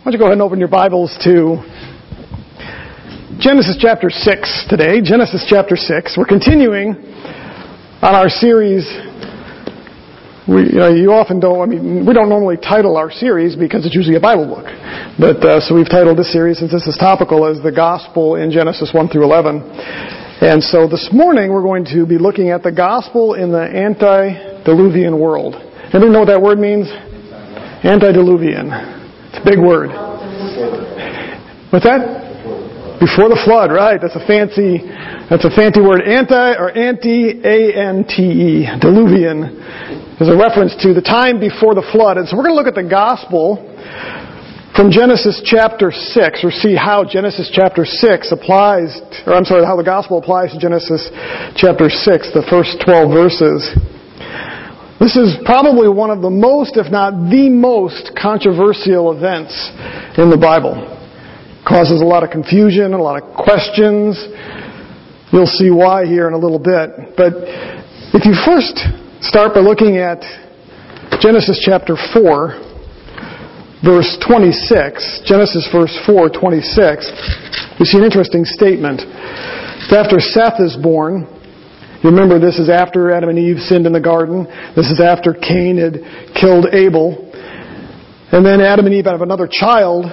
Why 0.00 0.04
don't 0.04 0.12
you 0.14 0.18
go 0.18 0.24
ahead 0.32 0.40
and 0.40 0.42
open 0.48 0.58
your 0.58 0.72
Bibles 0.72 1.12
to 1.28 1.60
Genesis 3.36 3.76
chapter 3.78 4.08
6 4.08 4.64
today. 4.70 5.04
Genesis 5.04 5.44
chapter 5.46 5.76
6. 5.76 6.16
We're 6.16 6.24
continuing 6.24 6.96
on 8.00 8.14
our 8.16 8.30
series. 8.30 8.88
We, 10.48 10.72
you, 10.72 10.80
know, 10.80 10.88
you 10.88 11.12
often 11.12 11.38
don't, 11.38 11.60
I 11.60 11.66
mean, 11.66 12.06
we 12.06 12.14
don't 12.14 12.30
normally 12.30 12.56
title 12.56 12.96
our 12.96 13.10
series 13.10 13.56
because 13.56 13.84
it's 13.84 13.94
usually 13.94 14.16
a 14.16 14.24
Bible 14.24 14.48
book. 14.48 14.64
But, 15.20 15.44
uh, 15.44 15.60
so 15.60 15.74
we've 15.74 15.84
titled 15.84 16.16
this 16.16 16.32
series, 16.32 16.60
since 16.60 16.72
this 16.72 16.86
is 16.86 16.96
topical, 16.96 17.44
as 17.44 17.62
The 17.62 17.70
Gospel 17.70 18.36
in 18.36 18.50
Genesis 18.50 18.92
1 18.94 19.08
through 19.10 19.24
11. 19.24 19.60
And 20.40 20.64
so 20.64 20.88
this 20.88 21.10
morning 21.12 21.52
we're 21.52 21.60
going 21.60 21.84
to 21.92 22.06
be 22.06 22.16
looking 22.16 22.48
at 22.48 22.62
the 22.62 22.72
Gospel 22.72 23.34
in 23.34 23.52
the 23.52 23.68
antediluvian 23.68 25.20
world. 25.20 25.56
Anybody 25.92 26.08
know 26.08 26.20
what 26.20 26.32
that 26.32 26.40
word 26.40 26.58
means? 26.58 26.88
Antediluvian. 27.84 28.96
It's 29.30 29.38
a 29.38 29.46
big 29.46 29.62
word. 29.62 29.94
What's 31.70 31.86
that? 31.86 32.98
Before 32.98 33.30
the 33.30 33.38
flood, 33.46 33.70
right? 33.70 33.96
That's 34.02 34.18
a 34.18 34.26
fancy, 34.26 34.82
that's 35.30 35.46
a 35.46 35.54
fancy 35.54 35.80
word. 35.80 36.02
Anti 36.02 36.58
or 36.58 36.74
anti, 36.74 37.38
A-N-T-E, 37.38 38.66
diluvian, 38.82 39.54
is 40.20 40.28
a 40.28 40.36
reference 40.36 40.74
to 40.82 40.92
the 40.92 41.00
time 41.00 41.38
before 41.38 41.78
the 41.78 41.86
flood. 41.94 42.18
And 42.18 42.26
so 42.28 42.36
we're 42.36 42.44
going 42.44 42.58
to 42.58 42.60
look 42.60 42.68
at 42.68 42.74
the 42.74 42.84
gospel 42.84 43.62
from 44.74 44.90
Genesis 44.90 45.40
chapter 45.46 45.94
6, 45.94 46.44
or 46.44 46.50
see 46.50 46.74
how 46.74 47.06
Genesis 47.06 47.48
chapter 47.54 47.86
6 47.86 48.34
applies, 48.34 48.98
or 49.24 49.38
I'm 49.38 49.46
sorry, 49.46 49.64
how 49.64 49.78
the 49.78 49.86
gospel 49.86 50.18
applies 50.18 50.50
to 50.52 50.58
Genesis 50.58 51.06
chapter 51.54 51.86
6, 51.88 52.34
the 52.34 52.42
first 52.50 52.82
12 52.82 53.14
verses. 53.14 53.62
This 55.00 55.16
is 55.16 55.32
probably 55.48 55.88
one 55.88 56.12
of 56.12 56.20
the 56.20 56.28
most, 56.28 56.76
if 56.76 56.92
not 56.92 57.32
the 57.32 57.48
most, 57.48 58.12
controversial 58.12 59.16
events 59.16 59.56
in 60.20 60.28
the 60.28 60.36
Bible. 60.36 60.76
Causes 61.64 62.02
a 62.02 62.04
lot 62.04 62.20
of 62.20 62.28
confusion, 62.28 62.92
a 62.92 63.00
lot 63.00 63.16
of 63.16 63.32
questions. 63.32 64.12
You'll 65.32 65.48
see 65.48 65.72
why 65.72 66.04
here 66.04 66.28
in 66.28 66.36
a 66.36 66.38
little 66.38 66.60
bit. 66.60 67.16
But 67.16 67.32
if 68.12 68.28
you 68.28 68.36
first 68.44 68.76
start 69.24 69.56
by 69.56 69.64
looking 69.64 69.96
at 69.96 70.20
Genesis 71.24 71.64
chapter 71.64 71.96
4, 71.96 72.60
verse 73.80 74.20
26, 74.20 75.24
Genesis 75.24 75.64
verse 75.72 75.96
4, 76.04 76.28
26, 76.28 77.80
you 77.80 77.88
see 77.88 77.96
an 77.96 78.04
interesting 78.04 78.44
statement. 78.44 79.00
After 79.88 80.20
Seth 80.20 80.60
is 80.60 80.76
born, 80.76 81.24
remember 82.04 82.38
this 82.38 82.58
is 82.58 82.68
after 82.68 83.10
Adam 83.10 83.30
and 83.30 83.38
Eve 83.38 83.58
sinned 83.58 83.86
in 83.86 83.92
the 83.92 84.00
garden. 84.00 84.44
This 84.76 84.90
is 84.90 85.00
after 85.00 85.34
Cain 85.34 85.76
had 85.76 86.00
killed 86.34 86.66
Abel. 86.72 87.30
And 88.32 88.46
then 88.46 88.60
Adam 88.60 88.86
and 88.86 88.94
Eve 88.94 89.06
have 89.06 89.22
another 89.22 89.48
child. 89.50 90.06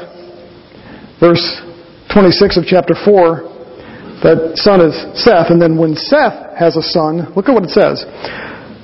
Verse 1.19 1.61
26 2.13 2.57
of 2.57 2.65
chapter 2.65 2.95
4. 3.05 3.55
That 4.23 4.53
son 4.55 4.81
is 4.81 4.95
Seth. 5.13 5.51
And 5.51 5.61
then 5.61 5.77
when 5.77 5.95
Seth 5.95 6.57
has 6.57 6.75
a 6.75 6.81
son, 6.81 7.33
look 7.35 7.47
at 7.47 7.53
what 7.53 7.63
it 7.63 7.69
says. 7.69 8.03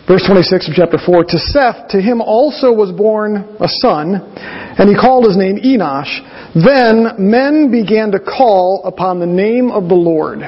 Verse 0.08 0.24
26 0.28 0.70
of 0.70 0.76
chapter 0.76 0.98
4. 0.98 1.24
To 1.24 1.38
Seth, 1.40 1.88
to 1.90 2.02
him 2.02 2.22
also 2.22 2.74
was 2.74 2.92
born 2.92 3.38
a 3.60 3.68
son, 3.68 4.20
and 4.36 4.90
he 4.90 4.96
called 4.96 5.26
his 5.26 5.38
name 5.38 5.58
Enosh. 5.64 6.20
Then 6.54 7.16
men 7.18 7.72
began 7.72 8.12
to 8.12 8.20
call 8.20 8.84
upon 8.84 9.20
the 9.20 9.26
name 9.26 9.72
of 9.72 9.88
the 9.88 9.96
Lord. 9.96 10.40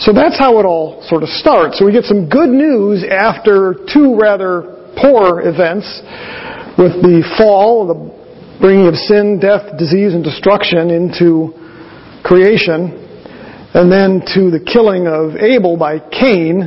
So 0.00 0.12
that's 0.12 0.38
how 0.38 0.58
it 0.58 0.64
all 0.64 1.04
sort 1.04 1.22
of 1.22 1.28
starts. 1.28 1.78
So 1.78 1.84
we 1.84 1.92
get 1.92 2.04
some 2.04 2.26
good 2.28 2.48
news 2.48 3.04
after 3.04 3.76
two 3.92 4.16
rather 4.16 4.92
poor 4.96 5.44
events 5.44 5.84
with 6.80 7.04
the 7.04 7.20
fall, 7.36 7.84
the 7.84 8.00
bringing 8.60 8.88
of 8.88 8.96
sin, 8.96 9.38
death, 9.38 9.76
disease, 9.76 10.16
and 10.16 10.24
destruction 10.24 10.88
into 10.88 11.52
creation, 12.24 12.96
and 13.76 13.92
then 13.92 14.24
to 14.32 14.48
the 14.48 14.64
killing 14.64 15.04
of 15.06 15.36
Abel 15.36 15.76
by 15.76 16.00
Cain. 16.08 16.64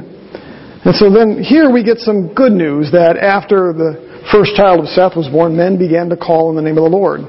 And 0.85 0.93
so 0.93 1.09
then 1.09 1.41
here 1.41 1.73
we 1.73 1.83
get 1.83 1.97
some 1.97 2.33
good 2.35 2.51
news 2.51 2.91
that 2.91 3.17
after 3.17 3.73
the 3.73 4.25
first 4.31 4.53
child 4.53 4.81
of 4.81 4.87
Seth 4.93 5.17
was 5.17 5.27
born, 5.29 5.57
men 5.57 5.77
began 5.77 6.09
to 6.09 6.17
call 6.17 6.49
in 6.51 6.55
the 6.55 6.61
name 6.61 6.77
of 6.77 6.83
the 6.85 6.93
Lord. 6.93 7.21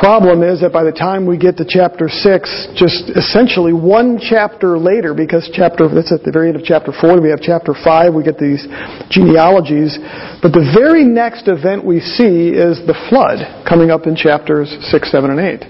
Problem 0.00 0.42
is 0.42 0.60
that 0.60 0.72
by 0.72 0.84
the 0.84 0.92
time 0.92 1.24
we 1.24 1.38
get 1.38 1.56
to 1.56 1.64
chapter 1.64 2.08
6, 2.08 2.68
just 2.76 3.08
essentially 3.16 3.72
one 3.72 4.20
chapter 4.20 4.76
later, 4.76 5.14
because 5.14 5.48
chapter, 5.52 5.88
that's 5.88 6.12
at 6.12 6.22
the 6.22 6.30
very 6.30 6.48
end 6.48 6.56
of 6.56 6.64
chapter 6.64 6.92
4, 6.92 7.16
we 7.20 7.30
have 7.30 7.40
chapter 7.40 7.72
5, 7.72 8.12
we 8.12 8.22
get 8.22 8.36
these 8.36 8.60
genealogies, 9.08 9.96
but 10.44 10.52
the 10.52 10.68
very 10.76 11.02
next 11.02 11.48
event 11.48 11.80
we 11.80 12.00
see 12.00 12.52
is 12.52 12.76
the 12.84 12.92
flood 13.08 13.40
coming 13.64 13.90
up 13.90 14.06
in 14.06 14.14
chapters 14.14 14.68
6, 14.68 15.10
7, 15.10 15.30
and 15.30 15.40
8. 15.40 15.64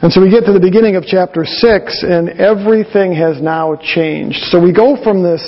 And 0.00 0.08
so 0.10 0.24
we 0.24 0.32
get 0.32 0.48
to 0.48 0.56
the 0.56 0.64
beginning 0.64 0.96
of 0.96 1.04
chapter 1.04 1.44
6, 1.44 1.60
and 2.00 2.30
everything 2.40 3.12
has 3.12 3.42
now 3.42 3.76
changed. 3.76 4.48
So 4.48 4.56
we 4.56 4.72
go 4.72 4.96
from 5.04 5.22
this 5.22 5.44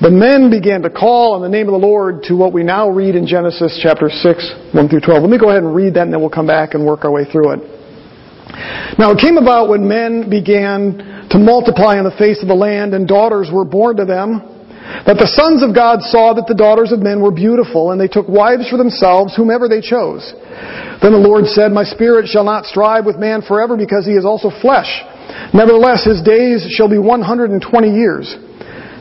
the 0.00 0.10
men 0.10 0.46
began 0.46 0.82
to 0.82 0.90
call 0.90 1.34
on 1.34 1.42
the 1.42 1.50
name 1.50 1.66
of 1.66 1.74
the 1.74 1.82
Lord 1.82 2.22
to 2.30 2.38
what 2.38 2.52
we 2.52 2.62
now 2.62 2.88
read 2.88 3.18
in 3.18 3.26
Genesis 3.26 3.74
chapter 3.82 4.06
6, 4.06 4.70
1 4.70 4.88
through 4.88 5.02
12. 5.02 5.22
Let 5.22 5.30
me 5.30 5.38
go 5.38 5.50
ahead 5.50 5.66
and 5.66 5.74
read 5.74 5.94
that 5.98 6.06
and 6.06 6.12
then 6.14 6.20
we'll 6.20 6.30
come 6.30 6.46
back 6.46 6.74
and 6.78 6.86
work 6.86 7.02
our 7.02 7.10
way 7.10 7.26
through 7.26 7.58
it. 7.58 7.60
Now 8.94 9.10
it 9.10 9.18
came 9.18 9.42
about 9.42 9.68
when 9.68 9.90
men 9.90 10.30
began 10.30 11.26
to 11.34 11.38
multiply 11.38 11.98
on 11.98 12.06
the 12.06 12.14
face 12.14 12.38
of 12.42 12.48
the 12.48 12.54
land 12.54 12.94
and 12.94 13.10
daughters 13.10 13.50
were 13.52 13.66
born 13.66 13.98
to 13.98 14.06
them, 14.06 14.38
that 15.02 15.18
the 15.18 15.26
sons 15.34 15.66
of 15.66 15.74
God 15.74 15.98
saw 16.06 16.32
that 16.32 16.46
the 16.46 16.54
daughters 16.54 16.94
of 16.94 17.02
men 17.02 17.18
were 17.18 17.34
beautiful 17.34 17.90
and 17.90 18.00
they 18.00 18.08
took 18.08 18.30
wives 18.30 18.70
for 18.70 18.78
themselves 18.78 19.34
whomever 19.34 19.66
they 19.66 19.82
chose. 19.82 20.22
Then 21.02 21.10
the 21.10 21.20
Lord 21.20 21.50
said, 21.50 21.74
My 21.74 21.84
spirit 21.84 22.30
shall 22.30 22.46
not 22.46 22.70
strive 22.70 23.04
with 23.04 23.18
man 23.18 23.42
forever 23.42 23.76
because 23.76 24.06
he 24.06 24.14
is 24.14 24.24
also 24.24 24.48
flesh. 24.62 24.88
Nevertheless, 25.52 26.06
his 26.06 26.22
days 26.22 26.64
shall 26.70 26.88
be 26.88 27.02
120 27.02 27.58
years. 27.90 28.30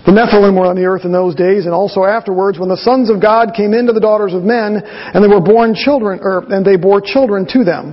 The 0.07 0.15
Nephilim 0.15 0.55
were 0.55 0.71
on 0.71 0.79
the 0.79 0.87
earth 0.87 1.03
in 1.03 1.11
those 1.11 1.35
days, 1.35 1.65
and 1.67 1.75
also 1.75 2.07
afterwards, 2.07 2.57
when 2.57 2.71
the 2.71 2.79
sons 2.79 3.11
of 3.11 3.19
God 3.21 3.51
came 3.51 3.75
into 3.75 3.91
the 3.91 3.99
daughters 3.99 4.31
of 4.31 4.47
men, 4.47 4.79
and 4.79 5.19
they 5.19 5.27
were 5.27 5.43
born 5.43 5.75
children, 5.75 6.23
or, 6.23 6.47
and 6.47 6.63
they 6.63 6.79
bore 6.79 7.03
children 7.03 7.43
to 7.51 7.67
them. 7.67 7.91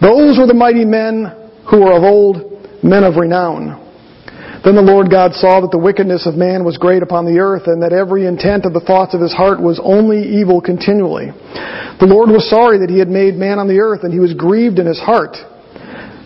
Those 0.00 0.40
were 0.40 0.48
the 0.48 0.56
mighty 0.56 0.88
men 0.88 1.28
who 1.68 1.84
were 1.84 1.92
of 1.92 2.08
old, 2.08 2.80
men 2.82 3.04
of 3.04 3.20
renown. 3.20 3.76
Then 4.64 4.80
the 4.80 4.80
Lord 4.80 5.12
God 5.12 5.36
saw 5.36 5.60
that 5.60 5.68
the 5.68 5.78
wickedness 5.78 6.24
of 6.24 6.40
man 6.40 6.64
was 6.64 6.80
great 6.80 7.02
upon 7.02 7.28
the 7.28 7.36
earth, 7.36 7.68
and 7.68 7.82
that 7.84 7.92
every 7.92 8.24
intent 8.24 8.64
of 8.64 8.72
the 8.72 8.80
thoughts 8.80 9.12
of 9.12 9.20
his 9.20 9.36
heart 9.36 9.60
was 9.60 9.76
only 9.84 10.24
evil 10.24 10.64
continually. 10.64 11.36
The 12.00 12.08
Lord 12.08 12.32
was 12.32 12.48
sorry 12.48 12.80
that 12.80 12.88
he 12.88 12.96
had 12.98 13.12
made 13.12 13.36
man 13.36 13.58
on 13.58 13.68
the 13.68 13.84
earth, 13.84 14.08
and 14.08 14.12
he 14.12 14.24
was 14.24 14.32
grieved 14.32 14.78
in 14.78 14.86
his 14.86 15.00
heart. 15.04 15.36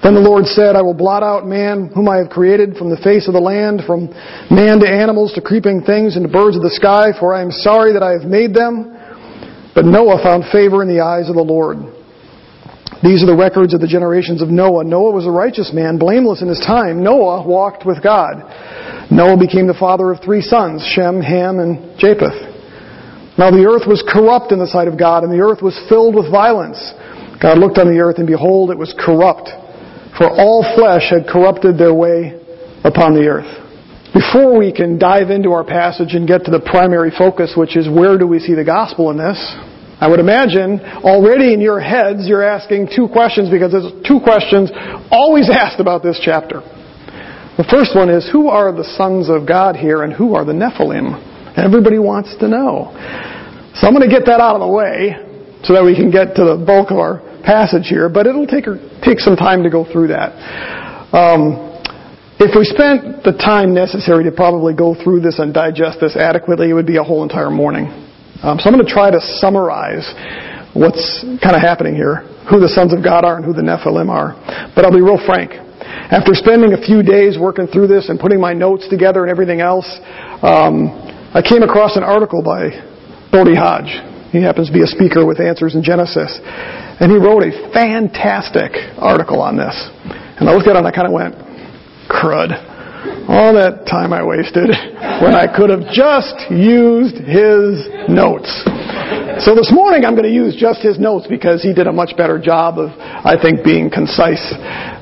Then 0.06 0.14
the 0.14 0.22
Lord 0.22 0.46
said, 0.46 0.78
I 0.78 0.86
will 0.86 0.94
blot 0.94 1.26
out 1.26 1.50
man 1.50 1.90
whom 1.90 2.08
I 2.08 2.22
have 2.22 2.30
created 2.30 2.78
from 2.78 2.94
the 2.94 3.02
face 3.02 3.26
of 3.26 3.34
the 3.34 3.42
land, 3.42 3.82
from 3.90 4.06
man 4.54 4.78
to 4.78 4.86
animals 4.86 5.34
to 5.34 5.42
creeping 5.42 5.82
things 5.82 6.14
and 6.14 6.22
to 6.22 6.30
birds 6.30 6.54
of 6.54 6.62
the 6.62 6.70
sky, 6.70 7.10
for 7.18 7.34
I 7.34 7.42
am 7.42 7.50
sorry 7.50 7.90
that 7.90 8.06
I 8.06 8.14
have 8.14 8.22
made 8.22 8.54
them. 8.54 8.94
But 9.74 9.82
Noah 9.82 10.22
found 10.22 10.46
favor 10.54 10.78
in 10.78 10.86
the 10.86 11.02
eyes 11.02 11.26
of 11.26 11.34
the 11.34 11.42
Lord. 11.42 11.90
These 13.02 13.26
are 13.26 13.26
the 13.26 13.34
records 13.34 13.74
of 13.74 13.82
the 13.82 13.90
generations 13.90 14.46
of 14.46 14.46
Noah. 14.46 14.86
Noah 14.86 15.10
was 15.10 15.26
a 15.26 15.34
righteous 15.34 15.74
man, 15.74 15.98
blameless 15.98 16.38
in 16.38 16.46
his 16.46 16.62
time. 16.62 17.02
Noah 17.02 17.42
walked 17.42 17.82
with 17.82 17.98
God. 17.98 18.46
Noah 19.10 19.34
became 19.34 19.66
the 19.66 19.74
father 19.74 20.14
of 20.14 20.22
three 20.22 20.38
sons, 20.38 20.86
Shem, 20.86 21.18
Ham, 21.18 21.58
and 21.58 21.98
Japheth. 21.98 22.54
Now 23.42 23.50
the 23.50 23.66
earth 23.66 23.90
was 23.90 24.06
corrupt 24.06 24.54
in 24.54 24.62
the 24.62 24.70
sight 24.70 24.86
of 24.86 24.94
God, 24.94 25.26
and 25.26 25.34
the 25.34 25.42
earth 25.42 25.66
was 25.66 25.74
filled 25.90 26.14
with 26.14 26.30
violence. 26.30 26.78
God 27.42 27.58
looked 27.58 27.82
on 27.82 27.90
the 27.90 27.98
earth, 27.98 28.22
and 28.22 28.26
behold, 28.30 28.70
it 28.70 28.78
was 28.78 28.94
corrupt 28.94 29.65
for 30.16 30.28
all 30.28 30.64
flesh 30.74 31.10
had 31.10 31.28
corrupted 31.28 31.78
their 31.78 31.94
way 31.94 32.40
upon 32.84 33.14
the 33.14 33.28
earth. 33.28 33.66
Before 34.16 34.56
we 34.56 34.72
can 34.72 34.98
dive 34.98 35.28
into 35.28 35.52
our 35.52 35.64
passage 35.64 36.14
and 36.14 36.26
get 36.26 36.44
to 36.44 36.50
the 36.50 36.60
primary 36.60 37.12
focus, 37.12 37.52
which 37.56 37.76
is 37.76 37.88
where 37.88 38.16
do 38.16 38.26
we 38.26 38.38
see 38.38 38.54
the 38.54 38.64
gospel 38.64 39.10
in 39.10 39.18
this, 39.18 39.36
I 40.00 40.08
would 40.08 40.20
imagine 40.20 40.80
already 41.04 41.52
in 41.52 41.60
your 41.60 41.80
heads 41.80 42.28
you're 42.28 42.44
asking 42.44 42.88
two 42.94 43.08
questions 43.08 43.48
because 43.48 43.72
there's 43.72 43.92
two 44.08 44.20
questions 44.20 44.70
always 45.10 45.48
asked 45.52 45.80
about 45.80 46.02
this 46.02 46.20
chapter. 46.22 46.60
The 47.56 47.64
first 47.68 47.96
one 47.96 48.08
is 48.08 48.28
who 48.30 48.48
are 48.48 48.72
the 48.72 48.84
sons 48.96 49.28
of 49.28 49.48
God 49.48 49.76
here 49.76 50.02
and 50.02 50.12
who 50.12 50.34
are 50.34 50.44
the 50.44 50.52
Nephilim? 50.52 51.16
Everybody 51.56 51.98
wants 51.98 52.36
to 52.40 52.48
know. 52.48 52.92
So 53.80 53.88
I'm 53.88 53.96
going 53.96 54.08
to 54.08 54.12
get 54.12 54.28
that 54.28 54.40
out 54.40 54.56
of 54.56 54.60
the 54.60 54.68
way 54.68 55.16
so 55.64 55.72
that 55.72 55.84
we 55.84 55.96
can 55.96 56.10
get 56.10 56.36
to 56.36 56.44
the 56.44 56.56
bulk 56.60 56.92
of 56.92 57.00
our 57.00 57.24
passage 57.46 57.86
here, 57.86 58.10
but 58.10 58.26
it'll 58.26 58.46
take, 58.46 58.66
take 59.02 59.22
some 59.22 59.36
time 59.36 59.62
to 59.62 59.70
go 59.70 59.86
through 59.86 60.08
that. 60.08 60.34
Um, 61.14 61.62
if 62.42 62.52
we 62.52 62.68
spent 62.68 63.24
the 63.24 63.32
time 63.32 63.72
necessary 63.72 64.24
to 64.24 64.32
probably 64.34 64.74
go 64.74 64.92
through 64.92 65.20
this 65.24 65.38
and 65.38 65.54
digest 65.54 66.04
this 66.04 66.16
adequately, 66.16 66.68
it 66.68 66.74
would 66.74 66.86
be 66.86 66.98
a 66.98 67.02
whole 67.02 67.22
entire 67.22 67.48
morning. 67.48 67.88
Um, 68.42 68.58
so 68.60 68.68
I'm 68.68 68.74
going 68.74 68.84
to 68.84 68.92
try 68.92 69.08
to 69.08 69.22
summarize 69.40 70.04
what's 70.76 71.24
kind 71.40 71.56
of 71.56 71.62
happening 71.64 71.94
here, 71.94 72.28
who 72.50 72.60
the 72.60 72.68
sons 72.68 72.92
of 72.92 73.00
God 73.00 73.24
are 73.24 73.40
and 73.40 73.44
who 73.44 73.54
the 73.54 73.64
Nephilim 73.64 74.12
are. 74.12 74.36
But 74.76 74.84
I'll 74.84 74.92
be 74.92 75.00
real 75.00 75.22
frank. 75.24 75.56
After 76.12 76.34
spending 76.34 76.74
a 76.74 76.80
few 76.82 77.02
days 77.02 77.38
working 77.40 77.66
through 77.66 77.86
this 77.86 78.10
and 78.10 78.20
putting 78.20 78.38
my 78.38 78.52
notes 78.52 78.86
together 78.90 79.22
and 79.22 79.30
everything 79.30 79.64
else, 79.64 79.88
um, 80.42 80.92
I 81.32 81.40
came 81.40 81.62
across 81.62 81.96
an 81.96 82.04
article 82.04 82.42
by 82.42 82.68
Bodie 83.32 83.56
Hodge. 83.56 84.15
He 84.32 84.42
happens 84.42 84.68
to 84.68 84.72
be 84.72 84.82
a 84.82 84.86
speaker 84.86 85.24
with 85.24 85.40
Answers 85.40 85.74
in 85.74 85.82
Genesis. 85.82 86.40
And 86.42 87.10
he 87.10 87.18
wrote 87.18 87.42
a 87.42 87.52
fantastic 87.72 88.72
article 88.98 89.40
on 89.40 89.56
this. 89.56 89.74
And 90.38 90.48
I 90.48 90.54
looked 90.54 90.68
at 90.68 90.76
it 90.76 90.82
and 90.82 90.86
I 90.86 90.92
kind 90.92 91.06
of 91.06 91.12
went, 91.12 91.34
crud. 92.08 92.74
All 93.28 93.54
that 93.54 93.86
time 93.86 94.12
I 94.12 94.22
wasted 94.22 94.70
when 95.22 95.34
I 95.34 95.50
could 95.50 95.70
have 95.70 95.86
just 95.90 96.38
used 96.50 97.18
his 97.18 97.86
notes. 98.08 98.50
So 99.42 99.54
this 99.54 99.70
morning 99.70 100.04
I'm 100.04 100.14
going 100.14 100.26
to 100.26 100.34
use 100.34 100.54
just 100.54 100.80
his 100.80 100.98
notes 100.98 101.26
because 101.28 101.62
he 101.62 101.74
did 101.74 101.86
a 101.86 101.92
much 101.92 102.16
better 102.16 102.38
job 102.38 102.78
of, 102.78 102.90
I 102.98 103.34
think, 103.40 103.62
being 103.62 103.90
concise 103.90 104.42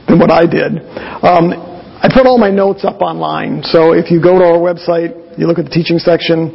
than 0.08 0.18
what 0.18 0.32
I 0.32 0.44
did. 0.44 0.80
Um, 1.24 1.52
I 2.00 2.08
put 2.12 2.26
all 2.26 2.36
my 2.36 2.50
notes 2.50 2.84
up 2.84 3.00
online. 3.00 3.62
So 3.62 3.92
if 3.92 4.10
you 4.10 4.20
go 4.20 4.38
to 4.38 4.44
our 4.44 4.60
website, 4.60 5.38
you 5.38 5.46
look 5.46 5.58
at 5.58 5.64
the 5.64 5.72
teaching 5.72 5.98
section, 5.98 6.52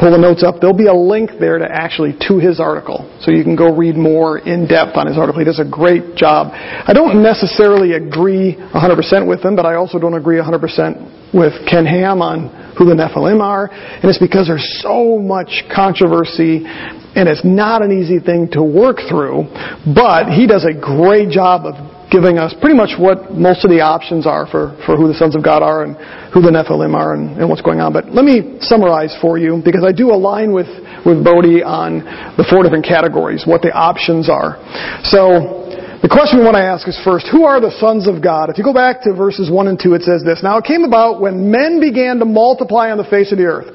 pull 0.00 0.10
the 0.10 0.18
notes 0.18 0.42
up, 0.42 0.60
there'll 0.60 0.76
be 0.76 0.88
a 0.88 0.96
link 0.96 1.36
there 1.38 1.58
to 1.58 1.68
actually 1.68 2.16
to 2.26 2.40
his 2.40 2.58
article. 2.58 3.04
So 3.20 3.30
you 3.30 3.44
can 3.44 3.54
go 3.54 3.68
read 3.68 3.96
more 3.96 4.38
in 4.38 4.66
depth 4.66 4.96
on 4.96 5.06
his 5.06 5.18
article. 5.18 5.38
He 5.38 5.44
does 5.44 5.60
a 5.60 5.68
great 5.68 6.16
job. 6.16 6.48
I 6.52 6.92
don't 6.96 7.22
necessarily 7.22 7.92
agree 7.92 8.56
100% 8.56 9.28
with 9.28 9.44
him, 9.44 9.54
but 9.54 9.66
I 9.66 9.76
also 9.76 9.98
don't 9.98 10.14
agree 10.14 10.40
100% 10.40 11.36
with 11.36 11.52
Ken 11.68 11.84
Ham 11.84 12.22
on 12.22 12.48
who 12.80 12.86
the 12.86 12.96
Nephilim 12.96 13.44
are. 13.44 13.68
And 13.70 14.04
it's 14.08 14.18
because 14.18 14.48
there's 14.48 14.80
so 14.80 15.18
much 15.18 15.68
controversy 15.68 16.64
and 16.64 17.28
it's 17.28 17.44
not 17.44 17.82
an 17.82 17.92
easy 17.92 18.20
thing 18.20 18.48
to 18.52 18.62
work 18.62 18.98
through, 19.08 19.50
but 19.94 20.32
he 20.32 20.46
does 20.46 20.64
a 20.64 20.72
great 20.72 21.28
job 21.28 21.66
of 21.66 21.74
giving 22.10 22.38
us 22.38 22.54
pretty 22.60 22.74
much 22.76 22.98
what 22.98 23.32
most 23.32 23.64
of 23.64 23.70
the 23.70 23.80
options 23.80 24.26
are 24.26 24.46
for, 24.46 24.76
for 24.84 24.96
who 24.96 25.06
the 25.06 25.14
sons 25.14 25.36
of 25.36 25.42
God 25.42 25.62
are 25.62 25.84
and 25.84 25.94
who 26.34 26.42
the 26.42 26.50
Nephilim 26.50 26.94
are 26.94 27.14
and, 27.14 27.38
and 27.38 27.48
what's 27.48 27.62
going 27.62 27.80
on. 27.80 27.92
But 27.92 28.10
let 28.10 28.24
me 28.24 28.58
summarize 28.60 29.16
for 29.20 29.38
you 29.38 29.62
because 29.64 29.84
I 29.86 29.92
do 29.92 30.10
align 30.10 30.52
with, 30.52 30.68
with 31.06 31.22
Bodie 31.22 31.62
on 31.62 32.02
the 32.36 32.44
four 32.50 32.62
different 32.62 32.84
categories, 32.84 33.46
what 33.46 33.62
the 33.62 33.70
options 33.72 34.28
are. 34.28 34.58
So, 35.06 35.70
the 36.00 36.08
question 36.08 36.40
we 36.40 36.48
want 36.48 36.56
to 36.56 36.64
ask 36.64 36.88
is 36.88 36.96
first, 37.04 37.28
who 37.28 37.44
are 37.44 37.60
the 37.60 37.76
sons 37.76 38.08
of 38.08 38.24
God? 38.24 38.48
If 38.48 38.56
you 38.56 38.64
go 38.64 38.72
back 38.72 39.04
to 39.04 39.12
verses 39.12 39.52
1 39.52 39.68
and 39.68 39.76
2, 39.76 39.92
it 39.92 40.02
says 40.02 40.24
this. 40.24 40.40
Now 40.40 40.56
it 40.56 40.64
came 40.64 40.88
about 40.88 41.20
when 41.20 41.52
men 41.52 41.76
began 41.76 42.16
to 42.20 42.24
multiply 42.24 42.88
on 42.88 42.96
the 42.96 43.04
face 43.04 43.32
of 43.32 43.36
the 43.36 43.44
earth. 43.44 43.68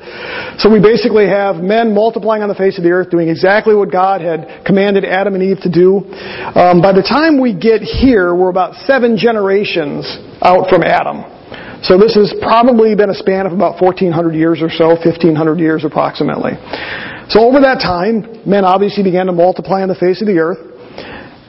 So 0.57 0.73
we 0.73 0.81
basically 0.81 1.29
have 1.29 1.61
men 1.61 1.93
multiplying 1.93 2.41
on 2.41 2.49
the 2.49 2.57
face 2.57 2.81
of 2.81 2.83
the 2.83 2.89
earth, 2.89 3.13
doing 3.13 3.29
exactly 3.29 3.77
what 3.77 3.93
God 3.93 4.25
had 4.25 4.65
commanded 4.65 5.05
Adam 5.05 5.37
and 5.37 5.43
Eve 5.45 5.61
to 5.61 5.71
do. 5.71 6.01
Um, 6.57 6.81
by 6.81 6.97
the 6.97 7.05
time 7.05 7.37
we 7.37 7.53
get 7.53 7.85
here, 7.85 8.33
we're 8.33 8.49
about 8.49 8.73
seven 8.89 9.21
generations 9.21 10.09
out 10.41 10.65
from 10.65 10.81
Adam. 10.81 11.29
So 11.85 12.01
this 12.01 12.17
has 12.17 12.33
probably 12.41 12.97
been 12.97 13.13
a 13.13 13.19
span 13.21 13.45
of 13.45 13.53
about 13.53 13.77
1400 13.77 14.33
years 14.33 14.65
or 14.65 14.73
so, 14.73 14.97
1500 14.97 15.61
years 15.61 15.85
approximately. 15.85 16.57
So 17.29 17.45
over 17.45 17.61
that 17.61 17.85
time, 17.85 18.41
men 18.49 18.65
obviously 18.65 19.03
began 19.05 19.27
to 19.27 19.31
multiply 19.31 19.85
on 19.85 19.89
the 19.93 20.01
face 20.01 20.21
of 20.21 20.27
the 20.27 20.41
earth. 20.41 20.73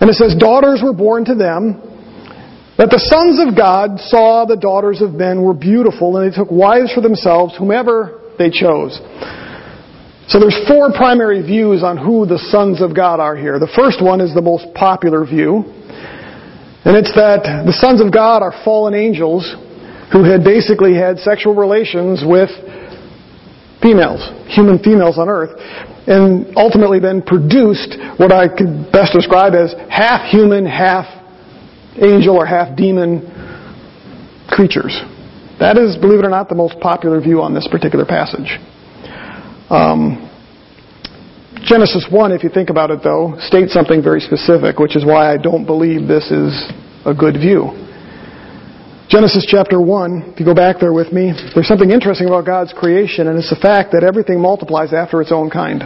And 0.00 0.10
it 0.10 0.14
says, 0.14 0.34
daughters 0.38 0.81
were 0.82 0.93
born 0.93 1.25
to 1.26 1.34
them, 1.34 1.81
that 2.76 2.93
the 2.93 3.00
sons 3.00 3.40
of 3.40 3.56
God 3.56 3.98
saw 4.00 4.44
the 4.44 4.56
daughters 4.56 5.00
of 5.00 5.12
men 5.12 5.43
were 5.43 5.54
beautiful, 5.54 6.16
and 6.16 6.31
they 6.31 6.37
took 6.37 6.50
wives 6.50 6.93
for 6.93 7.00
themselves, 7.00 7.56
whomever 7.56 8.20
they 8.38 8.50
chose. 8.50 9.00
So 10.28 10.38
there's 10.38 10.58
four 10.69 10.93
primary 10.93 11.40
views 11.40 11.82
on 11.82 11.96
who 11.96 12.26
the 12.26 12.38
sons 12.50 12.82
of 12.82 12.94
God 12.94 13.20
are 13.20 13.37
here. 13.37 13.58
The 13.58 13.72
first 13.72 14.02
one 14.02 14.20
is 14.20 14.34
the 14.34 14.43
most 14.43 14.66
popular 14.75 15.25
view, 15.25 15.64
and 16.84 16.94
it's 16.99 17.14
that 17.16 17.64
the 17.64 17.72
sons 17.72 18.04
of 18.04 18.12
God 18.12 18.42
are 18.42 18.52
fallen 18.64 18.92
angels 18.92 19.49
who 20.12 20.22
had 20.22 20.44
basically 20.44 20.94
had 20.94 21.19
sexual 21.19 21.54
relations 21.54 22.22
with 22.26 22.50
females, 23.82 24.23
human 24.49 24.78
females 24.78 25.19
on 25.19 25.28
earth, 25.28 25.52
and 26.06 26.56
ultimately 26.56 27.00
then 27.00 27.23
produced 27.23 27.96
what 28.17 28.32
I 28.32 28.49
could 28.49 28.90
best 28.93 29.12
describe 29.12 29.55
as 29.55 29.75
half 29.90 30.31
human, 30.31 30.64
half 30.64 31.06
angel, 31.96 32.37
or 32.37 32.46
half 32.46 32.76
demon 32.76 33.20
creatures. 34.49 34.94
That 35.58 35.78
is, 35.78 35.96
believe 35.96 36.20
it 36.20 36.25
or 36.25 36.31
not, 36.31 36.49
the 36.49 36.55
most 36.55 36.78
popular 36.81 37.20
view 37.20 37.40
on 37.40 37.55
this 37.55 37.67
particular 37.70 38.05
passage. 38.05 38.58
Um, 39.70 40.23
Genesis 41.64 42.06
1, 42.11 42.32
if 42.32 42.44
you 42.44 42.50
think 42.50 42.70
about 42.70 42.90
it 42.90 43.00
though, 43.02 43.34
states 43.40 43.73
something 43.73 44.02
very 44.02 44.20
specific, 44.20 44.78
which 44.78 44.94
is 44.94 45.05
why 45.05 45.32
I 45.32 45.37
don't 45.37 45.64
believe 45.64 46.06
this 46.06 46.31
is 46.31 46.52
a 47.05 47.14
good 47.14 47.34
view. 47.34 47.85
Genesis 49.08 49.46
chapter 49.48 49.80
1, 49.80 50.34
if 50.34 50.40
you 50.40 50.44
go 50.44 50.54
back 50.54 50.80
there 50.80 50.92
with 50.92 51.12
me, 51.12 51.30
there's 51.54 51.68
something 51.68 51.92
interesting 51.92 52.26
about 52.26 52.44
God's 52.44 52.72
creation, 52.72 53.28
and 53.28 53.38
it's 53.38 53.50
the 53.50 53.54
fact 53.62 53.92
that 53.92 54.02
everything 54.02 54.40
multiplies 54.40 54.92
after 54.92 55.22
its 55.22 55.30
own 55.30 55.48
kind. 55.48 55.82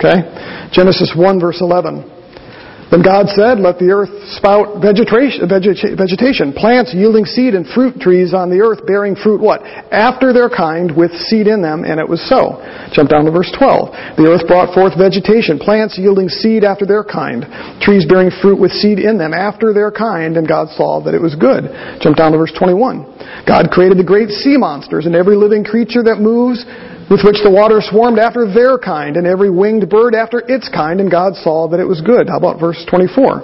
Okay? 0.00 0.24
Genesis 0.72 1.12
1 1.14 1.38
verse 1.38 1.60
11. 1.60 2.19
Then 2.90 3.06
God 3.06 3.30
said, 3.30 3.62
Let 3.62 3.78
the 3.78 3.94
earth 3.94 4.10
spout 4.34 4.82
vegetation, 4.82 6.52
plants 6.52 6.90
yielding 6.90 7.24
seed 7.24 7.54
and 7.54 7.62
fruit 7.70 8.02
trees 8.02 8.34
on 8.34 8.50
the 8.50 8.58
earth 8.58 8.82
bearing 8.82 9.14
fruit 9.14 9.38
what? 9.38 9.62
After 9.62 10.34
their 10.34 10.50
kind 10.50 10.90
with 10.90 11.14
seed 11.30 11.46
in 11.46 11.62
them, 11.62 11.86
and 11.86 12.02
it 12.02 12.08
was 12.08 12.18
so. 12.26 12.58
Jump 12.90 13.14
down 13.14 13.24
to 13.24 13.30
verse 13.30 13.50
12. 13.54 14.18
The 14.18 14.26
earth 14.26 14.42
brought 14.50 14.74
forth 14.74 14.98
vegetation, 14.98 15.62
plants 15.62 15.94
yielding 15.94 16.28
seed 16.28 16.66
after 16.66 16.82
their 16.82 17.06
kind, 17.06 17.46
trees 17.78 18.02
bearing 18.10 18.34
fruit 18.42 18.58
with 18.58 18.74
seed 18.74 18.98
in 18.98 19.18
them 19.18 19.30
after 19.30 19.70
their 19.70 19.94
kind, 19.94 20.34
and 20.34 20.46
God 20.46 20.74
saw 20.74 20.98
that 21.06 21.14
it 21.14 21.22
was 21.22 21.38
good. 21.38 21.70
Jump 22.02 22.18
down 22.18 22.34
to 22.34 22.38
verse 22.38 22.52
21. 22.58 23.46
God 23.46 23.70
created 23.70 24.02
the 24.02 24.06
great 24.06 24.34
sea 24.34 24.58
monsters 24.58 25.06
and 25.06 25.14
every 25.14 25.38
living 25.38 25.62
creature 25.62 26.02
that 26.02 26.18
moves 26.18 26.66
with 27.10 27.26
which 27.26 27.42
the 27.42 27.50
water 27.50 27.82
swarmed 27.82 28.22
after 28.22 28.46
their 28.46 28.78
kind, 28.78 29.18
and 29.18 29.26
every 29.26 29.50
winged 29.50 29.90
bird 29.90 30.14
after 30.14 30.46
its 30.46 30.70
kind, 30.70 31.02
and 31.02 31.10
God 31.10 31.34
saw 31.42 31.66
that 31.66 31.82
it 31.82 31.88
was 31.90 32.00
good. 32.00 32.30
How 32.30 32.38
about 32.38 32.62
verse 32.62 32.78
24? 32.86 33.42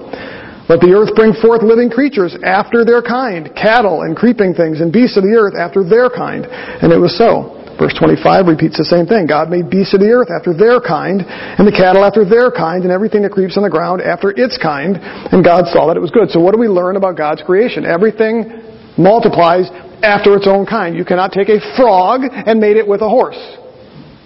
Let 0.71 0.83
the 0.83 0.95
earth 0.95 1.15
bring 1.15 1.35
forth 1.35 1.63
living 1.67 1.91
creatures 1.91 2.35
after 2.47 2.87
their 2.87 3.03
kind, 3.03 3.51
cattle 3.55 4.03
and 4.03 4.15
creeping 4.15 4.55
things, 4.55 4.81
and 4.81 4.95
beasts 4.95 5.19
of 5.19 5.23
the 5.23 5.35
earth 5.35 5.55
after 5.59 5.83
their 5.83 6.11
kind. 6.11 6.47
And 6.47 6.95
it 6.95 6.99
was 6.99 7.15
so. 7.19 7.55
Verse 7.79 7.93
25 7.93 8.49
repeats 8.49 8.81
the 8.81 8.89
same 8.89 9.05
thing. 9.05 9.29
God 9.29 9.53
made 9.53 9.69
beasts 9.69 9.93
of 9.93 10.01
the 10.01 10.09
earth 10.09 10.33
after 10.33 10.57
their 10.57 10.81
kind, 10.81 11.23
and 11.27 11.69
the 11.69 11.75
cattle 11.75 12.03
after 12.03 12.25
their 12.25 12.51
kind, 12.51 12.83
and 12.83 12.91
everything 12.91 13.23
that 13.23 13.31
creeps 13.31 13.59
on 13.59 13.63
the 13.63 13.71
ground 13.71 14.01
after 14.01 14.33
its 14.33 14.57
kind, 14.57 14.97
and 14.99 15.45
God 15.45 15.69
saw 15.71 15.87
that 15.87 15.99
it 15.99 16.03
was 16.03 16.11
good. 16.11 16.31
So 16.31 16.41
what 16.41 16.55
do 16.55 16.59
we 16.59 16.73
learn 16.73 16.97
about 16.97 17.19
God's 17.19 17.43
creation? 17.43 17.85
Everything 17.85 18.63
multiplies 18.97 19.69
after 20.02 20.37
its 20.37 20.46
own 20.46 20.66
kind. 20.66 20.96
You 20.96 21.04
cannot 21.04 21.32
take 21.32 21.48
a 21.48 21.60
frog 21.76 22.22
and 22.25 22.60
mate 22.60 22.76
it 22.76 22.87
with 22.87 23.00
a 23.00 23.08
horse. 23.08 23.38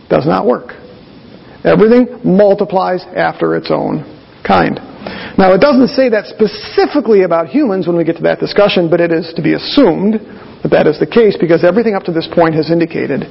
Does 0.08 0.26
not 0.26 0.46
work. 0.46 0.74
Everything 1.64 2.20
multiplies 2.24 3.04
after 3.14 3.54
its 3.54 3.70
own 3.70 4.02
kind. 4.46 4.80
Now, 5.38 5.52
it 5.52 5.60
doesn't 5.60 5.88
say 5.88 6.08
that 6.10 6.26
specifically 6.26 7.22
about 7.22 7.48
humans 7.48 7.86
when 7.86 7.96
we 7.96 8.04
get 8.04 8.16
to 8.16 8.22
that 8.24 8.40
discussion, 8.40 8.90
but 8.90 9.00
it 9.00 9.12
is 9.12 9.32
to 9.36 9.42
be 9.42 9.54
assumed 9.54 10.20
that 10.62 10.70
that 10.72 10.86
is 10.86 10.98
the 10.98 11.06
case 11.06 11.36
because 11.40 11.64
everything 11.64 11.94
up 11.94 12.04
to 12.04 12.12
this 12.12 12.28
point 12.32 12.54
has 12.54 12.70
indicated 12.70 13.24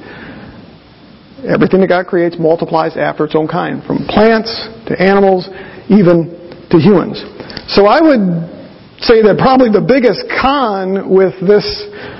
everything 1.46 1.80
that 1.80 1.88
God 1.88 2.06
creates 2.06 2.36
multiplies 2.38 2.96
after 2.96 3.24
its 3.24 3.34
own 3.34 3.48
kind, 3.48 3.82
from 3.84 4.06
plants 4.06 4.50
to 4.86 4.92
animals, 4.98 5.48
even 5.88 6.36
to 6.70 6.76
humans. 6.78 7.22
So 7.70 7.86
I 7.86 8.00
would 8.02 8.59
say 9.00 9.22
that 9.22 9.38
probably 9.38 9.72
the 9.72 9.80
biggest 9.80 10.28
con 10.28 11.08
with 11.08 11.32
this 11.40 11.64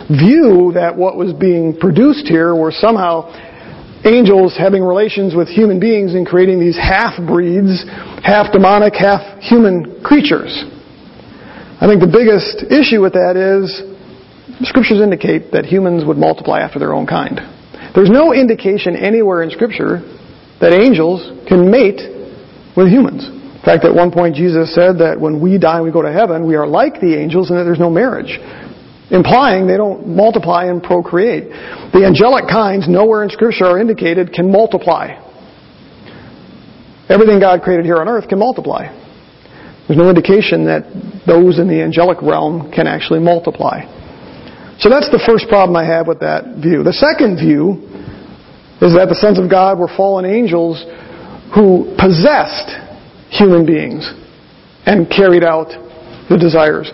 view 0.09 0.73
that 0.75 0.97
what 0.97 1.17
was 1.17 1.33
being 1.33 1.77
produced 1.77 2.27
here 2.27 2.55
were 2.57 2.73
somehow 2.73 3.29
angels 4.05 4.57
having 4.57 4.83
relations 4.83 5.35
with 5.35 5.49
human 5.49 5.79
beings 5.79 6.15
and 6.15 6.27
creating 6.27 6.59
these 6.59 6.77
half 6.77 7.21
breeds, 7.27 7.85
half 8.25 8.53
demonic, 8.53 8.95
half 8.95 9.21
human 9.41 10.01
creatures. 10.03 10.53
I 11.81 11.89
think 11.89 12.01
the 12.01 12.09
biggest 12.09 12.65
issue 12.73 13.01
with 13.01 13.13
that 13.13 13.37
is 13.37 13.69
scriptures 14.69 15.01
indicate 15.01 15.53
that 15.53 15.65
humans 15.65 16.05
would 16.05 16.17
multiply 16.17 16.61
after 16.61 16.79
their 16.79 16.95
own 16.95 17.07
kind. 17.07 17.41
There's 17.95 18.11
no 18.11 18.33
indication 18.33 18.97
anywhere 18.97 19.43
in 19.43 19.51
scripture 19.51 20.01
that 20.61 20.73
angels 20.73 21.25
can 21.49 21.71
mate 21.71 22.01
with 22.77 22.89
humans. 22.89 23.40
In 23.71 23.77
fact, 23.79 23.87
at 23.87 23.95
one 23.95 24.11
point 24.11 24.35
Jesus 24.35 24.75
said 24.75 24.99
that 24.99 25.21
when 25.21 25.41
we 25.41 25.57
die 25.57 25.77
and 25.77 25.85
we 25.85 25.93
go 25.93 26.03
to 26.03 26.11
heaven, 26.11 26.45
we 26.45 26.57
are 26.57 26.67
like 26.67 26.99
the 26.99 27.15
angels 27.15 27.51
and 27.51 27.59
that 27.59 27.63
there's 27.63 27.79
no 27.79 27.89
marriage. 27.89 28.35
Implying 29.15 29.69
they 29.69 29.77
don't 29.77 30.09
multiply 30.09 30.65
and 30.65 30.83
procreate. 30.83 31.47
The 31.95 32.03
angelic 32.03 32.51
kinds, 32.51 32.89
nowhere 32.89 33.23
in 33.23 33.31
Scripture 33.31 33.67
are 33.67 33.79
indicated, 33.79 34.33
can 34.33 34.51
multiply. 34.51 35.15
Everything 37.09 37.39
God 37.39 37.63
created 37.63 37.87
here 37.87 37.99
on 37.99 38.09
earth 38.09 38.27
can 38.27 38.41
multiply. 38.41 38.91
There's 39.87 39.99
no 39.99 40.11
indication 40.11 40.67
that 40.67 40.91
those 41.25 41.61
in 41.61 41.69
the 41.69 41.81
angelic 41.81 42.23
realm 42.23 42.73
can 42.75 42.89
actually 42.89 43.21
multiply. 43.21 43.87
So 44.83 44.91
that's 44.91 45.15
the 45.15 45.23
first 45.23 45.47
problem 45.47 45.77
I 45.77 45.87
have 45.87 46.09
with 46.09 46.19
that 46.27 46.59
view. 46.59 46.83
The 46.83 46.99
second 46.99 47.39
view 47.39 47.87
is 48.83 48.99
that 48.99 49.07
the 49.07 49.19
sons 49.23 49.39
of 49.39 49.49
God 49.49 49.79
were 49.79 49.91
fallen 49.95 50.27
angels 50.27 50.83
who 51.55 51.95
possessed 51.95 52.90
human 53.31 53.65
beings 53.65 54.05
and 54.87 55.09
carried 55.09 55.45
out 55.45 55.71
the 56.29 56.37
desires. 56.39 56.91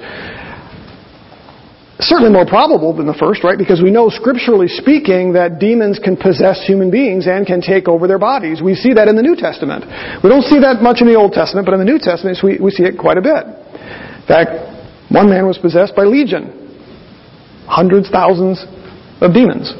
certainly 1.99 2.29
more 2.31 2.45
probable 2.45 2.93
than 2.93 3.07
the 3.07 3.17
first, 3.17 3.43
right? 3.43 3.57
Because 3.57 3.81
we 3.81 3.91
know 3.91 4.09
scripturally 4.13 4.69
speaking 4.69 5.33
that 5.33 5.59
demons 5.59 5.99
can 5.99 6.17
possess 6.17 6.61
human 6.69 6.91
beings 6.91 7.27
and 7.27 7.47
can 7.47 7.61
take 7.61 7.89
over 7.89 8.07
their 8.07 8.19
bodies. 8.19 8.61
We 8.61 8.75
see 8.75 8.93
that 8.93 9.09
in 9.09 9.17
the 9.17 9.25
New 9.25 9.35
Testament. 9.35 9.85
We 10.23 10.29
don't 10.29 10.45
see 10.45 10.61
that 10.61 10.85
much 10.85 11.01
in 11.01 11.09
the 11.09 11.17
Old 11.17 11.33
Testament, 11.33 11.65
but 11.65 11.73
in 11.73 11.81
the 11.81 11.89
New 11.89 11.99
Testament 11.99 12.37
we, 12.45 12.61
we 12.61 12.71
see 12.71 12.85
it 12.85 13.01
quite 13.01 13.17
a 13.17 13.25
bit. 13.25 13.49
In 13.49 14.29
fact, 14.29 14.51
one 15.09 15.31
man 15.33 15.47
was 15.47 15.57
possessed 15.57 15.97
by 15.97 16.05
legion. 16.05 16.53
Hundreds, 17.65 18.11
thousands 18.11 18.61
of 19.25 19.33
demons. 19.33 19.73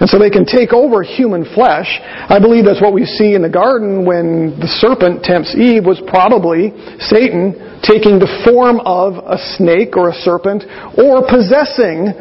And 0.00 0.08
so 0.08 0.18
they 0.18 0.30
can 0.30 0.44
take 0.44 0.72
over 0.72 1.02
human 1.02 1.44
flesh. 1.54 2.00
I 2.02 2.38
believe 2.38 2.64
that's 2.64 2.80
what 2.82 2.94
we 2.94 3.04
see 3.04 3.34
in 3.34 3.42
the 3.42 3.50
garden 3.50 4.06
when 4.06 4.58
the 4.58 4.70
serpent 4.78 5.22
tempts 5.22 5.54
Eve 5.54 5.84
was 5.84 6.00
probably 6.06 6.70
Satan 6.98 7.80
taking 7.82 8.18
the 8.18 8.30
form 8.46 8.80
of 8.86 9.18
a 9.26 9.38
snake 9.58 9.96
or 9.96 10.10
a 10.10 10.18
serpent 10.22 10.64
or 10.98 11.26
possessing 11.26 12.14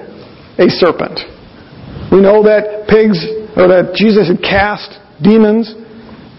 a 0.57 0.69
serpent. 0.69 1.21
We 2.09 2.21
know 2.21 2.41
that 2.43 2.87
pigs, 2.87 3.19
or 3.57 3.67
that 3.67 3.93
Jesus 3.93 4.29
had 4.29 4.41
cast 4.41 4.97
demons 5.21 5.73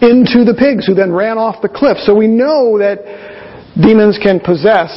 into 0.01 0.47
the 0.47 0.55
pigs 0.57 0.87
who 0.87 0.95
then 0.95 1.11
ran 1.11 1.37
off 1.37 1.61
the 1.61 1.69
cliff. 1.69 1.97
So 2.03 2.15
we 2.15 2.27
know 2.27 2.79
that 2.79 3.03
demons 3.75 4.17
can 4.17 4.39
possess 4.39 4.91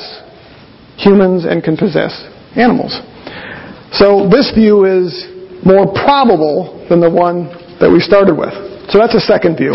humans 0.97 1.45
and 1.45 1.63
can 1.63 1.77
possess 1.77 2.15
animals. 2.55 2.95
So 3.93 4.29
this 4.31 4.51
view 4.55 4.85
is 4.87 5.32
more 5.65 5.87
probable 5.93 6.87
than 6.89 7.01
the 7.01 7.11
one 7.11 7.47
that 7.79 7.91
we 7.91 7.99
started 7.99 8.35
with. 8.35 8.55
So 8.91 8.99
that's 8.99 9.15
a 9.15 9.23
second 9.23 9.57
view. 9.57 9.73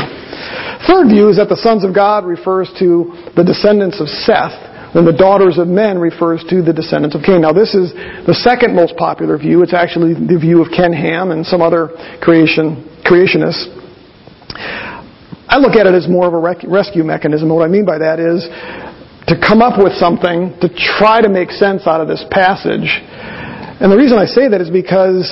Third 0.86 1.10
view 1.10 1.30
is 1.30 1.38
that 1.38 1.50
the 1.50 1.58
sons 1.58 1.84
of 1.84 1.96
God 1.96 2.24
refers 2.24 2.70
to 2.80 3.12
the 3.36 3.44
descendants 3.44 4.00
of 4.00 4.08
Seth, 4.08 4.54
and 4.94 5.08
the 5.08 5.16
daughters 5.16 5.58
of 5.58 5.68
men 5.68 5.98
refers 5.98 6.44
to 6.50 6.62
the 6.62 6.72
descendants 6.72 7.16
of 7.16 7.24
Cain. 7.24 7.42
Now 7.42 7.52
this 7.52 7.74
is 7.74 7.92
the 8.28 8.36
second 8.36 8.76
most 8.76 8.96
popular 8.96 9.38
view. 9.38 9.64
It's 9.64 9.74
actually 9.74 10.14
the 10.14 10.40
view 10.40 10.62
of 10.62 10.72
Ken 10.72 10.94
Ham 10.94 11.32
and 11.32 11.46
some 11.46 11.62
other 11.62 11.90
creation, 12.22 12.88
creationists. 13.04 13.68
I 15.48 15.58
look 15.60 15.76
at 15.76 15.88
it 15.88 15.96
as 15.96 16.08
more 16.08 16.28
of 16.28 16.36
a 16.36 16.42
rescue 16.68 17.04
mechanism. 17.04 17.50
What 17.50 17.64
I 17.64 17.72
mean 17.72 17.86
by 17.86 17.98
that 18.00 18.20
is 18.20 18.44
to 19.28 19.36
come 19.36 19.62
up 19.62 19.80
with 19.80 19.94
something 19.96 20.56
to 20.60 20.68
try 21.00 21.22
to 21.22 21.30
make 21.30 21.52
sense 21.52 21.88
out 21.88 22.00
of 22.00 22.08
this 22.08 22.24
passage. 22.32 22.88
And 23.80 23.92
the 23.92 23.98
reason 23.98 24.18
I 24.18 24.26
say 24.26 24.48
that 24.48 24.62
is 24.62 24.70
because 24.70 25.28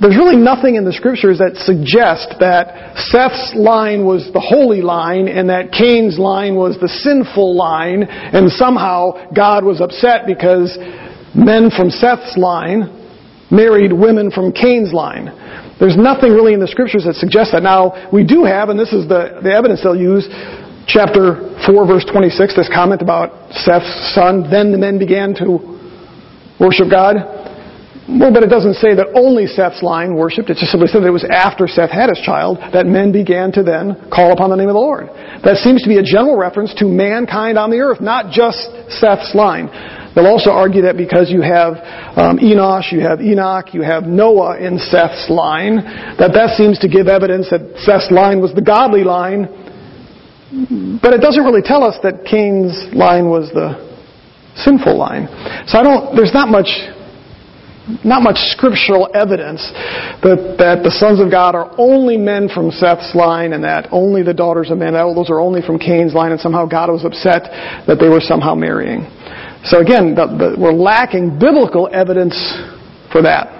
there's 0.00 0.16
really 0.16 0.36
nothing 0.36 0.74
in 0.76 0.84
the 0.84 0.92
scriptures 0.92 1.38
that 1.38 1.54
suggest 1.62 2.40
that 2.40 2.96
Seth's 3.10 3.54
line 3.54 4.04
was 4.04 4.30
the 4.32 4.40
holy 4.40 4.82
line 4.82 5.28
and 5.28 5.50
that 5.50 5.70
Cain's 5.70 6.18
line 6.18 6.56
was 6.56 6.76
the 6.80 6.88
sinful 6.88 7.54
line 7.54 8.02
and 8.02 8.50
somehow 8.50 9.30
God 9.30 9.64
was 9.64 9.80
upset 9.80 10.26
because 10.26 10.74
men 11.34 11.70
from 11.70 11.90
Seth's 11.90 12.36
line 12.36 12.90
married 13.52 13.92
women 13.92 14.30
from 14.30 14.50
Cain's 14.50 14.92
line. 14.92 15.28
There's 15.78 15.96
nothing 15.96 16.32
really 16.32 16.54
in 16.54 16.60
the 16.60 16.68
scriptures 16.68 17.04
that 17.04 17.14
suggests 17.14 17.52
that. 17.52 17.62
Now, 17.62 18.08
we 18.10 18.24
do 18.24 18.44
have, 18.44 18.70
and 18.70 18.78
this 18.78 18.92
is 18.92 19.06
the, 19.06 19.40
the 19.42 19.52
evidence 19.52 19.82
they'll 19.82 19.98
use, 19.98 20.24
chapter 20.86 21.52
4, 21.66 21.86
verse 21.86 22.06
26, 22.10 22.56
this 22.56 22.70
comment 22.72 23.02
about 23.02 23.52
Seth's 23.52 24.14
son, 24.14 24.48
then 24.50 24.72
the 24.72 24.78
men 24.78 24.98
began 24.98 25.34
to 25.42 25.58
worship 26.58 26.88
God. 26.90 27.41
Well, 28.08 28.32
but 28.32 28.42
it 28.42 28.50
doesn't 28.50 28.82
say 28.82 28.94
that 28.98 29.14
only 29.14 29.46
Seth's 29.46 29.82
line 29.82 30.14
worshipped. 30.14 30.50
It 30.50 30.58
just 30.58 30.72
simply 30.74 30.88
said 30.90 31.06
that 31.06 31.08
it 31.08 31.14
was 31.14 31.26
after 31.30 31.70
Seth 31.70 31.90
had 31.90 32.10
his 32.10 32.18
child 32.18 32.58
that 32.74 32.84
men 32.84 33.12
began 33.14 33.52
to 33.52 33.62
then 33.62 33.94
call 34.10 34.32
upon 34.32 34.50
the 34.50 34.56
name 34.56 34.66
of 34.66 34.74
the 34.74 34.82
Lord. 34.82 35.06
That 35.46 35.62
seems 35.62 35.82
to 35.82 35.88
be 35.88 35.98
a 35.98 36.02
general 36.02 36.36
reference 36.36 36.74
to 36.82 36.84
mankind 36.84 37.58
on 37.58 37.70
the 37.70 37.78
earth, 37.78 38.02
not 38.02 38.34
just 38.34 38.58
Seth's 38.90 39.38
line. 39.38 39.70
They'll 40.14 40.26
also 40.26 40.50
argue 40.50 40.82
that 40.82 40.98
because 40.98 41.30
you 41.30 41.40
have 41.40 41.78
um, 42.18 42.42
Enosh, 42.42 42.90
you 42.90 43.00
have 43.00 43.22
Enoch, 43.22 43.72
you 43.72 43.82
have 43.82 44.04
Noah 44.04 44.58
in 44.58 44.82
Seth's 44.82 45.30
line, 45.30 45.76
that 46.18 46.34
that 46.34 46.58
seems 46.58 46.78
to 46.80 46.88
give 46.88 47.06
evidence 47.06 47.48
that 47.54 47.62
Seth's 47.86 48.10
line 48.10 48.42
was 48.42 48.52
the 48.52 48.66
godly 48.66 49.04
line. 49.06 49.46
But 51.00 51.14
it 51.14 51.22
doesn't 51.22 51.44
really 51.44 51.62
tell 51.62 51.82
us 51.86 51.96
that 52.02 52.26
Cain's 52.28 52.76
line 52.92 53.30
was 53.30 53.48
the 53.54 53.78
sinful 54.58 54.98
line. 54.98 55.30
So 55.64 55.78
I 55.78 55.82
don't, 55.82 56.14
there's 56.14 56.34
not 56.34 56.52
much 56.52 56.68
not 58.04 58.22
much 58.22 58.38
scriptural 58.54 59.10
evidence 59.12 59.60
that, 60.22 60.54
that 60.58 60.86
the 60.86 60.90
sons 60.90 61.18
of 61.18 61.30
God 61.30 61.54
are 61.54 61.74
only 61.78 62.16
men 62.16 62.48
from 62.48 62.70
Seth's 62.70 63.14
line 63.14 63.52
and 63.52 63.64
that 63.64 63.88
only 63.90 64.22
the 64.22 64.34
daughters 64.34 64.70
of 64.70 64.78
men, 64.78 64.94
those 64.94 65.30
are 65.30 65.40
only 65.40 65.62
from 65.62 65.78
Cain's 65.78 66.14
line, 66.14 66.30
and 66.30 66.40
somehow 66.40 66.64
God 66.64 66.90
was 66.90 67.04
upset 67.04 67.50
that 67.86 67.98
they 67.98 68.08
were 68.08 68.20
somehow 68.20 68.54
marrying. 68.54 69.10
So 69.64 69.80
again, 69.80 70.14
the, 70.14 70.26
the, 70.26 70.48
we're 70.58 70.72
lacking 70.72 71.38
biblical 71.38 71.90
evidence 71.90 72.38
for 73.10 73.22
that. 73.22 73.50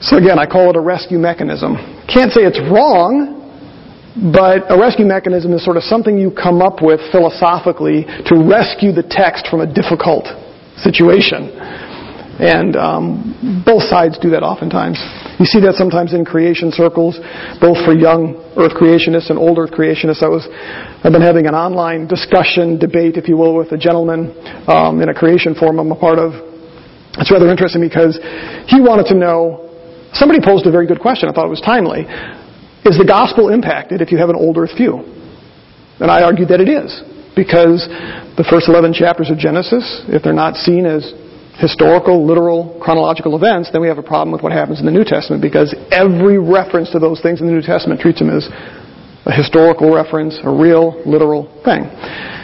So 0.00 0.16
again, 0.16 0.38
I 0.38 0.46
call 0.46 0.70
it 0.70 0.76
a 0.76 0.80
rescue 0.80 1.18
mechanism. 1.18 1.76
Can't 2.08 2.32
say 2.32 2.42
it's 2.48 2.60
wrong, 2.64 3.38
but 4.32 4.68
a 4.72 4.76
rescue 4.76 5.04
mechanism 5.04 5.52
is 5.52 5.64
sort 5.64 5.76
of 5.76 5.84
something 5.84 6.16
you 6.16 6.32
come 6.32 6.60
up 6.60 6.82
with 6.82 7.00
philosophically 7.12 8.04
to 8.28 8.40
rescue 8.40 8.92
the 8.92 9.04
text 9.04 9.48
from 9.48 9.60
a 9.60 9.68
difficult 9.68 10.28
situation. 10.80 11.52
And 12.42 12.74
um, 12.74 13.62
both 13.62 13.86
sides 13.86 14.18
do 14.18 14.34
that 14.34 14.42
oftentimes. 14.42 14.98
You 15.38 15.46
see 15.46 15.62
that 15.62 15.78
sometimes 15.78 16.10
in 16.10 16.26
creation 16.26 16.74
circles, 16.74 17.14
both 17.62 17.78
for 17.86 17.94
young 17.94 18.34
Earth 18.58 18.74
creationists 18.74 19.30
and 19.30 19.38
old 19.38 19.62
Earth 19.62 19.70
creationists. 19.70 20.26
I 20.26 20.28
was, 20.28 20.50
I've 21.06 21.14
been 21.14 21.22
having 21.22 21.46
an 21.46 21.54
online 21.54 22.10
discussion, 22.10 22.82
debate, 22.82 23.14
if 23.14 23.30
you 23.30 23.38
will, 23.38 23.54
with 23.54 23.70
a 23.70 23.78
gentleman 23.78 24.34
um, 24.66 24.98
in 24.98 25.06
a 25.06 25.14
creation 25.14 25.54
forum 25.54 25.78
I'm 25.78 25.94
a 25.94 25.94
part 25.94 26.18
of. 26.18 26.34
It's 27.22 27.30
rather 27.30 27.46
interesting 27.46 27.78
because 27.78 28.18
he 28.66 28.82
wanted 28.82 29.06
to 29.14 29.14
know. 29.14 29.70
Somebody 30.10 30.42
posed 30.42 30.66
a 30.66 30.74
very 30.74 30.90
good 30.90 30.98
question. 30.98 31.30
I 31.30 31.32
thought 31.32 31.46
it 31.46 31.54
was 31.54 31.62
timely. 31.62 32.10
Is 32.82 32.98
the 32.98 33.06
gospel 33.06 33.54
impacted 33.54 34.02
if 34.02 34.10
you 34.10 34.18
have 34.18 34.34
an 34.34 34.36
old 34.36 34.58
Earth 34.58 34.74
view? 34.74 34.98
And 36.02 36.10
I 36.10 36.26
argued 36.26 36.50
that 36.50 36.58
it 36.58 36.66
is 36.66 36.90
because 37.38 37.86
the 38.34 38.42
first 38.50 38.66
11 38.66 38.98
chapters 38.98 39.30
of 39.30 39.38
Genesis, 39.38 40.02
if 40.10 40.26
they're 40.26 40.34
not 40.34 40.58
seen 40.58 40.90
as 40.90 41.06
historical, 41.58 42.24
literal, 42.26 42.78
chronological 42.80 43.36
events, 43.36 43.70
then 43.72 43.80
we 43.80 43.88
have 43.88 43.98
a 43.98 44.02
problem 44.02 44.32
with 44.32 44.42
what 44.42 44.52
happens 44.52 44.80
in 44.80 44.86
the 44.86 44.92
New 44.92 45.04
Testament 45.04 45.42
because 45.42 45.74
every 45.90 46.38
reference 46.38 46.90
to 46.90 46.98
those 46.98 47.20
things 47.20 47.40
in 47.40 47.46
the 47.46 47.52
New 47.52 47.62
Testament 47.62 48.00
treats 48.00 48.18
them 48.18 48.30
as 48.30 48.48
a 49.24 49.32
historical 49.32 49.94
reference, 49.94 50.38
a 50.42 50.50
real, 50.50 50.98
literal 51.06 51.46
thing. 51.62 51.86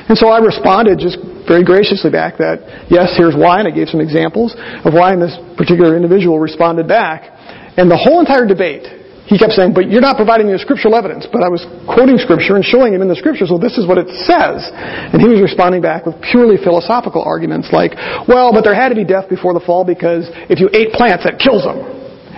And 0.08 0.16
so 0.16 0.28
I 0.28 0.38
responded 0.38 0.98
just 0.98 1.18
very 1.48 1.64
graciously 1.64 2.10
back 2.10 2.38
that, 2.38 2.88
yes, 2.88 3.12
here's 3.16 3.34
why, 3.34 3.58
and 3.58 3.68
I 3.68 3.72
gave 3.72 3.88
some 3.88 4.00
examples 4.00 4.54
of 4.84 4.94
why, 4.94 5.12
and 5.12 5.20
this 5.20 5.36
particular 5.56 5.96
individual 5.96 6.38
responded 6.38 6.86
back. 6.86 7.28
And 7.76 7.90
the 7.90 7.96
whole 7.96 8.20
entire 8.20 8.46
debate 8.46 8.86
he 9.28 9.36
kept 9.36 9.52
saying, 9.52 9.76
but 9.76 9.92
you're 9.92 10.00
not 10.00 10.16
providing 10.16 10.48
me 10.48 10.56
with 10.56 10.64
scriptural 10.64 10.96
evidence. 10.96 11.28
But 11.28 11.44
I 11.44 11.52
was 11.52 11.68
quoting 11.84 12.16
scripture 12.16 12.56
and 12.56 12.64
showing 12.64 12.96
him 12.96 13.04
in 13.04 13.12
the 13.12 13.14
scriptures, 13.14 13.52
well, 13.52 13.60
this 13.60 13.76
is 13.76 13.84
what 13.84 14.00
it 14.00 14.08
says. 14.24 14.72
And 14.72 15.20
he 15.20 15.28
was 15.28 15.44
responding 15.44 15.84
back 15.84 16.08
with 16.08 16.16
purely 16.24 16.56
philosophical 16.56 17.20
arguments 17.20 17.68
like, 17.68 17.92
well, 18.24 18.56
but 18.56 18.64
there 18.64 18.72
had 18.72 18.88
to 18.88 18.96
be 18.96 19.04
death 19.04 19.28
before 19.28 19.52
the 19.52 19.60
fall 19.60 19.84
because 19.84 20.32
if 20.48 20.64
you 20.64 20.72
ate 20.72 20.96
plants, 20.96 21.28
that 21.28 21.36
kills 21.36 21.68
them. 21.68 21.76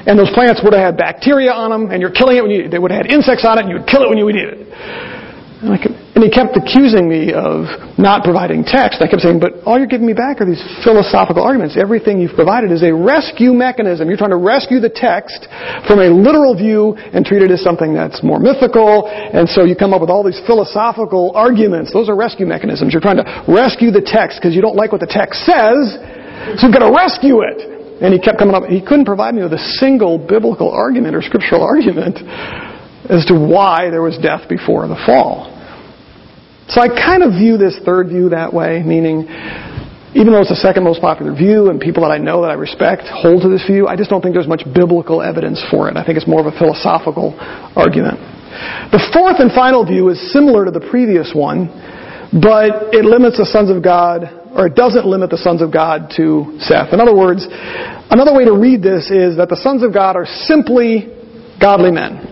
And 0.03 0.19
those 0.19 0.35
plants 0.35 0.67
would 0.67 0.75
have 0.75 0.83
had 0.83 0.97
bacteria 0.97 1.53
on 1.53 1.71
them, 1.71 1.95
and 1.95 2.01
you're 2.03 2.11
killing 2.11 2.37
it 2.39 2.43
when 2.43 2.51
you, 2.51 2.69
they 2.69 2.81
would 2.81 2.91
have 2.91 3.07
had 3.07 3.13
insects 3.13 3.45
on 3.47 3.59
it, 3.59 3.69
and 3.69 3.71
you 3.71 3.79
would 3.79 3.87
kill 3.87 4.03
it 4.03 4.09
when 4.09 4.19
you 4.19 4.25
would 4.25 4.35
eat 4.35 4.49
it. 4.49 4.67
And, 5.61 5.77
kept, 5.77 5.95
and, 6.21 6.29
he 6.29 6.33
kept 6.33 6.53
accusing 6.53 7.09
me 7.09 7.33
of 7.33 7.65
not 7.97 8.23
providing 8.23 8.61
text. 8.61 9.01
I 9.01 9.09
kept 9.09 9.25
saying, 9.25 9.41
but 9.41 9.65
all 9.65 9.81
you're 9.81 9.89
giving 9.89 10.07
me 10.07 10.13
back 10.13 10.41
are 10.41 10.47
these 10.47 10.61
philosophical 10.85 11.41
arguments. 11.41 11.81
Everything 11.81 12.21
you've 12.21 12.37
provided 12.37 12.69
is 12.71 12.85
a 12.85 12.93
rescue 12.93 13.57
mechanism. 13.57 14.09
You're 14.09 14.21
trying 14.21 14.37
to 14.37 14.41
rescue 14.41 14.81
the 14.81 14.93
text 14.93 15.49
from 15.89 16.05
a 16.05 16.13
literal 16.13 16.53
view 16.53 16.93
and 17.17 17.25
treat 17.25 17.41
it 17.41 17.51
as 17.51 17.65
something 17.65 17.97
that's 17.97 18.21
more 18.23 18.39
mythical. 18.39 19.09
And 19.09 19.49
so 19.49 19.65
you 19.65 19.73
come 19.73 19.97
up 19.97 20.05
with 20.05 20.11
all 20.13 20.21
these 20.21 20.41
philosophical 20.45 21.33
arguments. 21.35 21.93
Those 21.93 22.09
are 22.09 22.17
rescue 22.17 22.45
mechanisms. 22.45 22.93
You're 22.93 23.01
trying 23.01 23.25
to 23.25 23.27
rescue 23.49 23.91
the 23.91 24.05
text 24.05 24.37
because 24.37 24.55
you 24.55 24.61
don't 24.61 24.77
like 24.77 24.93
what 24.93 25.01
the 25.01 25.09
text 25.09 25.49
says. 25.49 25.97
So 26.61 26.69
you've 26.69 26.77
got 26.77 26.85
to 26.85 26.93
rescue 26.93 27.41
it. 27.41 27.81
And 28.01 28.13
he 28.13 28.21
kept 28.21 28.39
coming 28.39 28.55
up. 28.55 28.65
He 28.65 28.81
couldn't 28.81 29.05
provide 29.05 29.35
me 29.35 29.43
with 29.43 29.53
a 29.53 29.65
single 29.77 30.17
biblical 30.17 30.71
argument 30.71 31.17
or 31.17 31.23
scriptural 31.23 31.63
argument 31.75 32.21
as 33.09 33.25
to 33.27 33.35
why 33.35 33.91
there 33.91 34.03
was 34.03 34.17
death 34.19 34.49
before 34.49 34.89
the 34.89 35.01
fall. 35.05 35.60
So 36.71 36.81
I 36.81 36.89
kind 36.89 37.23
of 37.23 37.35
view 37.35 37.59
this 37.59 37.79
third 37.85 38.09
view 38.09 38.31
that 38.31 38.55
way, 38.55 38.83
meaning 38.87 39.27
even 40.15 40.31
though 40.31 40.43
it's 40.43 40.55
the 40.55 40.63
second 40.63 40.83
most 40.83 41.01
popular 41.01 41.35
view 41.35 41.71
and 41.71 41.81
people 41.81 42.03
that 42.03 42.11
I 42.15 42.19
know 42.19 42.43
that 42.43 42.51
I 42.51 42.59
respect 42.59 43.07
hold 43.07 43.43
to 43.43 43.49
this 43.49 43.67
view, 43.67 43.87
I 43.87 43.95
just 43.95 44.11
don't 44.11 44.23
think 44.23 44.35
there's 44.35 44.51
much 44.51 44.63
biblical 44.75 45.23
evidence 45.23 45.63
for 45.71 45.91
it. 45.91 45.97
I 45.97 46.07
think 46.07 46.19
it's 46.19 46.27
more 46.27 46.39
of 46.39 46.47
a 46.47 46.55
philosophical 46.55 47.35
argument. 47.75 48.19
The 48.91 49.03
fourth 49.15 49.39
and 49.39 49.51
final 49.51 49.87
view 49.87 50.11
is 50.11 50.19
similar 50.33 50.65
to 50.67 50.71
the 50.71 50.83
previous 50.83 51.31
one, 51.35 51.71
but 52.35 52.95
it 52.95 53.07
limits 53.07 53.39
the 53.39 53.47
sons 53.47 53.71
of 53.71 53.83
God, 53.83 54.27
or 54.55 54.67
it 54.67 54.75
doesn't 54.75 55.07
limit 55.07 55.31
the 55.31 55.39
sons 55.39 55.63
of 55.63 55.73
God 55.73 56.11
to 56.19 56.59
Seth. 56.59 56.93
In 56.95 56.99
other 56.99 57.15
words, 57.15 57.47
another 58.11 58.35
way 58.35 58.45
to 58.47 58.55
read 58.55 58.83
this 58.83 59.11
is 59.11 59.39
that 59.39 59.49
the 59.51 59.59
sons 59.59 59.83
of 59.83 59.95
God 59.95 60.15
are 60.15 60.27
simply 60.27 61.07
godly 61.59 61.91
men 61.91 62.31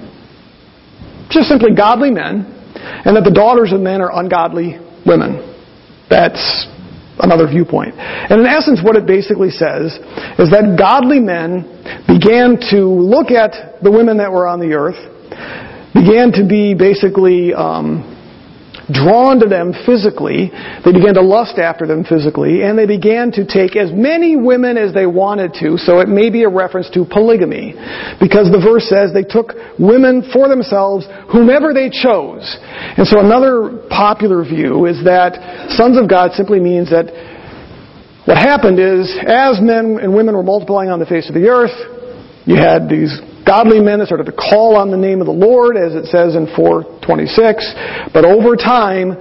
just 1.30 1.48
simply 1.48 1.74
godly 1.74 2.10
men, 2.10 2.57
and 3.04 3.16
that 3.16 3.24
the 3.24 3.34
daughters 3.34 3.72
of 3.72 3.80
men 3.80 4.00
are 4.00 4.10
ungodly 4.12 4.78
women. 5.06 5.44
That's 6.10 6.66
another 7.20 7.46
viewpoint. 7.46 7.94
And 7.96 8.40
in 8.40 8.46
essence, 8.46 8.80
what 8.82 8.96
it 8.96 9.06
basically 9.06 9.50
says 9.50 9.94
is 10.38 10.50
that 10.50 10.76
godly 10.78 11.20
men 11.20 11.66
began 12.06 12.58
to 12.70 12.86
look 12.86 13.30
at 13.30 13.82
the 13.82 13.90
women 13.90 14.18
that 14.18 14.30
were 14.30 14.46
on 14.46 14.60
the 14.60 14.74
earth, 14.74 14.98
began 15.94 16.32
to 16.32 16.46
be 16.46 16.74
basically 16.74 17.52
um, 17.54 18.17
drawn 18.92 19.40
to 19.40 19.46
them 19.46 19.72
physically. 19.84 20.50
They 20.84 20.92
began 20.92 21.14
to 21.14 21.22
lust 21.22 21.58
after 21.58 21.86
them 21.86 22.04
physically, 22.04 22.62
and 22.62 22.78
they 22.78 22.86
began 22.86 23.30
to 23.32 23.44
take 23.44 23.76
as 23.76 23.92
many 23.92 24.36
women 24.36 24.76
as 24.76 24.94
they 24.94 25.06
wanted 25.06 25.52
to, 25.60 25.76
so 25.76 26.00
it 26.00 26.08
may 26.08 26.30
be 26.30 26.44
a 26.44 26.48
reference 26.48 26.88
to 26.96 27.04
polygamy. 27.04 27.76
Because 28.20 28.48
the 28.48 28.60
verse 28.60 28.88
says 28.88 29.12
they 29.12 29.28
took 29.28 29.52
women 29.78 30.24
for 30.32 30.48
themselves, 30.48 31.06
whomever 31.30 31.72
they 31.74 31.90
chose. 31.90 32.44
And 32.96 33.06
so 33.06 33.20
another 33.20 33.86
popular 33.90 34.44
view 34.44 34.86
is 34.86 35.04
that 35.04 35.36
sons 35.76 35.98
of 36.00 36.08
God 36.08 36.32
simply 36.32 36.60
means 36.60 36.90
that 36.90 37.12
what 38.24 38.36
happened 38.36 38.78
is, 38.78 39.08
as 39.24 39.60
men 39.60 39.96
and 40.00 40.14
women 40.14 40.36
were 40.36 40.42
multiplying 40.42 40.90
on 40.90 41.00
the 41.00 41.06
face 41.06 41.28
of 41.28 41.34
the 41.34 41.48
earth, 41.48 41.72
you 42.44 42.56
had 42.56 42.88
these 42.88 43.12
godly 43.46 43.80
men 43.80 43.98
that 43.98 44.06
started 44.06 44.26
to 44.26 44.32
call 44.32 44.76
on 44.76 44.90
the 44.90 44.96
name 44.96 45.20
of 45.20 45.26
the 45.26 45.32
Lord, 45.32 45.76
as 45.76 45.94
it 45.94 46.06
says 46.06 46.36
in 46.36 46.46
426. 46.54 48.12
But 48.12 48.24
over 48.24 48.56
time, 48.56 49.16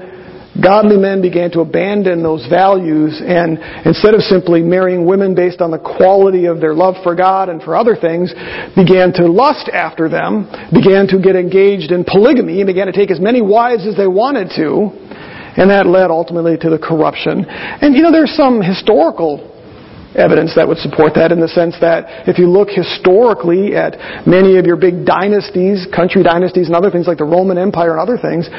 godly 0.62 0.98
men 0.98 1.22
began 1.22 1.52
to 1.52 1.62
abandon 1.62 2.24
those 2.24 2.46
values 2.48 3.22
and 3.24 3.60
instead 3.86 4.14
of 4.14 4.22
simply 4.22 4.62
marrying 4.62 5.06
women 5.06 5.36
based 5.36 5.62
on 5.62 5.72
the 5.72 5.80
quality 5.80 6.46
of 6.46 6.60
their 6.60 6.74
love 6.74 6.96
for 7.04 7.16
God 7.16 7.50
and 7.50 7.62
for 7.62 7.76
other 7.76 7.96
things, 7.96 8.34
began 8.76 9.14
to 9.14 9.28
lust 9.28 9.70
after 9.72 10.10
them, 10.10 10.50
began 10.74 11.08
to 11.08 11.20
get 11.22 11.36
engaged 11.36 11.92
in 11.92 12.04
polygamy, 12.04 12.60
and 12.60 12.68
began 12.68 12.88
to 12.88 12.94
take 12.94 13.12
as 13.12 13.20
many 13.20 13.42
wives 13.42 13.86
as 13.88 13.96
they 13.96 14.08
wanted 14.08 14.50
to, 14.56 14.92
and 15.56 15.70
that 15.70 15.88
led 15.88 16.12
ultimately 16.12 16.58
to 16.58 16.70
the 16.70 16.80
corruption. 16.80 17.46
And 17.48 17.96
you 17.96 18.02
know, 18.02 18.12
there's 18.12 18.36
some 18.36 18.62
historical 18.62 19.57
evidence 20.18 20.58
that 20.58 20.68
would 20.68 20.82
support 20.82 21.14
that 21.14 21.32
in 21.32 21.40
the 21.40 21.48
sense 21.48 21.78
that 21.80 22.28
if 22.28 22.38
you 22.42 22.50
look 22.50 22.70
historically 22.74 23.78
at 23.78 24.26
many 24.26 24.58
of 24.58 24.66
your 24.66 24.76
big 24.76 25.06
dynasties, 25.06 25.86
country 25.94 26.24
dynasties 26.26 26.68
and 26.68 26.76
other 26.76 26.90
things 26.90 27.06
like 27.06 27.22
the 27.22 27.30
Roman 27.30 27.58
Empire 27.58 27.94
and 27.94 28.02
other 28.02 28.18
things, 28.18 28.50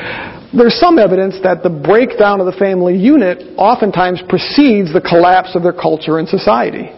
there's 0.55 0.79
some 0.79 0.99
evidence 0.99 1.37
that 1.43 1.67
the 1.67 1.71
breakdown 1.71 2.41
of 2.41 2.47
the 2.47 2.57
family 2.57 2.97
unit 2.97 3.59
oftentimes 3.59 4.23
precedes 4.31 4.95
the 4.95 5.03
collapse 5.03 5.59
of 5.59 5.62
their 5.67 5.75
culture 5.75 6.19
and 6.19 6.29
society. 6.31 6.95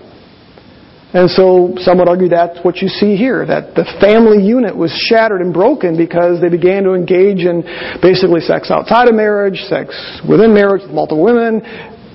And 1.13 1.29
so 1.29 1.75
some 1.79 1.99
would 1.99 2.09
argue 2.09 2.29
that's 2.29 2.63
what 2.63 2.77
you 2.79 2.87
see 2.87 3.17
here, 3.17 3.45
that 3.45 3.75
the 3.75 3.83
family 3.99 4.47
unit 4.47 4.77
was 4.77 4.95
shattered 4.95 5.41
and 5.41 5.53
broken 5.53 5.97
because 5.97 6.41
they 6.41 6.49
began 6.49 6.85
to 6.85 6.95
engage 6.95 7.43
in 7.43 7.67
basically 7.99 8.41
sex 8.41 8.71
outside 8.71 9.09
of 9.09 9.17
marriage, 9.17 9.59
sex 9.67 9.91
within 10.23 10.55
marriage 10.55 10.83
with 10.83 10.93
multiple 10.93 11.25
women, 11.25 11.67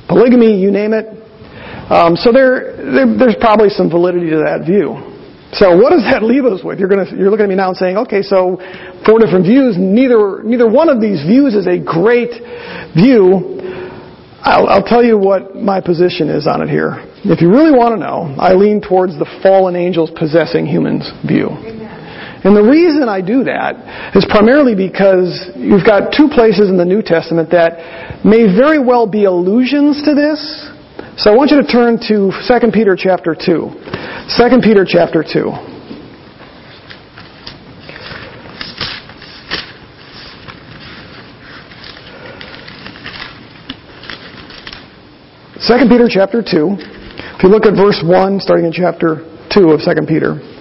polygamy, 0.08 0.56
you 0.62 0.72
name 0.72 0.94
it. 0.94 1.25
Um, 1.89 2.15
so 2.15 2.32
there, 2.32 2.75
there, 2.77 3.06
there's 3.18 3.38
probably 3.39 3.70
some 3.70 3.89
validity 3.89 4.30
to 4.32 4.42
that 4.42 4.65
view. 4.65 5.15
So 5.54 5.72
what 5.77 5.92
does 5.92 6.04
that 6.12 6.24
leave 6.24 6.44
us 6.44 6.63
with? 6.63 6.80
You're, 6.80 6.89
gonna, 6.89 7.08
you're 7.15 7.30
looking 7.30 7.46
at 7.46 7.50
me 7.50 7.56
now 7.56 7.70
and 7.70 7.77
saying, 7.77 7.96
okay, 8.10 8.22
so 8.22 8.58
four 9.06 9.20
different 9.20 9.46
views. 9.46 9.77
Neither, 9.77 10.44
neither 10.44 10.68
one 10.68 10.89
of 10.89 11.00
these 11.00 11.24
views 11.24 11.56
is 11.56 11.68
a 11.68 11.80
great 11.80 12.34
view. 12.92 13.56
I'll, 14.44 14.68
I'll 14.68 14.84
tell 14.84 15.04
you 15.04 15.18
what 15.18 15.56
my 15.56 15.80
position 15.80 16.27
is 16.27 16.46
on 16.46 16.62
it 16.62 16.70
here. 16.70 17.00
If 17.24 17.39
you 17.39 17.50
really 17.50 17.72
want 17.72 17.96
to 17.96 18.00
know, 18.01 18.36
I 18.38 18.54
lean 18.54 18.82
towards 18.82 19.18
the 19.18 19.25
fallen 19.42 19.75
angels 19.75 20.12
possessing 20.12 20.65
humans 20.65 21.10
view. 21.25 21.50
And 22.46 22.54
the 22.54 22.62
reason 22.62 23.10
I 23.10 23.22
do 23.22 23.46
that 23.46 24.13
is 24.13 24.25
primarily 24.30 24.75
because 24.75 25.50
you've 25.56 25.86
got 25.86 26.13
two 26.13 26.30
places 26.30 26.70
in 26.70 26.77
the 26.77 26.86
New 26.86 27.01
Testament 27.01 27.50
that 27.50 28.22
may 28.22 28.46
very 28.46 28.77
well 28.77 29.08
be 29.08 29.25
allusions 29.25 30.04
to 30.06 30.13
this, 30.13 30.38
so 31.18 31.32
I 31.32 31.36
want 31.36 31.52
you 31.52 31.62
to 31.62 31.68
turn 31.68 31.98
to 32.10 32.32
2 32.32 32.72
Peter 32.74 32.96
chapter 32.98 33.34
2. 33.34 33.72
2 34.38 34.62
Peter 34.62 34.86
chapter 34.86 35.24
2. 35.24 35.76
Second 45.60 45.90
Peter 45.90 46.08
chapter 46.10 46.44
2. 46.44 46.76
If 47.38 47.44
you 47.44 47.50
look 47.50 47.66
at 47.66 47.75
verse 47.75 48.04
1, 48.06 48.40
starting 48.40 48.66
in 48.66 48.72
chapter 48.72 49.25
2 49.51 49.72
of 49.72 49.80
2 49.82 50.06
Peter. 50.08 50.54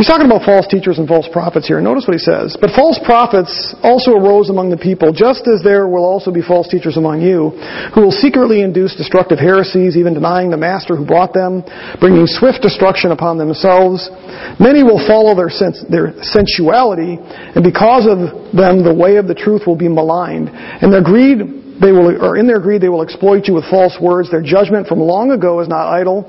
He's 0.00 0.08
talking 0.08 0.24
about 0.24 0.48
false 0.48 0.64
teachers 0.64 0.96
and 0.96 1.04
false 1.04 1.28
prophets 1.28 1.68
here. 1.68 1.76
Notice 1.76 2.08
what 2.08 2.16
he 2.16 2.24
says. 2.24 2.56
But 2.56 2.72
false 2.72 2.96
prophets 3.04 3.76
also 3.84 4.16
arose 4.16 4.48
among 4.48 4.72
the 4.72 4.80
people, 4.80 5.12
just 5.12 5.44
as 5.44 5.60
there 5.60 5.84
will 5.92 6.08
also 6.08 6.32
be 6.32 6.40
false 6.40 6.72
teachers 6.72 6.96
among 6.96 7.20
you, 7.20 7.52
who 7.92 8.08
will 8.08 8.16
secretly 8.16 8.64
induce 8.64 8.96
destructive 8.96 9.36
heresies, 9.36 10.00
even 10.00 10.16
denying 10.16 10.48
the 10.48 10.56
master 10.56 10.96
who 10.96 11.04
brought 11.04 11.36
them, 11.36 11.60
bringing 12.00 12.24
swift 12.24 12.64
destruction 12.64 13.12
upon 13.12 13.36
themselves. 13.36 14.08
Many 14.56 14.80
will 14.80 15.04
follow 15.04 15.36
their, 15.36 15.52
sens- 15.52 15.84
their 15.92 16.16
sensuality, 16.24 17.20
and 17.20 17.60
because 17.60 18.08
of 18.08 18.56
them 18.56 18.80
the 18.80 18.96
way 18.96 19.20
of 19.20 19.28
the 19.28 19.36
truth 19.36 19.68
will 19.68 19.76
be 19.76 19.92
maligned. 19.92 20.48
And 20.48 20.88
their 20.88 21.04
greed 21.04 21.76
they 21.76 21.92
will, 21.92 22.08
or 22.24 22.40
in 22.40 22.48
their 22.48 22.60
greed, 22.64 22.80
they 22.80 22.88
will 22.88 23.04
exploit 23.04 23.44
you 23.44 23.52
with 23.52 23.68
false 23.68 24.00
words. 24.00 24.32
Their 24.32 24.40
judgment 24.40 24.88
from 24.88 25.00
long 25.00 25.28
ago 25.30 25.60
is 25.60 25.68
not 25.68 25.92
idle, 25.92 26.24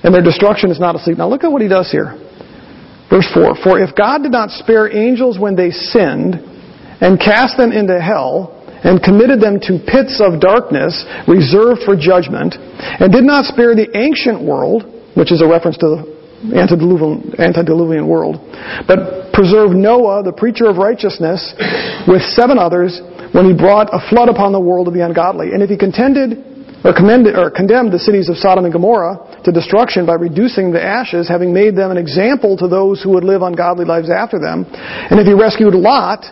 and 0.00 0.16
their 0.16 0.24
destruction 0.24 0.72
is 0.72 0.80
not 0.80 0.96
asleep. 0.96 1.20
Now 1.20 1.28
look 1.28 1.44
at 1.44 1.52
what 1.52 1.60
he 1.60 1.68
does 1.68 1.92
here. 1.92 2.16
Verse 3.10 3.28
4 3.34 3.56
For 3.62 3.78
if 3.78 3.94
God 3.94 4.22
did 4.22 4.32
not 4.32 4.50
spare 4.50 4.90
angels 4.90 5.38
when 5.38 5.56
they 5.56 5.70
sinned, 5.70 6.34
and 7.00 7.20
cast 7.20 7.56
them 7.56 7.72
into 7.72 8.00
hell, 8.00 8.56
and 8.82 9.02
committed 9.02 9.40
them 9.40 9.58
to 9.60 9.82
pits 9.82 10.22
of 10.22 10.40
darkness 10.40 11.04
reserved 11.28 11.82
for 11.84 11.96
judgment, 11.96 12.54
and 12.56 13.12
did 13.12 13.24
not 13.24 13.44
spare 13.44 13.74
the 13.74 13.88
ancient 13.96 14.42
world, 14.42 14.84
which 15.14 15.32
is 15.32 15.42
a 15.42 15.48
reference 15.48 15.76
to 15.78 15.86
the 15.86 16.16
antediluvian, 16.54 17.34
antediluvian 17.38 18.06
world, 18.06 18.36
but 18.86 19.32
preserved 19.32 19.74
Noah, 19.74 20.22
the 20.22 20.32
preacher 20.32 20.66
of 20.66 20.76
righteousness, 20.76 21.54
with 22.06 22.22
seven 22.32 22.58
others, 22.58 23.00
when 23.32 23.44
he 23.44 23.52
brought 23.52 23.92
a 23.92 24.00
flood 24.08 24.28
upon 24.28 24.52
the 24.52 24.60
world 24.60 24.88
of 24.88 24.94
the 24.94 25.04
ungodly. 25.04 25.52
And 25.52 25.62
if 25.62 25.68
he 25.68 25.76
contended 25.76 26.55
or, 26.84 26.92
or 26.92 27.50
condemned 27.50 27.92
the 27.92 27.98
cities 27.98 28.28
of 28.28 28.36
Sodom 28.36 28.64
and 28.64 28.72
Gomorrah 28.72 29.40
to 29.44 29.52
destruction 29.52 30.06
by 30.06 30.14
reducing 30.14 30.72
the 30.72 30.82
ashes, 30.82 31.28
having 31.28 31.52
made 31.52 31.76
them 31.76 31.90
an 31.90 31.96
example 31.96 32.56
to 32.56 32.68
those 32.68 33.02
who 33.02 33.10
would 33.10 33.24
live 33.24 33.42
ungodly 33.42 33.84
lives 33.84 34.10
after 34.10 34.38
them. 34.38 34.66
And 34.68 35.18
if 35.18 35.26
he 35.26 35.34
rescued 35.34 35.74
Lot, 35.74 36.24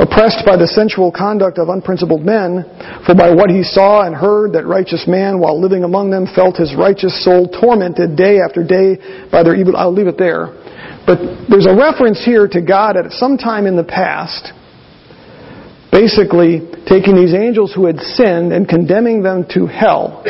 oppressed 0.00 0.48
by 0.48 0.56
the 0.56 0.66
sensual 0.66 1.12
conduct 1.12 1.58
of 1.58 1.68
unprincipled 1.68 2.24
men, 2.24 2.64
for 3.04 3.14
by 3.14 3.28
what 3.28 3.50
he 3.50 3.62
saw 3.62 4.08
and 4.08 4.16
heard 4.16 4.52
that 4.56 4.64
righteous 4.64 5.04
man, 5.06 5.38
while 5.38 5.60
living 5.60 5.84
among 5.84 6.10
them, 6.10 6.26
felt 6.34 6.56
his 6.56 6.74
righteous 6.74 7.12
soul 7.22 7.46
tormented 7.46 8.16
day 8.16 8.40
after 8.40 8.64
day 8.64 9.28
by 9.30 9.42
their 9.42 9.54
evil. 9.54 9.76
I'll 9.76 9.92
leave 9.92 10.08
it 10.08 10.16
there. 10.16 10.56
But 11.04 11.20
there's 11.48 11.68
a 11.68 11.76
reference 11.76 12.24
here 12.24 12.48
to 12.48 12.60
God 12.62 12.96
at 12.96 13.12
some 13.12 13.36
time 13.36 13.66
in 13.66 13.76
the 13.76 13.84
past 13.84 14.52
basically 15.90 16.62
taking 16.86 17.14
these 17.16 17.34
angels 17.34 17.72
who 17.74 17.86
had 17.86 17.98
sinned 17.98 18.52
and 18.52 18.68
condemning 18.68 19.22
them 19.22 19.44
to 19.50 19.66
hell. 19.66 20.22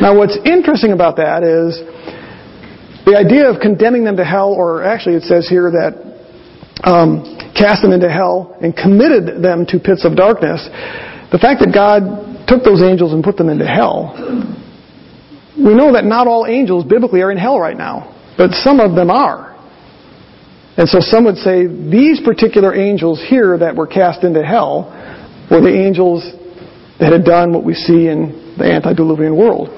Now, 0.00 0.16
what's 0.16 0.36
interesting 0.44 0.92
about 0.92 1.16
that 1.16 1.42
is 1.42 1.80
the 3.04 3.16
idea 3.16 3.48
of 3.48 3.60
condemning 3.60 4.04
them 4.04 4.16
to 4.16 4.24
hell, 4.24 4.52
or 4.52 4.84
actually 4.84 5.16
it 5.16 5.24
says 5.24 5.48
here 5.48 5.70
that 5.70 6.10
um, 6.84 7.24
cast 7.56 7.82
them 7.82 7.92
into 7.92 8.08
hell 8.08 8.56
and 8.62 8.76
committed 8.76 9.42
them 9.42 9.66
to 9.66 9.78
pits 9.78 10.04
of 10.04 10.16
darkness. 10.16 10.62
The 11.32 11.38
fact 11.38 11.60
that 11.60 11.72
God 11.72 12.46
took 12.46 12.62
those 12.62 12.82
angels 12.82 13.12
and 13.12 13.24
put 13.24 13.36
them 13.36 13.48
into 13.48 13.66
hell, 13.66 14.14
we 15.56 15.74
know 15.74 15.92
that 15.92 16.04
not 16.04 16.26
all 16.26 16.46
angels 16.46 16.84
biblically 16.84 17.22
are 17.22 17.30
in 17.30 17.38
hell 17.38 17.58
right 17.58 17.76
now, 17.76 18.16
but 18.36 18.52
some 18.52 18.80
of 18.80 18.94
them 18.94 19.10
are. 19.10 19.49
And 20.76 20.88
so 20.88 21.00
some 21.00 21.24
would 21.24 21.36
say 21.36 21.66
these 21.66 22.20
particular 22.20 22.74
angels 22.74 23.22
here 23.28 23.58
that 23.58 23.74
were 23.74 23.86
cast 23.86 24.24
into 24.24 24.42
hell 24.42 24.88
were 25.50 25.60
the 25.60 25.74
angels 25.74 26.22
that 27.00 27.12
had 27.12 27.24
done 27.24 27.52
what 27.52 27.64
we 27.64 27.74
see 27.74 28.06
in 28.06 28.54
the 28.60 28.68
antediluvian 28.68 29.36
world. 29.36 29.68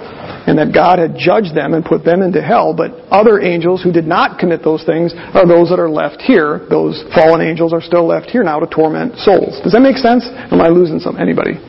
And 0.42 0.58
that 0.58 0.74
God 0.74 0.98
had 0.98 1.14
judged 1.14 1.54
them 1.54 1.72
and 1.72 1.84
put 1.84 2.04
them 2.04 2.20
into 2.20 2.42
hell, 2.42 2.74
but 2.74 2.90
other 3.14 3.38
angels 3.38 3.80
who 3.80 3.92
did 3.92 4.06
not 4.10 4.42
commit 4.42 4.66
those 4.66 4.82
things 4.82 5.14
are 5.14 5.46
those 5.46 5.70
that 5.70 5.78
are 5.78 5.88
left 5.88 6.20
here. 6.20 6.66
Those 6.68 6.98
fallen 7.14 7.40
angels 7.40 7.72
are 7.72 7.80
still 7.80 8.06
left 8.06 8.26
here 8.26 8.42
now 8.42 8.58
to 8.58 8.66
torment 8.66 9.16
souls. 9.22 9.62
Does 9.62 9.72
that 9.72 9.86
make 9.86 9.96
sense? 9.96 10.26
Am 10.26 10.60
I 10.60 10.66
losing 10.66 10.98
some 10.98 11.14
anybody? 11.16 11.62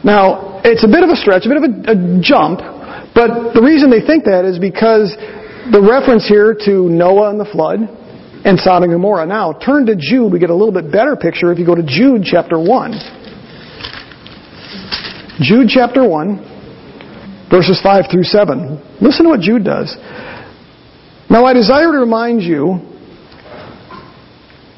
Now, 0.00 0.64
it's 0.64 0.84
a 0.84 0.88
bit 0.88 1.04
of 1.04 1.12
a 1.12 1.16
stretch, 1.20 1.44
a 1.44 1.52
bit 1.52 1.60
of 1.60 1.66
a, 1.68 1.72
a 1.92 1.96
jump, 2.24 2.64
but 3.12 3.52
the 3.52 3.60
reason 3.60 3.92
they 3.92 4.00
think 4.00 4.24
that 4.24 4.48
is 4.48 4.56
because 4.56 5.12
the 5.68 5.84
reference 5.84 6.24
here 6.24 6.56
to 6.64 6.88
Noah 6.88 7.28
and 7.28 7.38
the 7.38 7.44
flood, 7.44 7.84
and 8.44 8.58
Sodom 8.58 8.84
and 8.84 8.92
Gomorrah. 8.92 9.26
Now, 9.26 9.52
turn 9.52 9.86
to 9.86 9.96
Jude. 9.96 10.32
We 10.32 10.38
get 10.38 10.50
a 10.50 10.54
little 10.54 10.72
bit 10.72 10.90
better 10.90 11.16
picture 11.16 11.52
if 11.52 11.58
you 11.58 11.66
go 11.66 11.74
to 11.74 11.82
Jude 11.84 12.22
chapter 12.24 12.58
1. 12.58 12.92
Jude 15.40 15.68
chapter 15.68 16.06
1, 16.06 17.48
verses 17.50 17.80
5 17.82 18.04
through 18.10 18.24
7. 18.24 18.98
Listen 19.00 19.24
to 19.24 19.30
what 19.30 19.40
Jude 19.40 19.64
does. 19.64 19.96
Now, 21.30 21.44
I 21.44 21.54
desire 21.54 21.92
to 21.92 21.98
remind 21.98 22.42
you 22.42 22.90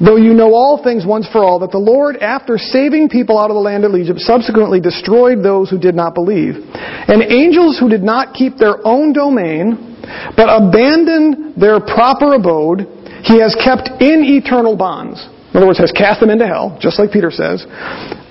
though 0.03 0.17
you 0.17 0.33
know 0.33 0.53
all 0.53 0.83
things 0.83 1.05
once 1.05 1.27
for 1.31 1.43
all, 1.43 1.59
that 1.59 1.71
the 1.71 1.77
Lord, 1.77 2.17
after 2.17 2.57
saving 2.57 3.07
people 3.07 3.39
out 3.39 3.49
of 3.49 3.55
the 3.55 3.63
land 3.63 3.85
of 3.85 3.95
Egypt, 3.95 4.19
subsequently 4.19 4.81
destroyed 4.81 5.39
those 5.41 5.69
who 5.69 5.79
did 5.79 5.95
not 5.95 6.13
believe. 6.13 6.55
And 6.75 7.23
angels 7.23 7.79
who 7.79 7.87
did 7.87 8.03
not 8.03 8.33
keep 8.33 8.57
their 8.57 8.85
own 8.85 9.13
domain, 9.13 9.95
but 10.35 10.51
abandoned 10.51 11.55
their 11.55 11.79
proper 11.79 12.35
abode, 12.35 12.92
he 13.23 13.39
has 13.39 13.55
kept 13.55 13.89
in 14.01 14.23
eternal 14.23 14.75
bonds. 14.75 15.23
In 15.51 15.57
other 15.57 15.67
words, 15.67 15.79
has 15.79 15.91
cast 15.91 16.19
them 16.19 16.29
into 16.29 16.45
hell, 16.45 16.77
just 16.81 16.99
like 16.99 17.11
Peter 17.11 17.31
says, 17.31 17.65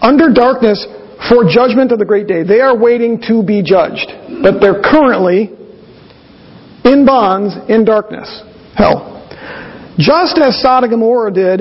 under 0.02 0.32
darkness 0.32 0.84
for 1.28 1.48
judgment 1.48 1.92
of 1.92 1.98
the 1.98 2.04
great 2.04 2.26
day. 2.26 2.42
They 2.42 2.60
are 2.60 2.76
waiting 2.76 3.20
to 3.28 3.42
be 3.42 3.62
judged, 3.62 4.10
but 4.42 4.60
they're 4.60 4.82
currently 4.82 5.54
in 6.84 7.06
bonds 7.06 7.54
in 7.70 7.84
darkness, 7.84 8.42
hell. 8.74 9.22
Just 9.98 10.38
as 10.38 10.60
Sodom 10.60 10.90
and 10.90 11.00
Gomorrah 11.00 11.32
did 11.32 11.60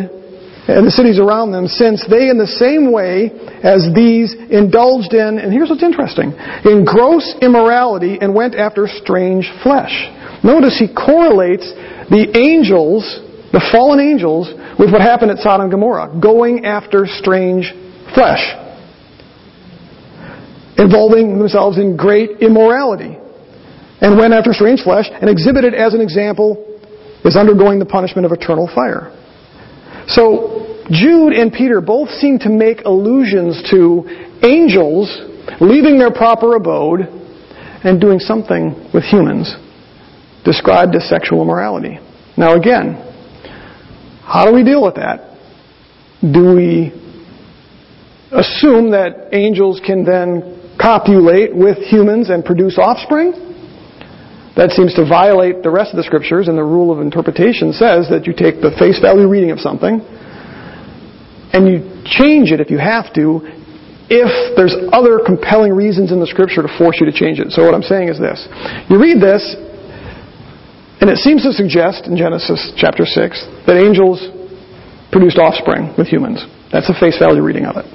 and 0.67 0.87
the 0.87 0.91
cities 0.91 1.19
around 1.19 1.51
them, 1.51 1.67
since 1.67 2.05
they 2.09 2.29
in 2.29 2.37
the 2.37 2.47
same 2.47 2.91
way 2.91 3.29
as 3.61 3.85
these 3.93 4.33
indulged 4.33 5.13
in, 5.13 5.37
and 5.37 5.51
here's 5.53 5.69
what's 5.69 5.83
interesting, 5.83 6.33
in 6.65 6.85
gross 6.85 7.35
immorality 7.41 8.17
and 8.19 8.33
went 8.33 8.55
after 8.55 8.87
strange 8.87 9.51
flesh. 9.63 10.09
Notice 10.43 10.79
he 10.79 10.89
correlates 10.89 11.69
the 12.11 12.27
angels, 12.35 13.03
the 13.51 13.63
fallen 13.71 13.99
angels, 13.99 14.51
with 14.77 14.91
what 14.91 15.01
happened 15.01 15.31
at 15.31 15.37
Sodom 15.37 15.61
and 15.61 15.71
Gomorrah, 15.71 16.19
going 16.19 16.65
after 16.65 17.07
strange 17.07 17.71
flesh, 18.13 18.43
involving 20.77 21.39
themselves 21.39 21.77
in 21.77 21.95
great 21.95 22.41
immorality, 22.41 23.17
and 24.01 24.17
went 24.17 24.33
after 24.33 24.51
strange 24.51 24.81
flesh 24.81 25.05
and 25.09 25.29
exhibited 25.29 25.73
as 25.73 25.93
an 25.93 26.01
example 26.01 26.59
is 27.23 27.37
undergoing 27.37 27.79
the 27.79 27.85
punishment 27.85 28.25
of 28.25 28.31
eternal 28.31 28.69
fire. 28.73 29.15
So, 30.07 30.83
Jude 30.89 31.33
and 31.33 31.53
Peter 31.53 31.79
both 31.79 32.09
seem 32.09 32.39
to 32.39 32.49
make 32.49 32.81
allusions 32.83 33.63
to 33.71 34.03
angels 34.43 35.07
leaving 35.61 35.97
their 35.97 36.11
proper 36.11 36.55
abode 36.55 37.01
and 37.83 38.01
doing 38.01 38.19
something 38.19 38.89
with 38.93 39.03
humans, 39.03 39.55
described 40.43 40.95
as 40.95 41.07
sexual 41.07 41.41
immorality. 41.41 41.99
Now 42.37 42.55
again, 42.55 42.95
how 44.23 44.45
do 44.45 44.53
we 44.53 44.63
deal 44.63 44.83
with 44.83 44.95
that? 44.95 45.37
Do 46.21 46.55
we 46.55 46.93
assume 48.31 48.91
that 48.91 49.29
angels 49.33 49.81
can 49.85 50.05
then 50.05 50.75
copulate 50.79 51.55
with 51.55 51.77
humans 51.77 52.29
and 52.29 52.45
produce 52.45 52.77
offspring? 52.77 53.33
That 54.55 54.71
seems 54.71 54.93
to 54.95 55.07
violate 55.07 55.63
the 55.63 55.71
rest 55.71 55.91
of 55.91 55.97
the 55.97 56.03
scriptures, 56.03 56.47
and 56.47 56.57
the 56.57 56.63
rule 56.63 56.91
of 56.91 56.99
interpretation 56.99 57.71
says 57.71 58.07
that 58.11 58.27
you 58.27 58.33
take 58.33 58.59
the 58.59 58.71
face 58.77 58.99
value 58.99 59.27
reading 59.27 59.51
of 59.51 59.59
something 59.59 60.03
and 61.53 61.67
you 61.67 61.83
change 62.07 62.51
it 62.51 62.59
if 62.59 62.71
you 62.71 62.79
have 62.79 63.11
to, 63.15 63.43
if 64.11 64.55
there's 64.55 64.75
other 64.91 65.19
compelling 65.23 65.71
reasons 65.71 66.11
in 66.11 66.19
the 66.19 66.27
scripture 66.27 66.61
to 66.63 66.71
force 66.79 66.99
you 66.99 67.07
to 67.07 67.15
change 67.15 67.39
it. 67.39 67.51
So 67.51 67.63
what 67.63 67.73
I'm 67.73 67.83
saying 67.83 68.07
is 68.07 68.19
this. 68.19 68.47
You 68.91 68.99
read 68.99 69.19
this, 69.23 69.43
and 71.01 71.09
it 71.09 71.17
seems 71.17 71.41
to 71.43 71.51
suggest 71.51 72.05
in 72.05 72.15
Genesis 72.15 72.71
chapter 72.77 73.05
6 73.09 73.65
that 73.65 73.75
angels 73.75 74.21
produced 75.11 75.41
offspring 75.41 75.91
with 75.97 76.07
humans. 76.07 76.45
That's 76.71 76.87
a 76.87 76.95
face 76.95 77.17
value 77.17 77.41
reading 77.41 77.65
of 77.65 77.75
it. 77.75 77.89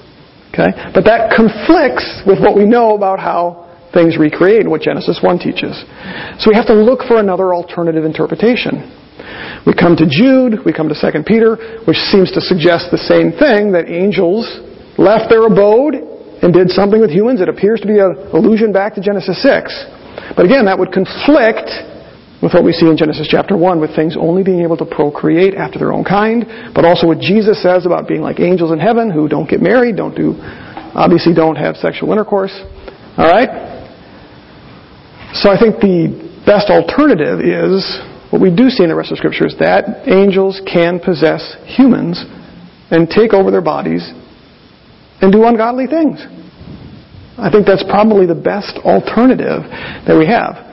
Okay? 0.51 0.75
But 0.93 1.07
that 1.07 1.31
conflicts 1.31 2.05
with 2.27 2.43
what 2.43 2.59
we 2.59 2.67
know 2.67 2.99
about 2.99 3.23
how 3.23 3.65
things 3.95 4.19
recreate 4.19 4.67
and 4.67 4.71
what 4.71 4.83
Genesis 4.83 5.23
1 5.23 5.39
teaches. 5.39 5.73
So 6.43 6.51
we 6.51 6.57
have 6.59 6.67
to 6.67 6.75
look 6.75 7.07
for 7.09 7.17
another 7.23 7.55
alternative 7.55 8.05
interpretation. 8.05 8.85
We 9.65 9.73
come 9.73 9.97
to 9.97 10.07
Jude, 10.11 10.67
we 10.67 10.73
come 10.73 10.91
to 10.91 10.99
2 10.99 11.23
Peter, 11.25 11.57
which 11.87 11.97
seems 12.13 12.31
to 12.33 12.41
suggest 12.43 12.91
the 12.93 13.01
same 13.01 13.33
thing, 13.33 13.73
that 13.73 13.89
angels 13.89 14.45
left 14.99 15.31
their 15.31 15.47
abode 15.47 15.95
and 16.43 16.53
did 16.53 16.71
something 16.71 17.01
with 17.01 17.11
humans. 17.11 17.41
It 17.41 17.49
appears 17.49 17.81
to 17.81 17.89
be 17.89 17.99
an 17.99 18.35
allusion 18.35 18.73
back 18.73 18.95
to 18.97 19.01
Genesis 19.01 19.41
6. 19.43 20.37
But 20.37 20.45
again, 20.45 20.67
that 20.67 20.79
would 20.79 20.93
conflict 20.93 21.71
with 22.43 22.53
what 22.53 22.65
we 22.65 22.73
see 22.73 22.87
in 22.87 22.97
Genesis 22.97 23.27
chapter 23.31 23.57
1 23.57 23.81
with 23.81 23.95
things 23.97 24.17
only 24.19 24.43
being 24.43 24.61
able 24.61 24.77
to 24.77 24.85
procreate 24.85 25.55
after 25.55 25.79
their 25.79 25.93
own 25.93 26.05
kind, 26.05 26.45
but 26.75 26.85
also 26.85 27.07
what 27.07 27.19
Jesus 27.19 27.63
says 27.63 27.87
about 27.87 28.07
being 28.07 28.21
like 28.21 28.41
angels 28.41 28.73
in 28.73 28.79
heaven 28.79 29.11
who 29.11 29.29
don't 29.29 29.49
get 29.49 29.63
married, 29.63 29.97
don't 29.97 30.15
do, 30.15 30.35
obviously 30.95 31.33
don't 31.33 31.57
have 31.57 31.77
sexual 31.77 32.13
intercourse. 32.13 32.53
Alright? 33.17 33.49
So 35.33 35.49
I 35.51 35.59
think 35.59 35.81
the 35.81 36.13
best 36.45 36.69
alternative 36.69 37.41
is 37.41 37.81
what 38.31 38.43
we 38.43 38.55
do 38.55 38.69
see 38.69 38.85
in 38.85 38.91
the 38.91 38.97
rest 38.97 39.13
of 39.13 39.19
Scripture 39.19 39.47
is 39.47 39.57
that 39.59 40.07
angels 40.07 40.61
can 40.71 41.01
possess 41.01 41.57
humans 41.65 42.23
and 42.91 43.09
take 43.09 43.33
over 43.33 43.51
their 43.51 43.65
bodies 43.65 44.05
and 45.23 45.33
do 45.33 45.45
ungodly 45.45 45.87
things. 45.87 46.21
I 47.39 47.51
think 47.51 47.67
that's 47.67 47.85
probably 47.85 48.27
the 48.27 48.37
best 48.37 48.77
alternative 48.85 49.65
that 50.05 50.17
we 50.17 50.27
have 50.27 50.66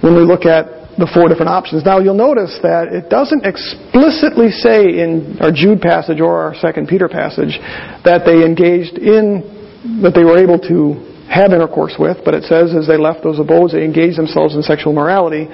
when 0.00 0.14
we 0.14 0.22
look 0.22 0.46
at 0.46 0.78
the 0.98 1.06
four 1.14 1.30
different 1.30 1.48
options. 1.48 1.86
Now 1.86 2.02
you'll 2.02 2.18
notice 2.18 2.58
that 2.62 2.90
it 2.90 3.06
doesn't 3.06 3.46
explicitly 3.46 4.50
say 4.50 4.98
in 4.98 5.38
our 5.38 5.54
Jude 5.54 5.80
passage 5.80 6.20
or 6.20 6.34
our 6.42 6.54
second 6.58 6.90
Peter 6.90 7.08
passage 7.08 7.54
that 8.02 8.26
they 8.26 8.42
engaged 8.42 8.98
in, 8.98 10.02
that 10.02 10.18
they 10.18 10.26
were 10.26 10.42
able 10.42 10.58
to 10.66 11.06
have 11.30 11.52
intercourse 11.52 11.94
with, 11.98 12.18
but 12.24 12.34
it 12.34 12.42
says 12.50 12.74
as 12.74 12.88
they 12.88 12.96
left 12.98 13.22
those 13.22 13.38
abodes, 13.38 13.72
they 13.72 13.84
engaged 13.84 14.18
themselves 14.18 14.56
in 14.56 14.62
sexual 14.62 14.92
morality. 14.92 15.46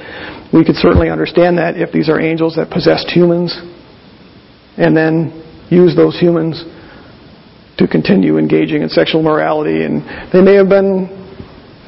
We 0.49 0.65
could 0.65 0.81
certainly 0.81 1.11
understand 1.11 1.59
that 1.59 1.77
if 1.77 1.93
these 1.93 2.09
are 2.09 2.17
angels 2.17 2.57
that 2.57 2.71
possessed 2.71 3.11
humans 3.11 3.53
and 4.79 4.97
then 4.97 5.45
use 5.69 5.95
those 5.95 6.19
humans 6.19 6.65
to 7.77 7.89
continue 7.89 8.39
engaging 8.39 8.83
in 8.83 8.89
sexual 8.89 9.21
morality, 9.21 9.85
and 9.85 10.01
they 10.33 10.41
may 10.41 10.55
have 10.55 10.69
been 10.71 11.11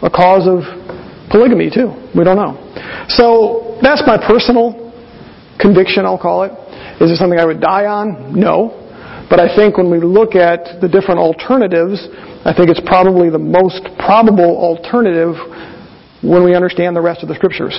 a 0.03 0.11
cause 0.11 0.45
of 0.45 0.66
polygamy 1.31 1.71
too. 1.71 1.95
We 2.15 2.25
don't 2.25 2.37
know. 2.37 2.57
So 3.09 3.79
that's 3.83 4.03
my 4.07 4.17
personal 4.17 4.93
conviction, 5.61 6.05
I'll 6.05 6.21
call 6.21 6.45
it. 6.45 6.53
Is 7.03 7.11
it 7.11 7.17
something 7.17 7.39
I 7.39 7.45
would 7.45 7.61
die 7.61 7.87
on? 7.87 8.39
No. 8.39 8.83
But 9.29 9.41
I 9.41 9.55
think 9.55 9.77
when 9.77 9.91
we 9.91 9.99
look 9.99 10.35
at 10.35 10.81
the 10.81 10.89
different 10.89 11.19
alternatives, 11.19 11.99
I 12.47 12.55
think 12.55 12.71
it's 12.71 12.81
probably 12.87 13.29
the 13.29 13.43
most 13.43 13.83
probable 13.99 14.57
alternative 14.57 15.35
when 16.23 16.45
we 16.45 16.55
understand 16.55 16.95
the 16.95 17.03
rest 17.03 17.23
of 17.23 17.29
the 17.29 17.35
scriptures. 17.35 17.75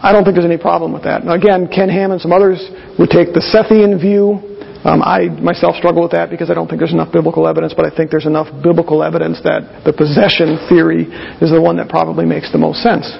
I 0.00 0.12
don't 0.12 0.22
think 0.22 0.36
there's 0.36 0.46
any 0.46 0.60
problem 0.60 0.92
with 0.92 1.02
that. 1.04 1.24
Now 1.24 1.34
again, 1.34 1.66
Ken 1.66 1.88
Ham 1.88 2.12
and 2.12 2.20
some 2.20 2.32
others 2.32 2.60
would 2.98 3.10
take 3.10 3.32
the 3.34 3.42
Sethian 3.42 3.98
view. 3.98 4.57
Um, 4.84 5.02
I 5.02 5.26
myself 5.26 5.74
struggle 5.74 6.02
with 6.02 6.12
that 6.12 6.30
because 6.30 6.50
I 6.50 6.54
don't 6.54 6.68
think 6.68 6.78
there's 6.78 6.94
enough 6.94 7.12
biblical 7.12 7.48
evidence, 7.48 7.74
but 7.74 7.84
I 7.84 7.90
think 7.90 8.10
there's 8.10 8.26
enough 8.26 8.46
biblical 8.62 9.02
evidence 9.02 9.42
that 9.42 9.82
the 9.84 9.92
possession 9.92 10.54
theory 10.70 11.10
is 11.42 11.50
the 11.50 11.60
one 11.60 11.76
that 11.78 11.88
probably 11.88 12.24
makes 12.24 12.52
the 12.52 12.62
most 12.62 12.78
sense. 12.78 13.10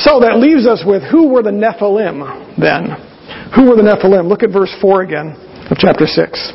So 0.00 0.20
that 0.20 0.40
leaves 0.40 0.66
us 0.66 0.84
with 0.84 1.04
who 1.04 1.28
were 1.28 1.42
the 1.42 1.52
Nephilim 1.52 2.24
then? 2.56 2.96
Who 3.52 3.68
were 3.68 3.76
the 3.76 3.84
Nephilim? 3.84 4.28
Look 4.28 4.42
at 4.42 4.50
verse 4.50 4.72
4 4.80 5.02
again 5.02 5.36
of 5.68 5.76
chapter 5.76 6.06
6. 6.06 6.52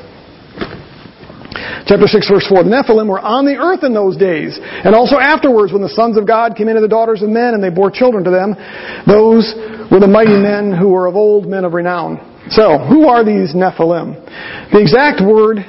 Chapter 1.86 2.08
6 2.08 2.30
verse 2.30 2.48
4, 2.48 2.64
the 2.64 2.70
Nephilim 2.70 3.10
were 3.10 3.20
on 3.20 3.46
the 3.46 3.58
earth 3.58 3.84
in 3.84 3.94
those 3.94 4.16
days, 4.18 4.58
and 4.62 4.96
also 4.96 5.18
afterwards 5.18 5.74
when 5.74 5.82
the 5.82 5.90
sons 5.90 6.18
of 6.18 6.26
God 6.26 6.56
came 6.56 6.70
into 6.70 6.82
the 6.82 6.88
daughters 6.88 7.22
of 7.22 7.30
men 7.30 7.54
and 7.54 7.62
they 7.62 7.70
bore 7.70 7.92
children 7.92 8.24
to 8.24 8.32
them. 8.32 8.56
Those 9.06 9.54
were 9.90 10.00
the 10.00 10.08
mighty 10.08 10.38
men 10.38 10.74
who 10.74 10.90
were 10.90 11.08
of 11.08 11.16
old, 11.16 11.46
men 11.46 11.66
of 11.66 11.74
renown. 11.74 12.31
So, 12.52 12.78
who 12.78 13.08
are 13.08 13.24
these 13.24 13.56
Nephilim? 13.56 14.20
The 14.76 14.80
exact 14.80 15.24
word, 15.24 15.64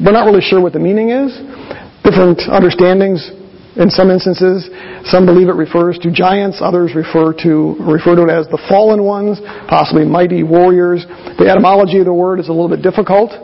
we're 0.00 0.16
not 0.16 0.24
really 0.24 0.40
sure 0.40 0.60
what 0.60 0.72
the 0.72 0.80
meaning 0.80 1.10
is. 1.12 1.36
Different 2.00 2.40
understandings 2.48 3.20
in 3.76 3.92
some 3.92 4.08
instances. 4.08 4.64
Some 5.04 5.26
believe 5.28 5.48
it 5.52 5.60
refers 5.60 5.98
to 6.00 6.10
giants, 6.10 6.64
others 6.64 6.96
refer 6.96 7.36
to 7.44 7.76
refer 7.84 8.16
to 8.16 8.24
it 8.24 8.32
as 8.32 8.48
the 8.48 8.56
fallen 8.68 9.04
ones, 9.04 9.44
possibly 9.68 10.08
mighty 10.08 10.42
warriors. 10.42 11.04
The 11.36 11.52
etymology 11.52 12.00
of 12.00 12.06
the 12.06 12.16
word 12.16 12.40
is 12.40 12.48
a 12.48 12.52
little 12.52 12.72
bit 12.72 12.80
difficult. 12.80 13.36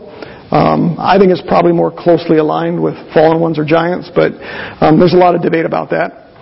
Um, 0.49 0.97
I 0.97 1.17
think 1.21 1.29
it's 1.33 1.45
probably 1.45 1.73
more 1.73 1.93
closely 1.93 2.37
aligned 2.37 2.83
with 2.83 2.97
fallen 3.13 3.41
ones 3.41 3.59
or 3.59 3.65
giants, 3.65 4.11
but 4.15 4.33
um, 4.81 4.97
there's 4.99 5.15
a 5.15 5.21
lot 5.21 5.35
of 5.35 5.41
debate 5.41 5.65
about 5.65 5.91
that. 5.91 6.33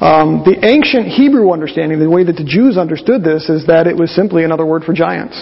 Um, 0.00 0.44
the 0.44 0.56
ancient 0.64 1.08
Hebrew 1.08 1.52
understanding, 1.52 2.00
the 2.00 2.08
way 2.08 2.24
that 2.24 2.36
the 2.36 2.44
Jews 2.44 2.76
understood 2.76 3.24
this, 3.24 3.48
is 3.48 3.66
that 3.66 3.86
it 3.86 3.96
was 3.96 4.14
simply 4.14 4.44
another 4.44 4.64
word 4.64 4.84
for 4.84 4.92
giants. 4.92 5.36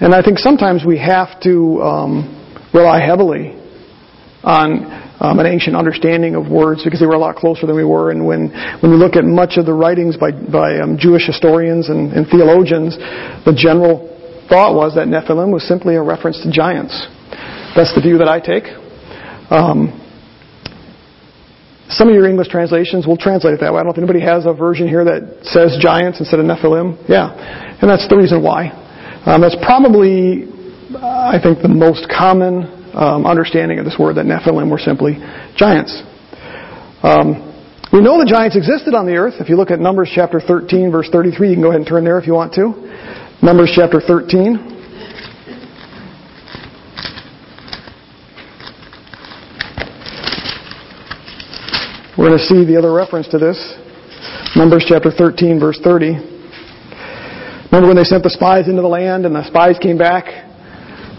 And 0.00 0.14
I 0.14 0.22
think 0.22 0.38
sometimes 0.38 0.84
we 0.84 0.98
have 0.98 1.40
to 1.42 1.80
um, 1.82 2.70
rely 2.74 3.00
heavily 3.00 3.56
on 4.44 4.84
um, 5.18 5.38
an 5.38 5.46
ancient 5.46 5.74
understanding 5.74 6.34
of 6.34 6.48
words 6.48 6.84
because 6.84 7.00
they 7.00 7.06
were 7.06 7.14
a 7.14 7.18
lot 7.18 7.36
closer 7.36 7.66
than 7.66 7.74
we 7.74 7.84
were. 7.84 8.10
And 8.10 8.26
when, 8.26 8.52
when 8.80 8.92
we 8.92 8.98
look 8.98 9.16
at 9.16 9.24
much 9.24 9.56
of 9.56 9.64
the 9.64 9.72
writings 9.72 10.16
by, 10.16 10.30
by 10.30 10.78
um, 10.78 10.98
Jewish 10.98 11.26
historians 11.26 11.88
and, 11.88 12.12
and 12.12 12.28
theologians, 12.28 12.96
the 13.44 13.54
general 13.56 14.12
thought 14.48 14.74
was 14.74 14.94
that 14.94 15.08
Nephilim 15.08 15.52
was 15.52 15.66
simply 15.66 15.96
a 15.96 16.02
reference 16.02 16.40
to 16.42 16.52
giants. 16.52 16.94
That's 17.74 17.94
the 17.94 18.00
view 18.00 18.18
that 18.18 18.28
I 18.28 18.38
take. 18.38 18.64
Um, 19.50 20.02
some 21.88 22.08
of 22.08 22.14
your 22.14 22.28
English 22.28 22.48
translations 22.48 23.06
will 23.06 23.16
translate 23.16 23.54
it 23.54 23.60
that 23.60 23.72
way. 23.72 23.80
I 23.80 23.82
don't 23.82 23.86
know 23.86 23.92
if 23.92 23.98
anybody 23.98 24.20
has 24.20 24.44
a 24.44 24.52
version 24.52 24.88
here 24.88 25.04
that 25.04 25.46
says 25.46 25.78
giants 25.80 26.20
instead 26.20 26.40
of 26.40 26.46
Nephilim. 26.46 26.98
Yeah. 27.08 27.32
And 27.80 27.88
that's 27.88 28.08
the 28.08 28.16
reason 28.16 28.42
why. 28.42 28.85
Um, 29.26 29.40
that's 29.40 29.56
probably, 29.60 30.46
I 30.94 31.40
think, 31.42 31.58
the 31.58 31.68
most 31.68 32.06
common 32.06 32.62
um, 32.94 33.26
understanding 33.26 33.80
of 33.80 33.84
this 33.84 33.96
word 33.98 34.14
that 34.16 34.24
Nephilim 34.24 34.70
were 34.70 34.78
simply 34.78 35.18
giants. 35.56 35.90
Um, 37.02 37.42
we 37.92 38.00
know 38.00 38.22
the 38.22 38.30
giants 38.30 38.56
existed 38.56 38.94
on 38.94 39.04
the 39.04 39.16
earth. 39.16 39.34
If 39.40 39.48
you 39.48 39.56
look 39.56 39.72
at 39.72 39.80
Numbers 39.80 40.12
chapter 40.14 40.38
13, 40.38 40.92
verse 40.92 41.08
33, 41.10 41.48
you 41.48 41.54
can 41.56 41.62
go 41.62 41.70
ahead 41.70 41.80
and 41.80 41.88
turn 41.88 42.04
there 42.04 42.20
if 42.20 42.26
you 42.28 42.34
want 42.34 42.54
to. 42.54 42.70
Numbers 43.42 43.72
chapter 43.74 44.00
13. 44.00 44.74
We're 52.16 52.28
going 52.28 52.38
to 52.38 52.46
see 52.46 52.64
the 52.64 52.76
other 52.78 52.92
reference 52.92 53.26
to 53.28 53.38
this. 53.38 53.58
Numbers 54.54 54.86
chapter 54.88 55.10
13, 55.10 55.58
verse 55.58 55.80
30. 55.82 56.35
Remember 57.70 57.88
when 57.88 57.96
they 57.96 58.04
sent 58.04 58.22
the 58.22 58.30
spies 58.30 58.68
into 58.68 58.82
the 58.82 58.88
land 58.88 59.26
and 59.26 59.34
the 59.34 59.46
spies 59.46 59.78
came 59.80 59.98
back 59.98 60.24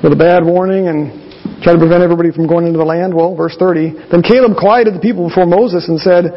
with 0.03 0.13
a 0.13 0.15
bad 0.15 0.45
warning 0.45 0.87
and 0.87 1.27
Try 1.63 1.73
to 1.73 1.79
prevent 1.79 2.03
everybody 2.03 2.29
from 2.31 2.45
going 2.45 2.67
into 2.67 2.77
the 2.77 2.85
land? 2.85 3.13
Well, 3.13 3.35
verse 3.35 3.55
30. 3.57 4.11
Then 4.11 4.21
Caleb 4.21 4.57
quieted 4.57 4.93
the 4.93 4.99
people 4.99 5.27
before 5.27 5.47
Moses 5.47 5.89
and 5.89 5.97
said, 5.99 6.29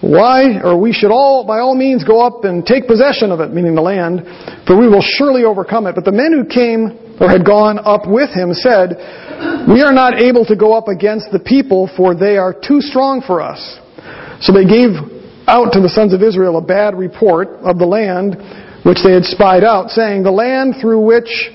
Why, 0.00 0.64
or 0.64 0.80
we 0.80 0.92
should 0.96 1.12
all, 1.12 1.44
by 1.44 1.60
all 1.60 1.74
means, 1.74 2.04
go 2.04 2.24
up 2.24 2.44
and 2.44 2.64
take 2.64 2.86
possession 2.86 3.30
of 3.32 3.40
it, 3.40 3.52
meaning 3.52 3.74
the 3.74 3.84
land, 3.84 4.24
for 4.66 4.78
we 4.78 4.88
will 4.88 5.04
surely 5.04 5.44
overcome 5.44 5.86
it. 5.86 5.94
But 5.94 6.06
the 6.06 6.16
men 6.16 6.32
who 6.32 6.48
came, 6.48 6.96
or 7.20 7.28
had 7.28 7.44
gone 7.44 7.78
up 7.84 8.08
with 8.08 8.30
him, 8.32 8.54
said, 8.54 8.96
We 9.68 9.84
are 9.84 9.92
not 9.92 10.16
able 10.16 10.46
to 10.46 10.56
go 10.56 10.72
up 10.72 10.88
against 10.88 11.28
the 11.32 11.40
people, 11.40 11.90
for 11.94 12.14
they 12.14 12.38
are 12.38 12.56
too 12.56 12.80
strong 12.80 13.20
for 13.20 13.42
us. 13.42 13.60
So 14.40 14.56
they 14.56 14.64
gave 14.64 14.96
out 15.46 15.76
to 15.76 15.80
the 15.84 15.92
sons 15.92 16.14
of 16.14 16.22
Israel 16.22 16.56
a 16.56 16.64
bad 16.64 16.96
report 16.96 17.60
of 17.60 17.78
the 17.78 17.86
land 17.86 18.40
which 18.84 18.98
they 19.04 19.12
had 19.12 19.24
spied 19.24 19.64
out, 19.64 19.90
saying, 19.90 20.22
The 20.22 20.30
land 20.30 20.74
through 20.80 21.04
which 21.04 21.50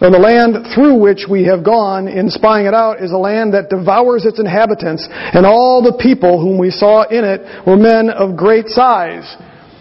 and 0.00 0.12
the 0.12 0.18
land 0.18 0.74
through 0.74 1.00
which 1.00 1.24
we 1.28 1.44
have 1.44 1.64
gone 1.64 2.06
in 2.06 2.28
spying 2.28 2.66
it 2.66 2.74
out 2.74 3.02
is 3.02 3.12
a 3.12 3.16
land 3.16 3.54
that 3.54 3.70
devours 3.70 4.26
its 4.26 4.38
inhabitants, 4.38 5.08
and 5.10 5.46
all 5.46 5.80
the 5.80 5.96
people 5.96 6.38
whom 6.38 6.58
we 6.58 6.70
saw 6.70 7.08
in 7.08 7.24
it 7.24 7.40
were 7.66 7.78
men 7.78 8.10
of 8.10 8.36
great 8.36 8.68
size. 8.68 9.24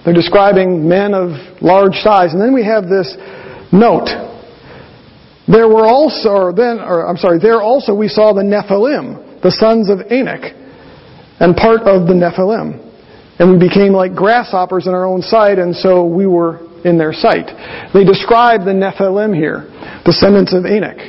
They're 0.06 0.14
describing 0.14 0.88
men 0.88 1.14
of 1.14 1.36
large 1.62 1.96
size. 1.96 2.32
And 2.32 2.40
then 2.40 2.54
we 2.54 2.64
have 2.64 2.88
this 2.88 3.12
note. 3.74 4.08
There 5.48 5.68
were 5.68 5.86
also, 5.86 6.30
or 6.30 6.54
then, 6.54 6.80
or 6.80 7.06
I'm 7.06 7.18
sorry, 7.18 7.40
there 7.40 7.62
also 7.62 7.94
we 7.94 8.08
saw 8.08 8.32
the 8.32 8.42
Nephilim, 8.42 9.42
the 9.44 9.52
sons 9.52 9.90
of 9.90 10.00
Anak, 10.10 10.56
and 11.42 11.58
part 11.58 11.82
of 11.82 12.08
the 12.08 12.14
Nephilim. 12.14 12.82
And 13.38 13.52
we 13.52 13.60
became 13.60 13.92
like 13.92 14.16
grasshoppers 14.16 14.88
in 14.88 14.94
our 14.94 15.06
own 15.06 15.22
sight, 15.22 15.60
and 15.60 15.76
so 15.76 16.06
we 16.06 16.26
were 16.26 16.62
in 16.86 16.98
their 16.98 17.12
sight. 17.12 17.50
They 17.94 18.06
describe 18.06 18.62
the 18.62 18.72
Nephilim 18.72 19.34
here, 19.34 19.66
descendants 20.06 20.54
of 20.54 20.66
Enoch. 20.66 21.02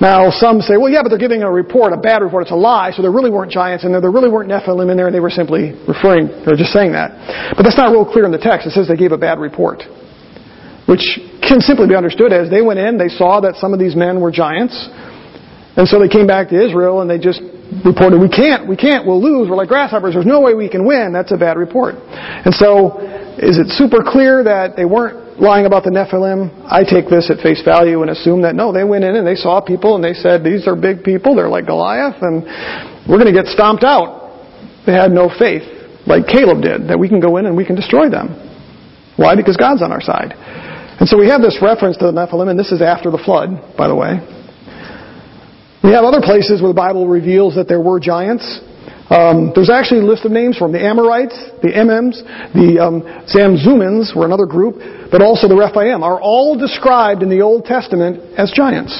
Now, 0.00 0.30
some 0.30 0.60
say, 0.60 0.76
well, 0.80 0.88
yeah, 0.88 1.04
but 1.04 1.10
they're 1.10 1.20
giving 1.20 1.42
a 1.42 1.50
report, 1.50 1.92
a 1.92 2.00
bad 2.00 2.22
report. 2.22 2.48
It's 2.48 2.52
a 2.52 2.56
lie, 2.56 2.90
so 2.92 3.02
there 3.02 3.12
really 3.12 3.30
weren't 3.30 3.52
giants 3.52 3.84
in 3.84 3.92
there. 3.92 4.00
There 4.00 4.10
really 4.10 4.30
weren't 4.30 4.48
Nephilim 4.48 4.88
in 4.90 4.96
there, 4.96 5.08
and 5.08 5.14
they 5.14 5.20
were 5.20 5.28
simply 5.32 5.76
referring, 5.84 6.28
they're 6.44 6.56
just 6.56 6.72
saying 6.72 6.92
that. 6.92 7.52
But 7.56 7.64
that's 7.64 7.76
not 7.76 7.92
real 7.92 8.08
clear 8.08 8.24
in 8.24 8.32
the 8.32 8.40
text. 8.40 8.66
It 8.66 8.72
says 8.72 8.88
they 8.88 8.96
gave 8.96 9.12
a 9.12 9.20
bad 9.20 9.38
report, 9.38 9.84
which 10.88 11.04
can 11.44 11.60
simply 11.60 11.88
be 11.88 11.96
understood 11.96 12.32
as 12.32 12.48
they 12.48 12.62
went 12.62 12.80
in, 12.80 12.96
they 12.96 13.12
saw 13.12 13.40
that 13.40 13.56
some 13.56 13.74
of 13.74 13.78
these 13.78 13.94
men 13.94 14.20
were 14.20 14.32
giants, 14.32 14.72
and 15.76 15.86
so 15.86 16.00
they 16.00 16.08
came 16.08 16.26
back 16.26 16.48
to 16.48 16.56
Israel 16.56 17.00
and 17.00 17.08
they 17.08 17.18
just 17.18 17.40
reported, 17.84 18.18
we 18.18 18.28
can't, 18.28 18.66
we 18.68 18.76
can't, 18.76 19.06
we'll 19.06 19.22
lose, 19.22 19.48
we're 19.48 19.56
like 19.56 19.68
grasshoppers, 19.68 20.14
there's 20.14 20.26
no 20.26 20.40
way 20.40 20.54
we 20.54 20.68
can 20.68 20.84
win. 20.84 21.12
That's 21.12 21.30
a 21.30 21.36
bad 21.36 21.56
report. 21.56 21.94
And 21.94 22.52
so, 22.54 22.98
is 23.40 23.56
it 23.56 23.72
super 23.72 24.04
clear 24.04 24.44
that 24.44 24.76
they 24.76 24.84
weren't 24.84 25.40
lying 25.40 25.64
about 25.64 25.84
the 25.84 25.90
Nephilim? 25.90 26.52
I 26.68 26.84
take 26.84 27.08
this 27.08 27.32
at 27.32 27.40
face 27.40 27.64
value 27.64 28.04
and 28.04 28.12
assume 28.12 28.44
that 28.44 28.54
no, 28.54 28.68
they 28.68 28.84
went 28.84 29.04
in 29.04 29.16
and 29.16 29.24
they 29.24 29.34
saw 29.34 29.64
people 29.64 29.96
and 29.96 30.04
they 30.04 30.12
said, 30.12 30.44
these 30.44 30.68
are 30.68 30.76
big 30.76 31.00
people, 31.00 31.32
they're 31.32 31.48
like 31.48 31.64
Goliath, 31.64 32.20
and 32.20 32.44
we're 33.08 33.16
going 33.16 33.32
to 33.32 33.36
get 33.36 33.48
stomped 33.48 33.80
out. 33.80 34.44
They 34.84 34.92
had 34.92 35.08
no 35.08 35.32
faith, 35.32 35.64
like 36.04 36.28
Caleb 36.28 36.60
did, 36.60 36.92
that 36.92 37.00
we 37.00 37.08
can 37.08 37.20
go 37.20 37.40
in 37.40 37.48
and 37.48 37.56
we 37.56 37.64
can 37.64 37.76
destroy 37.76 38.12
them. 38.12 38.36
Why? 39.16 39.36
Because 39.36 39.56
God's 39.56 39.80
on 39.80 39.92
our 39.92 40.04
side. 40.04 40.36
And 41.00 41.08
so 41.08 41.16
we 41.16 41.32
have 41.32 41.40
this 41.40 41.56
reference 41.64 41.96
to 42.04 42.12
the 42.12 42.12
Nephilim, 42.12 42.52
and 42.52 42.60
this 42.60 42.72
is 42.72 42.84
after 42.84 43.10
the 43.10 43.20
flood, 43.24 43.56
by 43.72 43.88
the 43.88 43.96
way. 43.96 44.20
We 45.80 45.96
have 45.96 46.04
other 46.04 46.20
places 46.20 46.60
where 46.60 46.68
the 46.68 46.76
Bible 46.76 47.08
reveals 47.08 47.56
that 47.56 47.68
there 47.68 47.80
were 47.80 48.00
giants. 48.00 48.44
Um, 49.10 49.50
there's 49.56 49.70
actually 49.70 50.00
a 50.00 50.04
list 50.06 50.24
of 50.24 50.30
names 50.30 50.56
them. 50.60 50.70
The 50.70 50.86
Amorites, 50.86 51.34
the 51.62 51.74
Emims, 51.74 52.22
the 52.54 52.78
um, 52.78 53.02
Zamzummins 53.26 54.14
were 54.14 54.24
another 54.24 54.46
group, 54.46 54.78
but 55.10 55.20
also 55.20 55.48
the 55.48 55.56
Rephaim 55.56 56.04
are 56.04 56.20
all 56.22 56.56
described 56.56 57.22
in 57.22 57.28
the 57.28 57.40
Old 57.40 57.64
Testament 57.64 58.22
as 58.38 58.52
giants. 58.54 58.94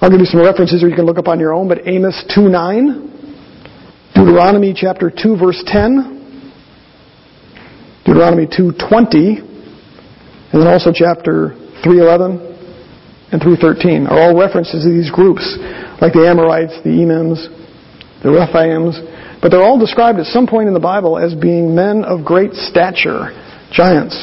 I'll 0.00 0.10
give 0.10 0.20
you 0.20 0.26
some 0.26 0.40
references 0.40 0.84
or 0.84 0.88
you 0.88 0.94
can 0.94 1.06
look 1.06 1.18
up 1.18 1.26
on 1.26 1.40
your 1.40 1.52
own, 1.52 1.66
but 1.66 1.88
Amos 1.88 2.14
2.9, 2.30 4.14
Deuteronomy 4.14 4.74
chapter 4.76 5.10
2 5.10 5.36
verse 5.36 5.60
10, 5.66 6.52
Deuteronomy 8.04 8.46
2.20, 8.46 9.42
and 10.52 10.62
then 10.62 10.68
also 10.68 10.92
chapter 10.94 11.56
3.11, 11.82 13.32
and 13.32 13.42
3.13 13.42 14.08
are 14.08 14.20
all 14.20 14.38
references 14.38 14.84
to 14.84 14.90
these 14.90 15.10
groups, 15.10 15.58
like 16.00 16.12
the 16.12 16.28
Amorites, 16.28 16.78
the 16.84 16.90
Emims, 16.90 17.63
the 18.24 18.32
Rephaims, 18.32 18.96
but 19.40 19.50
they're 19.50 19.62
all 19.62 19.78
described 19.78 20.18
at 20.18 20.26
some 20.26 20.46
point 20.46 20.66
in 20.66 20.74
the 20.74 20.80
Bible 20.80 21.18
as 21.18 21.34
being 21.34 21.74
men 21.76 22.02
of 22.04 22.24
great 22.24 22.54
stature, 22.54 23.30
giants. 23.70 24.16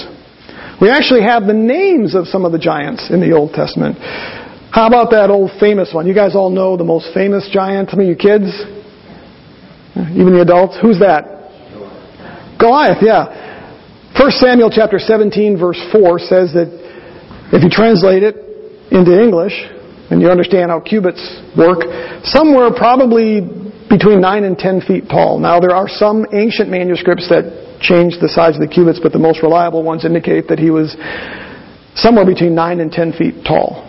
We 0.82 0.90
actually 0.90 1.22
have 1.22 1.46
the 1.46 1.54
names 1.54 2.16
of 2.16 2.26
some 2.26 2.44
of 2.44 2.52
the 2.52 2.58
giants 2.58 3.14
in 3.14 3.22
the 3.22 3.32
Old 3.38 3.54
Testament. 3.54 4.02
How 4.74 4.88
about 4.88 5.12
that 5.12 5.30
old 5.30 5.52
famous 5.60 5.94
one? 5.94 6.08
You 6.08 6.16
guys 6.16 6.36
all 6.36 6.50
know 6.50 6.76
the 6.76 6.84
most 6.84 7.14
famous 7.14 7.48
giant. 7.54 7.92
Some 7.92 8.00
of 8.00 8.08
you 8.08 8.16
kids, 8.16 8.50
even 9.94 10.34
the 10.34 10.42
adults. 10.42 10.80
Who's 10.82 10.98
that? 11.00 12.58
Goliath, 12.58 13.04
yeah. 13.06 14.18
1 14.18 14.32
Samuel 14.32 14.72
chapter 14.74 14.98
17 14.98 15.60
verse 15.60 15.80
4 15.92 16.20
says 16.20 16.54
that 16.54 16.68
if 17.54 17.62
you 17.64 17.70
translate 17.70 18.24
it, 18.24 18.52
into 18.92 19.16
English, 19.16 19.56
and 20.12 20.22
you 20.22 20.28
understand 20.28 20.70
how 20.70 20.80
cubits 20.80 21.24
work, 21.58 21.80
somewhere 22.24 22.70
probably 22.76 23.40
between 23.92 24.22
9 24.22 24.44
and 24.44 24.58
10 24.58 24.82
feet 24.88 25.10
tall. 25.12 25.38
Now, 25.38 25.60
there 25.60 25.76
are 25.76 25.88
some 25.88 26.26
ancient 26.34 26.70
manuscripts 26.70 27.28
that 27.28 27.78
change 27.84 28.16
the 28.24 28.30
size 28.30 28.56
of 28.56 28.62
the 28.62 28.72
cubits, 28.72 29.00
but 29.04 29.12
the 29.12 29.20
most 29.20 29.44
reliable 29.44 29.84
ones 29.84 30.06
indicate 30.06 30.48
that 30.48 30.58
he 30.58 30.72
was 30.72 30.96
somewhere 31.94 32.26
between 32.26 32.56
9 32.56 32.80
and 32.80 32.92
10 32.92 33.14
feet 33.14 33.44
tall. 33.46 33.84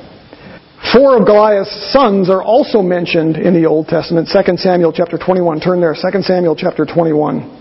Four 0.92 1.16
of 1.16 1.24
Goliath's 1.24 1.92
sons 1.92 2.28
are 2.28 2.42
also 2.42 2.82
mentioned 2.82 3.36
in 3.38 3.54
the 3.54 3.64
Old 3.64 3.86
Testament. 3.86 4.28
2 4.28 4.56
Samuel 4.58 4.92
chapter 4.92 5.16
21. 5.16 5.60
Turn 5.60 5.80
there. 5.80 5.94
2 5.94 6.22
Samuel 6.22 6.56
chapter 6.56 6.84
21. 6.84 7.60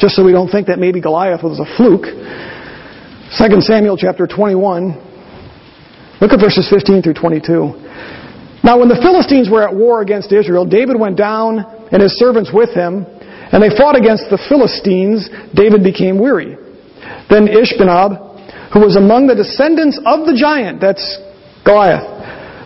just 0.00 0.16
so 0.16 0.24
we 0.24 0.32
don't 0.32 0.48
think 0.48 0.66
that 0.68 0.78
maybe 0.78 0.98
Goliath 0.98 1.42
was 1.42 1.60
a 1.60 1.68
fluke. 1.76 2.08
2 3.36 3.60
Samuel 3.60 3.98
chapter 3.98 4.26
21. 4.26 5.09
Look 6.20 6.32
at 6.32 6.40
verses 6.40 6.68
15 6.68 7.02
through 7.02 7.14
22. 7.14 8.60
Now 8.62 8.76
when 8.78 8.92
the 8.92 9.00
Philistines 9.00 9.48
were 9.48 9.64
at 9.64 9.74
war 9.74 10.02
against 10.02 10.32
Israel, 10.32 10.68
David 10.68 11.00
went 11.00 11.16
down 11.16 11.64
and 11.90 12.02
his 12.02 12.12
servants 12.20 12.50
with 12.52 12.76
him, 12.76 13.08
and 13.08 13.62
they 13.62 13.72
fought 13.72 13.96
against 13.96 14.28
the 14.28 14.36
Philistines. 14.36 15.28
David 15.56 15.82
became 15.82 16.20
weary. 16.20 16.60
Then 17.32 17.48
Ishbosheth, 17.48 18.20
who 18.76 18.80
was 18.84 19.00
among 19.00 19.26
the 19.26 19.34
descendants 19.34 19.96
of 20.04 20.28
the 20.28 20.36
giant, 20.36 20.80
that's 20.80 21.02
Goliath, 21.64 22.04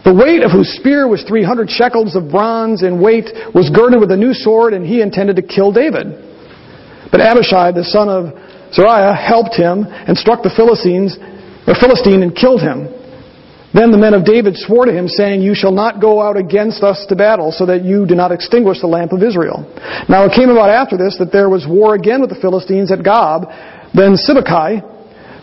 the 0.03 0.13
weight 0.13 0.43
of 0.43 0.51
whose 0.51 0.69
spear 0.75 1.09
was 1.09 1.23
300 1.25 1.71
shekels 1.71 2.17
of 2.19 2.29
bronze 2.29 2.83
in 2.83 3.01
weight, 3.01 3.31
was 3.55 3.71
girded 3.71 4.01
with 4.01 4.11
a 4.11 4.17
new 4.17 4.35
sword, 4.35 4.75
and 4.75 4.85
he 4.85 5.01
intended 5.01 5.37
to 5.37 5.43
kill 5.43 5.73
David. 5.73 6.13
But 7.09 7.23
Abishai, 7.23 7.73
the 7.73 7.87
son 7.87 8.11
of 8.11 8.35
Zeruiah, 8.75 9.15
helped 9.15 9.55
him 9.55 9.87
and 9.87 10.19
struck 10.19 10.43
the 10.43 10.53
Philistines, 10.53 11.17
or 11.65 11.79
Philistine 11.79 12.21
and 12.21 12.35
killed 12.35 12.61
him. 12.61 12.91
Then 13.75 13.91
the 13.91 13.99
men 13.99 14.15
of 14.15 14.25
David 14.25 14.57
swore 14.57 14.87
to 14.87 14.95
him, 14.95 15.09
saying, 15.09 15.43
You 15.43 15.53
shall 15.53 15.75
not 15.75 16.01
go 16.01 16.23
out 16.23 16.37
against 16.37 16.85
us 16.85 17.05
to 17.09 17.17
battle, 17.17 17.51
so 17.51 17.67
that 17.67 17.85
you 17.85 18.07
do 18.07 18.15
not 18.15 18.31
extinguish 18.31 18.81
the 18.81 18.87
lamp 18.87 19.11
of 19.11 19.21
Israel. 19.21 19.67
Now 20.09 20.25
it 20.25 20.33
came 20.33 20.49
about 20.49 20.71
after 20.71 20.97
this 20.97 21.19
that 21.19 21.33
there 21.33 21.51
was 21.51 21.67
war 21.67 21.97
again 21.97 22.21
with 22.21 22.31
the 22.31 22.39
Philistines 22.39 22.93
at 22.93 23.03
Gob. 23.03 23.51
Then 23.93 24.15
Sibbecai, 24.15 24.79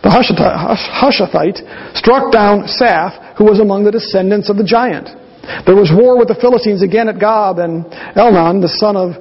the 0.01 0.09
Hushathite, 0.09 1.59
struck 1.97 2.31
down 2.31 2.71
Saph, 2.71 3.35
who 3.35 3.43
was 3.43 3.59
among 3.59 3.83
the 3.83 3.91
descendants 3.91 4.49
of 4.49 4.55
the 4.55 4.63
giant. 4.63 5.11
There 5.67 5.75
was 5.75 5.91
war 5.91 6.17
with 6.17 6.29
the 6.29 6.39
Philistines 6.39 6.81
again 6.81 7.09
at 7.09 7.19
Gob, 7.19 7.59
and 7.59 7.83
Elhanan, 8.15 8.61
the 8.61 8.71
son 8.79 8.95
of 8.95 9.19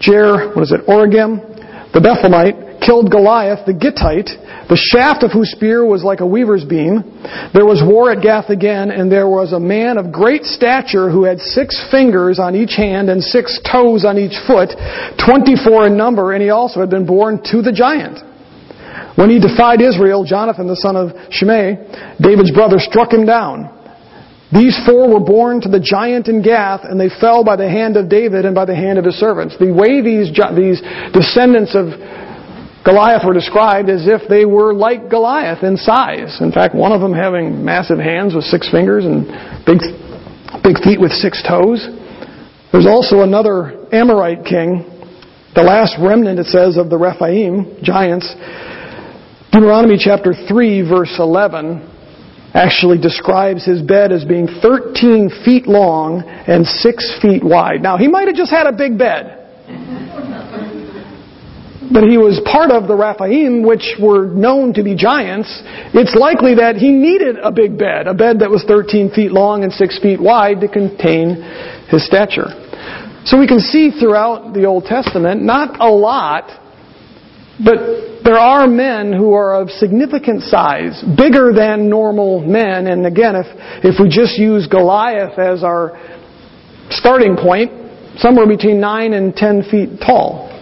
Jer, 0.00 0.56
what 0.56 0.62
is 0.62 0.72
it, 0.72 0.80
Origim, 0.88 1.44
the 1.92 2.00
Bethlehemite, 2.00 2.80
killed 2.80 3.10
Goliath 3.10 3.66
the 3.66 3.72
Gittite, 3.72 4.32
the 4.68 4.76
shaft 4.76 5.22
of 5.22 5.30
whose 5.30 5.52
spear 5.52 5.86
was 5.86 6.02
like 6.02 6.20
a 6.20 6.26
weaver's 6.26 6.64
beam. 6.64 7.02
There 7.54 7.64
was 7.64 7.82
war 7.86 8.10
at 8.10 8.22
Gath 8.22 8.50
again, 8.50 8.90
and 8.90 9.10
there 9.10 9.28
was 9.28 9.52
a 9.52 9.60
man 9.60 9.96
of 9.96 10.10
great 10.10 10.42
stature 10.42 11.08
who 11.08 11.22
had 11.22 11.38
six 11.38 11.78
fingers 11.90 12.38
on 12.38 12.56
each 12.56 12.74
hand 12.74 13.08
and 13.08 13.22
six 13.22 13.60
toes 13.62 14.04
on 14.04 14.18
each 14.18 14.34
foot, 14.46 14.74
twenty-four 15.22 15.86
in 15.86 15.96
number, 15.96 16.34
and 16.34 16.42
he 16.42 16.50
also 16.50 16.80
had 16.80 16.90
been 16.90 17.06
born 17.06 17.38
to 17.54 17.62
the 17.62 17.70
giant. 17.72 18.18
When 19.14 19.30
he 19.30 19.40
defied 19.40 19.80
Israel, 19.80 20.24
Jonathan, 20.24 20.66
the 20.66 20.76
son 20.76 20.96
of 20.96 21.14
Shimei, 21.30 22.18
David's 22.20 22.50
brother, 22.50 22.76
struck 22.78 23.12
him 23.12 23.24
down. 23.24 23.72
These 24.52 24.78
four 24.86 25.08
were 25.08 25.24
born 25.24 25.60
to 25.62 25.68
the 25.68 25.80
giant 25.80 26.28
in 26.28 26.42
Gath, 26.42 26.82
and 26.84 27.00
they 27.00 27.08
fell 27.08 27.42
by 27.42 27.56
the 27.56 27.68
hand 27.68 27.96
of 27.96 28.08
David 28.08 28.44
and 28.44 28.54
by 28.54 28.64
the 28.64 28.74
hand 28.76 28.98
of 28.98 29.04
his 29.04 29.14
servants. 29.14 29.56
The 29.58 29.72
way 29.72 30.02
these, 30.02 30.30
these 30.54 30.82
descendants 31.10 31.74
of 31.74 31.94
Goliath 32.86 33.26
were 33.26 33.34
described 33.34 33.90
as 33.90 34.06
if 34.06 34.28
they 34.28 34.44
were 34.44 34.72
like 34.72 35.10
Goliath 35.10 35.64
in 35.64 35.76
size. 35.76 36.38
In 36.40 36.52
fact, 36.52 36.72
one 36.72 36.92
of 36.92 37.00
them 37.00 37.12
having 37.12 37.64
massive 37.64 37.98
hands 37.98 38.32
with 38.32 38.44
six 38.44 38.70
fingers 38.70 39.04
and 39.04 39.26
big, 39.66 39.82
big 40.62 40.78
feet 40.84 41.00
with 41.00 41.10
six 41.10 41.42
toes. 41.42 41.82
There's 42.70 42.86
also 42.86 43.22
another 43.22 43.88
Amorite 43.90 44.44
king, 44.44 44.86
the 45.56 45.62
last 45.62 45.96
remnant, 46.00 46.38
it 46.38 46.46
says, 46.46 46.76
of 46.76 46.88
the 46.88 46.96
Rephaim, 46.96 47.82
giants. 47.82 48.32
Deuteronomy 49.50 49.96
chapter 49.98 50.32
3, 50.32 50.88
verse 50.88 51.16
11 51.18 51.82
actually 52.54 52.98
describes 52.98 53.66
his 53.66 53.82
bed 53.82 54.12
as 54.12 54.24
being 54.24 54.46
13 54.62 55.30
feet 55.44 55.66
long 55.66 56.22
and 56.22 56.64
6 56.64 57.18
feet 57.20 57.42
wide. 57.42 57.82
Now, 57.82 57.98
he 57.98 58.06
might 58.06 58.28
have 58.28 58.36
just 58.36 58.52
had 58.52 58.66
a 58.66 58.72
big 58.72 58.96
bed. 58.96 59.42
But 61.92 62.04
he 62.04 62.18
was 62.18 62.40
part 62.44 62.70
of 62.70 62.88
the 62.88 62.96
Rephaim, 62.96 63.62
which 63.62 63.94
were 64.00 64.26
known 64.26 64.74
to 64.74 64.82
be 64.82 64.94
giants. 64.96 65.48
It's 65.94 66.14
likely 66.14 66.56
that 66.56 66.76
he 66.76 66.90
needed 66.90 67.36
a 67.42 67.52
big 67.52 67.78
bed, 67.78 68.06
a 68.06 68.14
bed 68.14 68.40
that 68.40 68.50
was 68.50 68.64
13 68.66 69.10
feet 69.10 69.30
long 69.30 69.62
and 69.62 69.72
6 69.72 70.00
feet 70.00 70.20
wide 70.20 70.60
to 70.60 70.68
contain 70.68 71.42
his 71.88 72.04
stature. 72.06 72.50
So 73.24 73.38
we 73.38 73.46
can 73.46 73.60
see 73.60 73.90
throughout 73.90 74.54
the 74.54 74.66
Old 74.66 74.84
Testament, 74.84 75.42
not 75.42 75.80
a 75.80 75.90
lot, 75.90 76.50
but 77.62 78.22
there 78.22 78.38
are 78.38 78.66
men 78.66 79.12
who 79.12 79.32
are 79.34 79.60
of 79.60 79.70
significant 79.70 80.42
size, 80.42 81.02
bigger 81.16 81.52
than 81.52 81.88
normal 81.88 82.40
men. 82.40 82.86
And 82.86 83.06
again, 83.06 83.34
if, 83.36 83.46
if 83.84 84.00
we 84.00 84.08
just 84.08 84.38
use 84.38 84.66
Goliath 84.66 85.38
as 85.38 85.62
our 85.62 85.94
starting 86.90 87.36
point, 87.36 87.70
somewhere 88.18 88.46
between 88.46 88.80
9 88.80 89.12
and 89.12 89.34
10 89.34 89.62
feet 89.70 89.90
tall. 90.04 90.55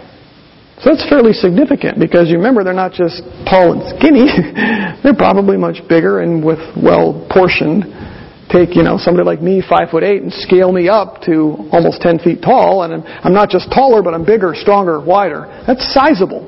So 0.83 0.91
that's 0.91 1.07
fairly 1.07 1.31
significant 1.31 1.99
because 1.99 2.29
you 2.29 2.35
remember 2.35 2.63
they're 2.63 2.73
not 2.73 2.91
just 2.91 3.23
tall 3.47 3.71
and 3.71 3.81
skinny, 3.95 4.27
they're 5.03 5.15
probably 5.15 5.55
much 5.55 5.79
bigger 5.87 6.19
and 6.19 6.43
with 6.43 6.59
well 6.75 7.25
portioned. 7.31 7.85
Take, 8.51 8.75
you 8.75 8.83
know, 8.83 8.97
somebody 8.97 9.25
like 9.25 9.41
me, 9.41 9.63
five 9.67 9.89
foot 9.89 10.03
eight, 10.03 10.21
and 10.21 10.31
scale 10.31 10.71
me 10.71 10.87
up 10.87 11.21
to 11.23 11.67
almost 11.73 11.99
10 12.01 12.19
feet 12.19 12.43
tall, 12.43 12.83
and 12.83 12.93
I'm, 12.93 13.03
I'm 13.25 13.33
not 13.33 13.49
just 13.49 13.71
taller, 13.73 14.03
but 14.03 14.13
I'm 14.13 14.23
bigger, 14.23 14.53
stronger, 14.53 15.01
wider. 15.01 15.47
That's 15.65 15.81
sizable. 15.93 16.45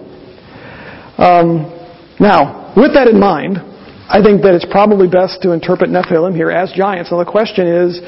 Um, 1.18 1.74
now, 2.20 2.74
with 2.78 2.94
that 2.94 3.08
in 3.08 3.20
mind, 3.20 3.58
I 4.10 4.22
think 4.22 4.44
that 4.44 4.54
it's 4.54 4.68
probably 4.70 5.10
best 5.10 5.42
to 5.42 5.52
interpret 5.52 5.90
Nephilim 5.90 6.36
here 6.36 6.52
as 6.52 6.72
giants. 6.72 7.12
And 7.12 7.20
the 7.20 7.26
question 7.30 7.66
is, 7.66 8.00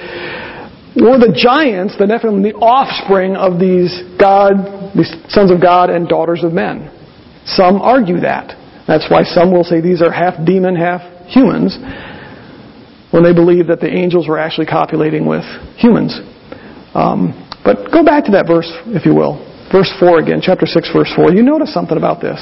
were 0.95 1.19
the 1.19 1.33
giants, 1.35 1.97
the 1.97 2.05
Nephilim, 2.05 2.41
the 2.41 2.57
offspring 2.57 3.35
of 3.35 3.59
these 3.59 3.93
God, 4.17 4.95
these 4.95 5.13
sons 5.29 5.51
of 5.51 5.61
God 5.61 5.89
and 5.89 6.07
daughters 6.07 6.43
of 6.43 6.53
men? 6.53 6.89
Some 7.45 7.81
argue 7.81 8.19
that. 8.21 8.57
That's 8.87 9.05
why 9.09 9.23
some 9.23 9.51
will 9.51 9.63
say 9.63 9.81
these 9.81 10.01
are 10.01 10.11
half 10.11 10.33
demon, 10.45 10.75
half 10.75 11.01
humans, 11.29 11.77
when 13.11 13.21
they 13.21 13.33
believe 13.33 13.67
that 13.67 13.79
the 13.79 13.89
angels 13.89 14.27
were 14.27 14.39
actually 14.39 14.65
copulating 14.65 15.25
with 15.25 15.45
humans. 15.77 16.17
Um, 16.93 17.37
but 17.63 17.91
go 17.91 18.03
back 18.03 18.25
to 18.25 18.31
that 18.31 18.47
verse, 18.47 18.69
if 18.89 19.05
you 19.05 19.13
will. 19.13 19.45
Verse 19.71 19.93
4 19.99 20.17
again, 20.17 20.41
chapter 20.41 20.65
6, 20.65 20.89
verse 20.91 21.11
4. 21.15 21.33
You 21.33 21.43
notice 21.43 21.71
something 21.71 21.97
about 21.97 22.21
this. 22.21 22.41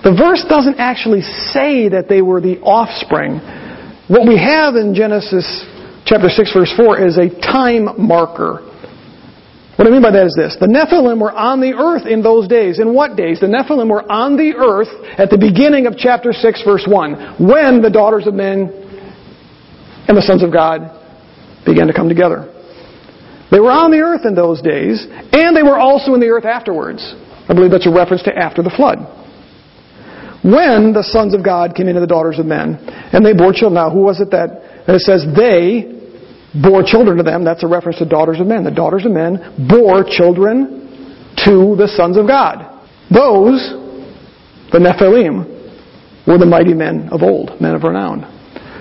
The 0.00 0.16
verse 0.16 0.44
doesn't 0.48 0.80
actually 0.80 1.20
say 1.52 1.88
that 1.92 2.08
they 2.08 2.22
were 2.22 2.40
the 2.40 2.56
offspring. 2.60 3.36
What 4.08 4.24
we 4.26 4.38
have 4.40 4.76
in 4.76 4.94
Genesis 4.94 5.44
chapter 6.06 6.28
6, 6.28 6.52
verse 6.54 6.72
4 6.76 7.06
is 7.06 7.18
a 7.18 7.28
time 7.28 7.90
marker. 7.98 8.62
What 9.76 9.86
I 9.86 9.90
mean 9.90 10.00
by 10.00 10.12
that 10.12 10.24
is 10.24 10.34
this. 10.38 10.56
The 10.58 10.70
Nephilim 10.70 11.20
were 11.20 11.34
on 11.34 11.60
the 11.60 11.74
earth 11.74 12.06
in 12.06 12.22
those 12.22 12.48
days. 12.48 12.80
In 12.80 12.94
what 12.94 13.14
days? 13.14 13.40
The 13.40 13.46
Nephilim 13.46 13.90
were 13.90 14.10
on 14.10 14.38
the 14.38 14.56
earth 14.56 14.88
at 15.18 15.28
the 15.28 15.36
beginning 15.36 15.84
of 15.84 15.98
chapter 15.98 16.32
6, 16.32 16.62
verse 16.64 16.86
1, 16.88 17.36
when 17.44 17.82
the 17.82 17.90
daughters 17.90 18.26
of 18.26 18.32
men 18.32 18.72
and 20.08 20.16
the 20.16 20.22
sons 20.22 20.42
of 20.42 20.50
God 20.50 20.80
began 21.66 21.88
to 21.88 21.92
come 21.92 22.08
together. 22.08 22.48
They 23.50 23.60
were 23.60 23.74
on 23.74 23.90
the 23.90 24.00
earth 24.00 24.24
in 24.24 24.34
those 24.34 24.62
days, 24.62 25.04
and 25.10 25.54
they 25.54 25.62
were 25.62 25.76
also 25.76 26.14
in 26.14 26.20
the 26.20 26.30
earth 26.30 26.46
afterwards. 26.46 27.02
I 27.48 27.52
believe 27.52 27.70
that's 27.70 27.86
a 27.86 27.92
reference 27.92 28.22
to 28.24 28.32
after 28.32 28.62
the 28.62 28.72
flood. 28.72 28.98
When 30.42 30.94
the 30.94 31.02
sons 31.02 31.34
of 31.34 31.44
God 31.44 31.74
came 31.74 31.88
into 31.88 32.00
the 32.00 32.06
daughters 32.06 32.38
of 32.38 32.46
men, 32.46 32.78
and 33.12 33.26
they 33.26 33.34
bore 33.34 33.52
children. 33.52 33.74
Now, 33.74 33.90
who 33.90 34.06
was 34.06 34.20
it 34.20 34.30
that, 34.30 34.50
and 34.86 34.94
it 34.94 35.02
says 35.02 35.26
they 35.36 35.95
bore 36.62 36.82
children 36.82 37.16
to 37.18 37.22
them? 37.22 37.44
That's 37.44 37.64
a 37.64 37.66
reference 37.66 37.98
to 37.98 38.06
daughters 38.06 38.40
of 38.40 38.46
men. 38.46 38.64
The 38.64 38.70
daughters 38.70 39.04
of 39.04 39.12
men 39.12 39.66
bore 39.68 40.04
children 40.04 41.34
to 41.44 41.76
the 41.76 41.88
sons 41.96 42.16
of 42.16 42.26
God. 42.26 42.64
Those, 43.12 43.60
the 44.72 44.78
Nephilim, 44.78 46.26
were 46.26 46.38
the 46.38 46.46
mighty 46.46 46.74
men 46.74 47.08
of 47.12 47.22
old, 47.22 47.60
men 47.60 47.74
of 47.74 47.84
renown. 47.84 48.32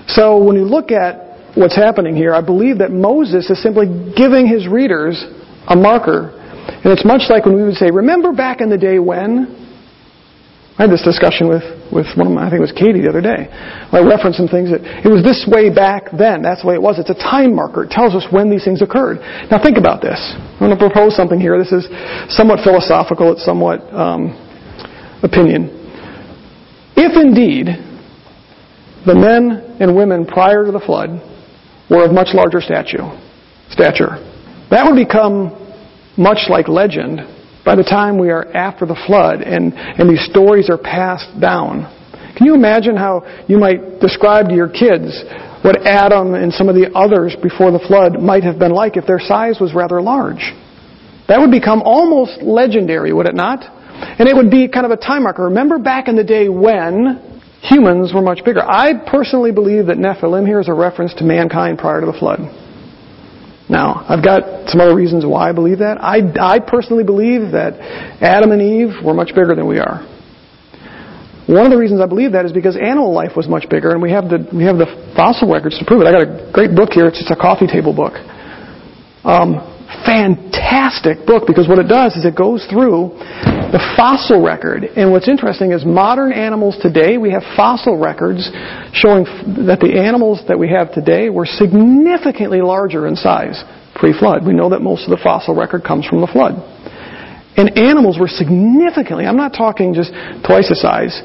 So 0.07 0.41
when 0.43 0.55
you 0.55 0.65
look 0.65 0.91
at 0.91 1.55
what's 1.55 1.75
happening 1.75 2.15
here, 2.15 2.33
I 2.33 2.41
believe 2.41 2.79
that 2.79 2.91
Moses 2.91 3.49
is 3.49 3.61
simply 3.61 3.85
giving 4.15 4.47
his 4.47 4.67
readers 4.67 5.23
a 5.67 5.75
marker. 5.75 6.31
And 6.83 6.91
it's 6.91 7.05
much 7.05 7.23
like 7.29 7.45
when 7.45 7.55
we 7.55 7.63
would 7.63 7.75
say, 7.75 7.91
remember 7.91 8.33
back 8.33 8.61
in 8.61 8.69
the 8.69 8.77
day 8.77 8.99
when? 8.99 9.61
I 10.77 10.83
had 10.83 10.91
this 10.91 11.03
discussion 11.03 11.47
with, 11.47 11.63
with 11.91 12.07
one 12.17 12.27
of 12.27 12.33
my, 12.33 12.47
I 12.47 12.49
think 12.49 12.59
it 12.59 12.67
was 12.67 12.75
Katie 12.75 13.01
the 13.01 13.09
other 13.09 13.21
day. 13.21 13.47
I 13.51 14.01
referenced 14.01 14.37
some 14.37 14.47
things 14.49 14.71
that, 14.71 14.81
it 14.81 15.09
was 15.09 15.21
this 15.21 15.45
way 15.47 15.69
back 15.69 16.09
then. 16.11 16.41
That's 16.41 16.61
the 16.61 16.67
way 16.69 16.75
it 16.75 16.81
was. 16.81 16.97
It's 16.97 17.13
a 17.13 17.17
time 17.17 17.55
marker. 17.55 17.85
It 17.85 17.91
tells 17.91 18.15
us 18.15 18.25
when 18.31 18.49
these 18.49 18.65
things 18.65 18.81
occurred. 18.81 19.21
Now 19.51 19.61
think 19.61 19.77
about 19.77 20.01
this. 20.01 20.17
I'm 20.17 20.59
going 20.59 20.73
to 20.73 20.81
propose 20.81 21.15
something 21.15 21.39
here. 21.39 21.57
This 21.57 21.71
is 21.71 21.85
somewhat 22.33 22.65
philosophical. 22.65 23.31
It's 23.31 23.45
somewhat 23.45 23.81
um, 23.93 24.33
opinion. 25.21 25.69
If 26.97 27.13
indeed 27.13 27.69
the 29.05 29.15
men 29.15 29.77
and 29.79 29.95
women 29.95 30.25
prior 30.25 30.65
to 30.65 30.71
the 30.71 30.81
flood 30.81 31.21
were 31.89 32.05
of 32.05 32.11
much 32.11 32.33
larger 32.33 32.61
stature. 32.61 33.05
Stature. 33.69 34.17
That 34.71 34.85
would 34.85 34.97
become 34.97 35.53
much 36.17 36.49
like 36.49 36.67
legend 36.67 37.34
by 37.65 37.75
the 37.75 37.83
time 37.83 38.17
we 38.17 38.29
are 38.29 38.45
after 38.53 38.85
the 38.85 38.95
flood 39.07 39.41
and, 39.41 39.73
and 39.73 40.09
these 40.09 40.23
stories 40.29 40.69
are 40.69 40.77
passed 40.77 41.39
down. 41.41 41.91
Can 42.37 42.45
you 42.45 42.53
imagine 42.53 42.95
how 42.95 43.25
you 43.47 43.57
might 43.57 43.99
describe 43.99 44.49
to 44.49 44.55
your 44.55 44.69
kids 44.69 45.23
what 45.63 45.87
Adam 45.87 46.35
and 46.35 46.53
some 46.53 46.69
of 46.69 46.75
the 46.75 46.91
others 46.93 47.35
before 47.41 47.71
the 47.71 47.79
flood 47.79 48.21
might 48.21 48.43
have 48.43 48.59
been 48.59 48.71
like 48.71 48.97
if 48.97 49.07
their 49.07 49.19
size 49.19 49.57
was 49.59 49.73
rather 49.73 50.01
large? 50.01 50.53
That 51.27 51.39
would 51.39 51.49
become 51.49 51.81
almost 51.81 52.43
legendary, 52.43 53.13
would 53.13 53.25
it 53.25 53.33
not? 53.33 53.63
And 53.63 54.27
it 54.27 54.35
would 54.35 54.51
be 54.51 54.67
kind 54.67 54.85
of 54.85 54.91
a 54.91 54.97
time 54.97 55.23
marker. 55.23 55.45
Remember 55.45 55.79
back 55.79 56.07
in 56.07 56.15
the 56.15 56.23
day 56.23 56.49
when 56.49 57.41
humans 57.63 58.13
were 58.13 58.21
much 58.21 58.43
bigger. 58.45 58.61
I 58.61 58.93
personally 59.09 59.51
believe 59.51 59.87
that 59.87 59.97
Nephilim 59.97 60.45
here 60.45 60.59
is 60.59 60.67
a 60.67 60.73
reference 60.73 61.13
to 61.15 61.23
mankind 61.23 61.79
prior 61.79 62.01
to 62.01 62.05
the 62.05 62.13
flood. 62.13 62.39
Now, 63.67 64.05
I've 64.07 64.23
got 64.23 64.69
some 64.69 64.79
other 64.79 64.95
reasons 64.95 65.25
why 65.25 65.49
I 65.49 65.51
believe 65.51 65.79
that. 65.79 65.97
I, 65.97 66.21
I 66.39 66.59
personally 66.59 67.03
believe 67.03 67.51
that 67.51 67.73
Adam 68.21 68.51
and 68.51 68.61
Eve 68.61 69.03
were 69.03 69.13
much 69.13 69.29
bigger 69.33 69.55
than 69.55 69.67
we 69.67 69.79
are. 69.79 70.05
One 71.47 71.65
of 71.65 71.71
the 71.71 71.77
reasons 71.77 72.01
I 72.01 72.05
believe 72.05 72.33
that 72.33 72.45
is 72.45 72.51
because 72.51 72.75
animal 72.75 73.13
life 73.13 73.33
was 73.35 73.47
much 73.47 73.69
bigger, 73.69 73.91
and 73.91 74.01
we 74.01 74.09
have 74.09 74.29
the 74.29 74.49
we 74.49 74.65
have 74.65 74.77
the 74.77 74.89
fossil 75.15 75.45
records 75.45 75.77
to 75.77 75.85
prove 75.85 76.01
it. 76.01 76.09
I 76.09 76.11
got 76.11 76.25
a 76.25 76.51
great 76.51 76.73
book 76.73 76.89
here. 76.93 77.05
It's 77.05 77.21
just 77.21 77.29
a 77.29 77.37
coffee 77.37 77.69
table 77.69 77.93
book. 77.93 78.17
Um, 79.21 79.61
fantastic 80.05 81.25
book 81.25 81.45
because 81.45 81.69
what 81.69 81.77
it 81.77 81.85
does 81.85 82.17
is 82.17 82.25
it 82.25 82.33
goes 82.33 82.65
through 82.65 83.13
the 83.75 83.83
fossil 83.99 84.39
record. 84.39 84.87
And 84.95 85.11
what's 85.11 85.27
interesting 85.27 85.73
is 85.75 85.83
modern 85.83 86.31
animals 86.31 86.79
today, 86.79 87.17
we 87.17 87.35
have 87.35 87.43
fossil 87.59 87.99
records 87.99 88.47
showing 88.95 89.27
that 89.67 89.83
the 89.83 89.99
animals 89.99 90.39
that 90.47 90.55
we 90.55 90.71
have 90.71 90.95
today 90.95 91.27
were 91.27 91.43
significantly 91.43 92.63
larger 92.63 93.03
in 93.03 93.19
size 93.19 93.59
pre-flood. 93.91 94.47
We 94.47 94.55
know 94.55 94.71
that 94.71 94.79
most 94.79 95.03
of 95.03 95.11
the 95.11 95.19
fossil 95.19 95.51
record 95.59 95.83
comes 95.83 96.07
from 96.07 96.23
the 96.23 96.31
flood. 96.31 96.55
And 97.59 97.75
animals 97.75 98.15
were 98.15 98.31
significantly, 98.31 99.27
I'm 99.27 99.35
not 99.35 99.51
talking 99.51 99.91
just 99.91 100.15
twice 100.47 100.71
the 100.71 100.79
size, 100.79 101.19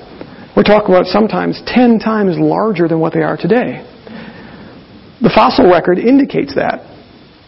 we're 0.58 0.66
talking 0.66 0.90
about 0.90 1.06
sometimes 1.06 1.62
10 1.70 2.02
times 2.02 2.34
larger 2.34 2.90
than 2.90 2.98
what 2.98 3.14
they 3.14 3.22
are 3.22 3.38
today. 3.38 3.78
The 5.22 5.30
fossil 5.30 5.70
record 5.70 6.02
indicates 6.02 6.58
that. 6.58 6.82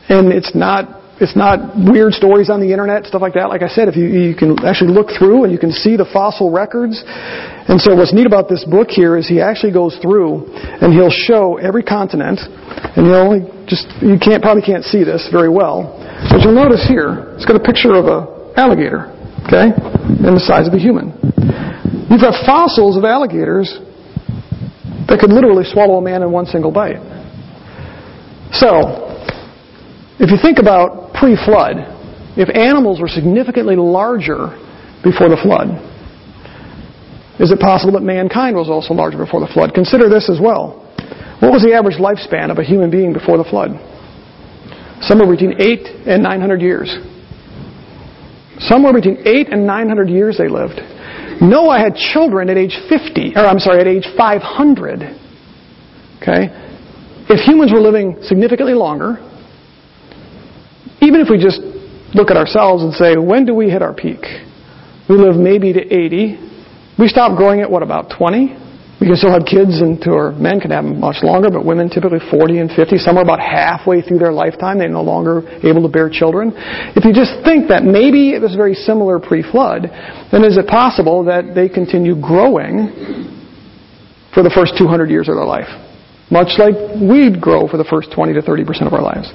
And 0.07 0.30
it's 0.30 0.55
not 0.55 1.01
it's 1.22 1.38
not 1.38 1.78
weird 1.78 2.12
stories 2.18 2.50
on 2.50 2.58
the 2.58 2.74
internet, 2.74 3.06
stuff 3.06 3.22
like 3.22 3.38
that. 3.38 3.46
Like 3.46 3.62
I 3.62 3.70
said, 3.70 3.86
if 3.86 3.94
you, 3.94 4.10
you 4.10 4.34
can 4.34 4.58
actually 4.66 4.90
look 4.90 5.14
through 5.14 5.46
and 5.46 5.54
you 5.54 5.58
can 5.58 5.70
see 5.70 5.94
the 5.94 6.04
fossil 6.10 6.50
records. 6.50 6.98
And 7.06 7.78
so 7.78 7.94
what's 7.94 8.10
neat 8.10 8.26
about 8.26 8.50
this 8.50 8.66
book 8.66 8.90
here 8.90 9.14
is 9.14 9.30
he 9.30 9.38
actually 9.38 9.70
goes 9.70 9.94
through 10.02 10.50
and 10.50 10.90
he'll 10.90 11.14
show 11.14 11.62
every 11.62 11.86
continent. 11.86 12.42
And 12.98 13.06
you 13.06 13.14
only 13.14 13.46
just, 13.70 13.86
you 14.02 14.18
can't, 14.18 14.42
probably 14.42 14.66
can't 14.66 14.82
see 14.82 15.06
this 15.06 15.30
very 15.30 15.46
well. 15.46 15.94
But 16.26 16.42
you'll 16.42 16.58
notice 16.58 16.82
here, 16.90 17.38
it's 17.38 17.46
got 17.46 17.54
a 17.54 17.62
picture 17.62 17.94
of 17.94 18.10
a 18.10 18.58
alligator, 18.58 19.14
okay? 19.46 19.70
And 20.26 20.34
the 20.34 20.42
size 20.42 20.66
of 20.66 20.74
a 20.74 20.82
human. 20.82 21.14
You've 22.10 22.20
got 22.20 22.34
fossils 22.42 22.98
of 22.98 23.06
alligators 23.06 23.78
that 25.06 25.22
could 25.22 25.30
literally 25.30 25.64
swallow 25.64 25.96
a 25.98 26.02
man 26.02 26.26
in 26.26 26.34
one 26.34 26.50
single 26.50 26.74
bite. 26.74 26.98
So, 28.50 29.11
if 30.22 30.30
you 30.30 30.38
think 30.38 30.62
about 30.62 31.12
pre-flood, 31.18 31.82
if 32.38 32.48
animals 32.54 33.00
were 33.00 33.08
significantly 33.08 33.74
larger 33.74 34.54
before 35.02 35.26
the 35.26 35.36
flood, 35.42 35.74
is 37.42 37.50
it 37.50 37.58
possible 37.58 37.98
that 37.98 38.06
mankind 38.06 38.54
was 38.54 38.70
also 38.70 38.94
larger 38.94 39.18
before 39.18 39.40
the 39.40 39.50
flood? 39.50 39.74
Consider 39.74 40.08
this 40.08 40.30
as 40.30 40.38
well. 40.38 40.78
What 41.42 41.50
was 41.50 41.66
the 41.66 41.74
average 41.74 41.98
lifespan 41.98 42.54
of 42.54 42.58
a 42.58 42.62
human 42.62 42.88
being 42.88 43.12
before 43.12 43.36
the 43.36 43.42
flood? 43.42 43.74
Somewhere 45.02 45.26
between 45.26 45.58
8 45.58 46.06
and 46.06 46.22
900 46.22 46.62
years. 46.62 46.86
Somewhere 48.62 48.94
between 48.94 49.18
8 49.26 49.48
and 49.50 49.66
900 49.66 50.08
years 50.08 50.38
they 50.38 50.46
lived. 50.46 50.78
Noah 51.42 51.82
had 51.82 51.98
children 51.98 52.48
at 52.48 52.56
age 52.56 52.78
50, 52.88 53.34
or 53.34 53.42
I'm 53.42 53.58
sorry, 53.58 53.80
at 53.80 53.88
age 53.88 54.06
500. 54.16 55.02
Okay? 56.22 56.46
If 57.26 57.42
humans 57.42 57.72
were 57.72 57.82
living 57.82 58.22
significantly 58.22 58.74
longer, 58.74 59.18
even 61.03 61.20
if 61.20 61.28
we 61.28 61.36
just 61.36 61.61
look 62.14 62.30
at 62.30 62.36
ourselves 62.36 62.82
and 62.82 62.94
say, 62.94 63.16
when 63.18 63.44
do 63.44 63.55
we 63.55 63.68
hit 63.68 63.82
our 63.82 63.92
peak? 63.92 64.22
We 65.11 65.16
live 65.18 65.34
maybe 65.34 65.72
to 65.72 65.82
80. 65.82 66.94
We 66.98 67.09
stop 67.09 67.36
growing 67.36 67.61
at 67.61 67.70
what, 67.70 67.82
about 67.82 68.14
20? 68.16 68.62
We 69.00 69.09
can 69.11 69.16
still 69.16 69.34
have 69.34 69.42
kids 69.42 69.82
until 69.82 70.14
our 70.14 70.30
men 70.30 70.61
can 70.61 70.70
have 70.70 70.84
them 70.84 71.00
much 71.00 71.26
longer, 71.26 71.50
but 71.50 71.66
women 71.66 71.90
typically 71.90 72.22
40 72.30 72.59
and 72.61 72.70
50, 72.70 72.98
somewhere 72.98 73.24
about 73.24 73.40
halfway 73.40 74.00
through 74.00 74.18
their 74.18 74.30
lifetime, 74.30 74.78
they're 74.78 74.88
no 74.88 75.03
longer 75.03 75.42
able 75.66 75.82
to 75.82 75.88
bear 75.90 76.09
children. 76.09 76.53
If 76.94 77.05
you 77.05 77.11
just 77.11 77.42
think 77.42 77.66
that 77.66 77.82
maybe 77.82 78.30
it 78.30 78.40
was 78.40 78.55
very 78.55 78.74
similar 78.74 79.18
pre-flood, 79.18 79.90
then 80.30 80.44
is 80.44 80.57
it 80.57 80.68
possible 80.68 81.24
that 81.24 81.50
they 81.53 81.68
continue 81.68 82.14
growing 82.14 83.34
for 84.32 84.44
the 84.44 84.55
first 84.55 84.78
200 84.78 85.11
years 85.11 85.28
of 85.28 85.34
their 85.34 85.50
life? 85.50 85.66
Much 86.32 86.56
like 86.56 86.74
we'd 86.96 87.36
grow 87.36 87.68
for 87.68 87.76
the 87.76 87.84
first 87.84 88.08
20 88.10 88.32
to 88.32 88.40
30% 88.40 88.88
of 88.88 88.96
our 88.96 89.04
lives. 89.04 89.28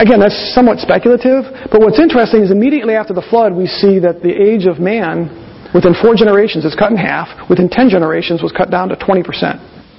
Again, 0.00 0.18
that's 0.18 0.54
somewhat 0.56 0.80
speculative, 0.80 1.44
but 1.68 1.84
what's 1.84 2.00
interesting 2.00 2.40
is 2.40 2.50
immediately 2.50 2.96
after 2.96 3.12
the 3.12 3.22
flood, 3.22 3.52
we 3.52 3.68
see 3.68 4.00
that 4.00 4.24
the 4.24 4.32
age 4.32 4.64
of 4.64 4.80
man 4.80 5.28
Within 5.74 5.94
four 5.96 6.14
generations, 6.14 6.64
is 6.64 6.76
cut 6.76 6.92
in 6.92 6.98
half. 6.98 7.48
Within 7.48 7.68
ten 7.68 7.88
generations, 7.88 8.42
was 8.42 8.52
cut 8.52 8.70
down 8.70 8.88
to 8.90 8.96
20%. 8.96 9.24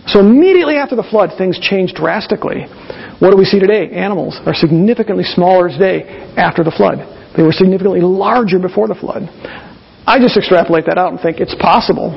So 0.06 0.20
immediately 0.20 0.76
after 0.76 0.96
the 0.96 1.04
flood, 1.04 1.32
things 1.38 1.58
changed 1.60 1.96
drastically. 1.96 2.70
What 3.18 3.32
do 3.32 3.38
we 3.38 3.46
see 3.46 3.60
today? 3.60 3.90
Animals 3.90 4.38
are 4.46 4.54
significantly 4.54 5.24
smaller 5.24 5.70
today 5.70 6.30
after 6.38 6.64
the 6.64 6.72
flood. 6.72 7.02
They 7.36 7.42
were 7.42 7.54
significantly 7.54 8.02
larger 8.02 8.60
before 8.60 8.88
the 8.88 8.96
flood. 8.96 9.26
I 10.06 10.20
just 10.20 10.38
extrapolate 10.38 10.86
that 10.86 10.98
out 11.00 11.12
and 11.12 11.20
think 11.20 11.40
it's 11.40 11.56
possible. 11.56 12.14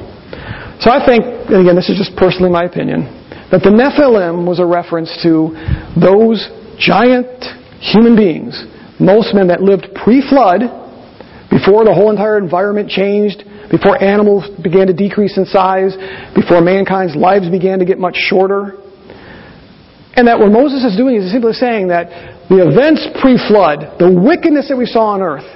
So 0.81 0.91
I 0.91 1.01
think, 1.07 1.25
and 1.49 1.65
again, 1.65 1.77
this 1.77 1.89
is 1.89 1.97
just 1.97 2.13
personally 2.19 2.51
my 2.51 2.65
opinion, 2.65 3.09
that 3.51 3.63
the 3.63 3.71
Nephilim 3.71 4.47
was 4.47 4.59
a 4.59 4.67
reference 4.67 5.11
to 5.23 5.55
those 5.95 6.43
giant 6.79 7.45
human 7.81 8.17
beings, 8.17 8.65
most 8.99 9.35
men 9.35 9.49
that 9.49 9.63
lived 9.63 9.87
pre-flood, 9.95 10.61
before 11.51 11.85
the 11.85 11.95
whole 11.95 12.11
entire 12.11 12.39
environment 12.39 12.91
changed, 12.91 13.45
before 13.71 14.03
animals 14.03 14.47
began 14.63 14.87
to 14.87 14.93
decrease 14.93 15.37
in 15.39 15.47
size, 15.47 15.95
before 16.35 16.61
mankind's 16.61 17.15
lives 17.15 17.49
began 17.49 17.79
to 17.79 17.85
get 17.85 17.99
much 17.99 18.17
shorter. 18.17 18.75
And 20.15 20.27
that 20.29 20.39
what 20.39 20.51
Moses 20.51 20.83
is 20.85 20.97
doing 20.97 21.17
is 21.17 21.31
simply 21.31 21.53
saying 21.53 21.89
that 21.89 22.09
the 22.49 22.67
events 22.67 23.07
pre-flood, 23.21 23.99
the 23.99 24.11
wickedness 24.11 24.69
that 24.69 24.77
we 24.77 24.87
saw 24.87 25.15
on 25.15 25.23
earth, 25.23 25.47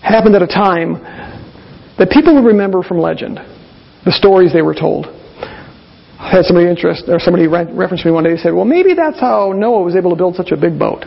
happened 0.00 0.34
at 0.34 0.42
a 0.42 0.46
time 0.46 0.94
that 1.98 2.10
people 2.10 2.34
would 2.34 2.44
remember 2.44 2.82
from 2.82 2.98
legend, 2.98 3.38
the 4.04 4.12
stories 4.12 4.52
they 4.52 4.62
were 4.62 4.74
told. 4.74 5.06
I 6.22 6.30
had 6.30 6.44
somebody 6.44 6.68
interest, 6.70 7.08
or 7.08 7.18
somebody 7.18 7.48
referenced 7.48 8.04
me 8.04 8.12
one 8.12 8.22
day. 8.22 8.30
He 8.30 8.38
said, 8.38 8.54
"Well, 8.54 8.64
maybe 8.64 8.94
that's 8.94 9.18
how 9.18 9.52
Noah 9.52 9.82
was 9.82 9.96
able 9.96 10.10
to 10.10 10.16
build 10.16 10.36
such 10.36 10.52
a 10.52 10.56
big 10.56 10.78
boat." 10.78 11.04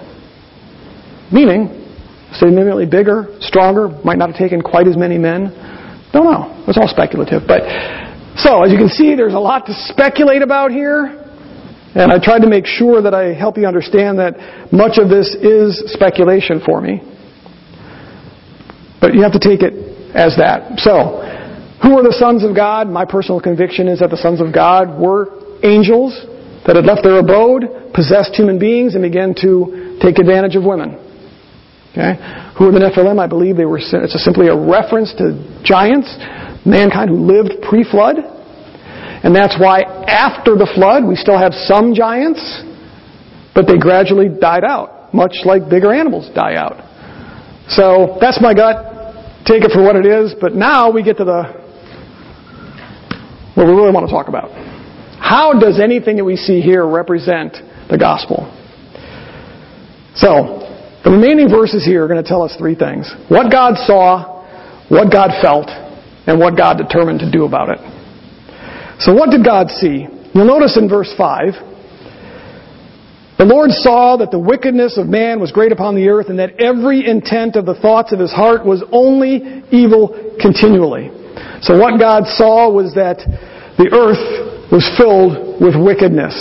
Meaning, 1.31 1.69
significantly 2.33 2.85
bigger, 2.85 3.29
stronger, 3.39 3.89
might 4.03 4.17
not 4.17 4.29
have 4.29 4.37
taken 4.37 4.61
quite 4.61 4.87
as 4.87 4.97
many 4.97 5.17
men. 5.17 5.51
Don't 6.11 6.25
know. 6.25 6.51
It's 6.67 6.77
all 6.77 6.87
speculative. 6.87 7.47
But 7.47 7.63
so, 8.35 8.63
as 8.63 8.71
you 8.71 8.77
can 8.77 8.89
see, 8.89 9.15
there's 9.15 9.33
a 9.33 9.39
lot 9.39 9.65
to 9.67 9.73
speculate 9.73 10.41
about 10.41 10.71
here. 10.71 11.21
And 11.95 12.11
I 12.11 12.19
tried 12.19 12.41
to 12.41 12.47
make 12.47 12.65
sure 12.65 13.01
that 13.01 13.13
I 13.13 13.31
help 13.33 13.57
you 13.57 13.65
understand 13.65 14.19
that 14.19 14.35
much 14.71 14.97
of 14.97 15.07
this 15.07 15.33
is 15.35 15.81
speculation 15.93 16.59
for 16.59 16.81
me. 16.81 17.01
But 18.99 19.13
you 19.13 19.23
have 19.23 19.31
to 19.31 19.39
take 19.39 19.61
it 19.63 19.73
as 20.13 20.35
that. 20.35 20.79
So, 20.79 21.21
who 21.83 21.97
are 21.97 22.03
the 22.03 22.15
sons 22.17 22.43
of 22.43 22.55
God? 22.55 22.87
My 22.87 23.05
personal 23.05 23.41
conviction 23.41 23.87
is 23.87 23.99
that 23.99 24.09
the 24.09 24.17
sons 24.17 24.39
of 24.39 24.53
God 24.53 24.99
were 24.99 25.59
angels 25.63 26.15
that 26.65 26.75
had 26.75 26.85
left 26.85 27.03
their 27.03 27.19
abode, 27.19 27.93
possessed 27.93 28.33
human 28.33 28.57
beings, 28.57 28.95
and 28.95 29.03
began 29.03 29.35
to 29.41 29.99
take 30.01 30.17
advantage 30.17 30.55
of 30.55 30.63
women. 30.63 30.97
Okay? 31.91 32.15
Who 32.57 32.67
are 32.67 32.71
the 32.71 32.79
Nephilim? 32.79 33.19
I 33.19 33.27
believe 33.27 33.55
they 33.55 33.65
were, 33.65 33.79
it's 33.79 34.23
simply 34.23 34.47
a 34.47 34.55
reference 34.55 35.13
to 35.19 35.35
giants, 35.63 36.09
mankind 36.65 37.09
who 37.09 37.19
lived 37.19 37.61
pre-flood. 37.61 38.17
And 38.19 39.35
that's 39.35 39.55
why 39.59 39.81
after 40.07 40.55
the 40.55 40.69
flood, 40.75 41.03
we 41.03 41.15
still 41.15 41.37
have 41.37 41.53
some 41.53 41.93
giants, 41.93 42.41
but 43.53 43.65
they 43.67 43.77
gradually 43.77 44.29
died 44.29 44.63
out, 44.63 45.13
much 45.13 45.43
like 45.45 45.69
bigger 45.69 45.93
animals 45.93 46.29
die 46.35 46.55
out. 46.55 46.83
So 47.69 48.17
that's 48.21 48.39
my 48.41 48.53
gut. 48.53 48.93
Take 49.45 49.63
it 49.63 49.71
for 49.71 49.81
what 49.81 49.95
it 49.95 50.05
is. 50.05 50.35
But 50.39 50.53
now 50.53 50.91
we 50.91 51.01
get 51.01 51.17
to 51.17 51.25
the, 51.25 51.64
what 53.55 53.65
we 53.67 53.73
really 53.73 53.91
want 53.91 54.05
to 54.07 54.11
talk 54.11 54.27
about. 54.27 54.51
How 55.19 55.57
does 55.57 55.79
anything 55.79 56.17
that 56.17 56.25
we 56.25 56.35
see 56.35 56.61
here 56.61 56.85
represent 56.85 57.57
the 57.89 57.97
gospel? 57.97 58.51
So, 60.15 60.61
the 61.03 61.11
remaining 61.11 61.49
verses 61.49 61.85
here 61.85 62.03
are 62.03 62.07
going 62.07 62.21
to 62.21 62.27
tell 62.27 62.41
us 62.41 62.55
three 62.57 62.75
things. 62.75 63.11
What 63.27 63.51
God 63.51 63.75
saw, 63.85 64.45
what 64.89 65.11
God 65.11 65.31
felt, 65.41 65.69
and 66.27 66.39
what 66.39 66.57
God 66.57 66.77
determined 66.77 67.19
to 67.19 67.31
do 67.31 67.45
about 67.45 67.69
it. 67.69 67.79
So 68.99 69.13
what 69.13 69.29
did 69.29 69.43
God 69.45 69.69
see? 69.69 70.07
You'll 70.33 70.45
notice 70.45 70.77
in 70.77 70.89
verse 70.89 71.13
5, 71.17 71.53
the 73.37 73.45
Lord 73.45 73.71
saw 73.71 74.17
that 74.17 74.31
the 74.31 74.39
wickedness 74.39 74.97
of 74.97 75.07
man 75.07 75.39
was 75.39 75.51
great 75.51 75.71
upon 75.71 75.95
the 75.95 76.07
earth 76.07 76.29
and 76.29 76.39
that 76.39 76.59
every 76.59 77.05
intent 77.05 77.57
of 77.57 77.65
the 77.65 77.75
thoughts 77.75 78.13
of 78.13 78.19
his 78.19 78.31
heart 78.31 78.65
was 78.65 78.83
only 78.91 79.63
evil 79.71 80.37
continually. 80.39 81.11
So 81.61 81.77
what 81.77 81.99
God 81.99 82.27
saw 82.27 82.71
was 82.71 82.93
that 82.95 83.19
the 83.77 83.89
earth 83.91 84.71
was 84.71 84.83
filled 84.97 85.61
with 85.61 85.75
wickedness. 85.75 86.33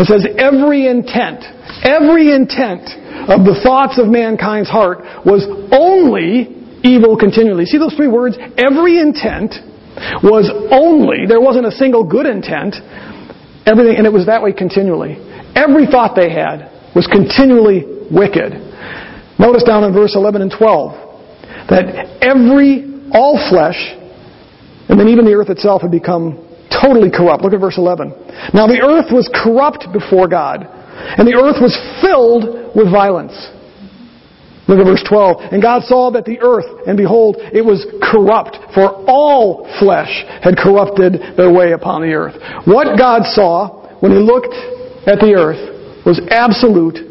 It 0.00 0.06
says 0.06 0.26
every 0.38 0.86
intent, 0.86 1.44
every 1.86 2.32
intent 2.34 2.88
of 3.30 3.46
the 3.46 3.58
thoughts 3.62 3.98
of 3.98 4.08
mankind's 4.08 4.68
heart 4.68 5.04
was 5.24 5.46
only 5.70 6.60
evil 6.82 7.16
continually. 7.16 7.66
See 7.66 7.78
those 7.78 7.94
three 7.94 8.08
words? 8.08 8.36
Every 8.58 8.98
intent 8.98 9.54
was 10.24 10.48
only, 10.72 11.26
there 11.26 11.40
wasn't 11.40 11.66
a 11.66 11.72
single 11.72 12.04
good 12.04 12.26
intent, 12.26 12.76
everything, 13.66 13.96
and 13.96 14.06
it 14.06 14.12
was 14.12 14.26
that 14.26 14.42
way 14.42 14.52
continually. 14.52 15.20
Every 15.54 15.86
thought 15.86 16.16
they 16.16 16.30
had 16.30 16.72
was 16.94 17.06
continually 17.06 17.84
wicked. 18.10 18.56
Notice 19.38 19.64
down 19.64 19.84
in 19.84 19.92
verse 19.92 20.16
11 20.16 20.42
and 20.42 20.52
12 20.52 21.68
that 21.68 22.18
every, 22.20 23.08
all 23.12 23.36
flesh, 23.50 23.78
and 24.90 24.98
then 24.98 25.08
even 25.08 25.24
the 25.24 25.32
earth 25.32 25.48
itself 25.48 25.82
had 25.82 25.90
become 25.90 26.42
totally 26.68 27.10
corrupt. 27.10 27.42
Look 27.42 27.54
at 27.54 27.60
verse 27.60 27.78
11. 27.78 28.10
Now 28.52 28.66
the 28.66 28.82
earth 28.82 29.14
was 29.14 29.30
corrupt 29.30 29.86
before 29.92 30.26
God 30.26 30.66
and 31.00 31.26
the 31.26 31.34
earth 31.34 31.62
was 31.62 31.74
filled 32.02 32.74
with 32.74 32.90
violence. 32.90 33.34
Look 34.68 34.78
at 34.78 34.86
verse 34.86 35.02
12. 35.08 35.50
And 35.50 35.62
God 35.62 35.82
saw 35.82 36.10
that 36.12 36.24
the 36.24 36.38
earth, 36.40 36.86
and 36.86 36.96
behold, 36.96 37.36
it 37.38 37.64
was 37.64 37.86
corrupt, 37.98 38.54
for 38.74 39.02
all 39.10 39.66
flesh 39.80 40.22
had 40.42 40.54
corrupted 40.56 41.36
their 41.36 41.50
way 41.52 41.72
upon 41.72 42.02
the 42.02 42.14
earth. 42.14 42.38
What 42.66 42.96
God 42.98 43.26
saw 43.34 43.98
when 43.98 44.12
He 44.12 44.18
looked 44.18 44.54
at 45.10 45.18
the 45.18 45.34
earth 45.34 46.06
was 46.06 46.20
absolute, 46.30 47.02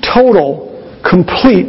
total, 0.00 0.72
complete 1.04 1.68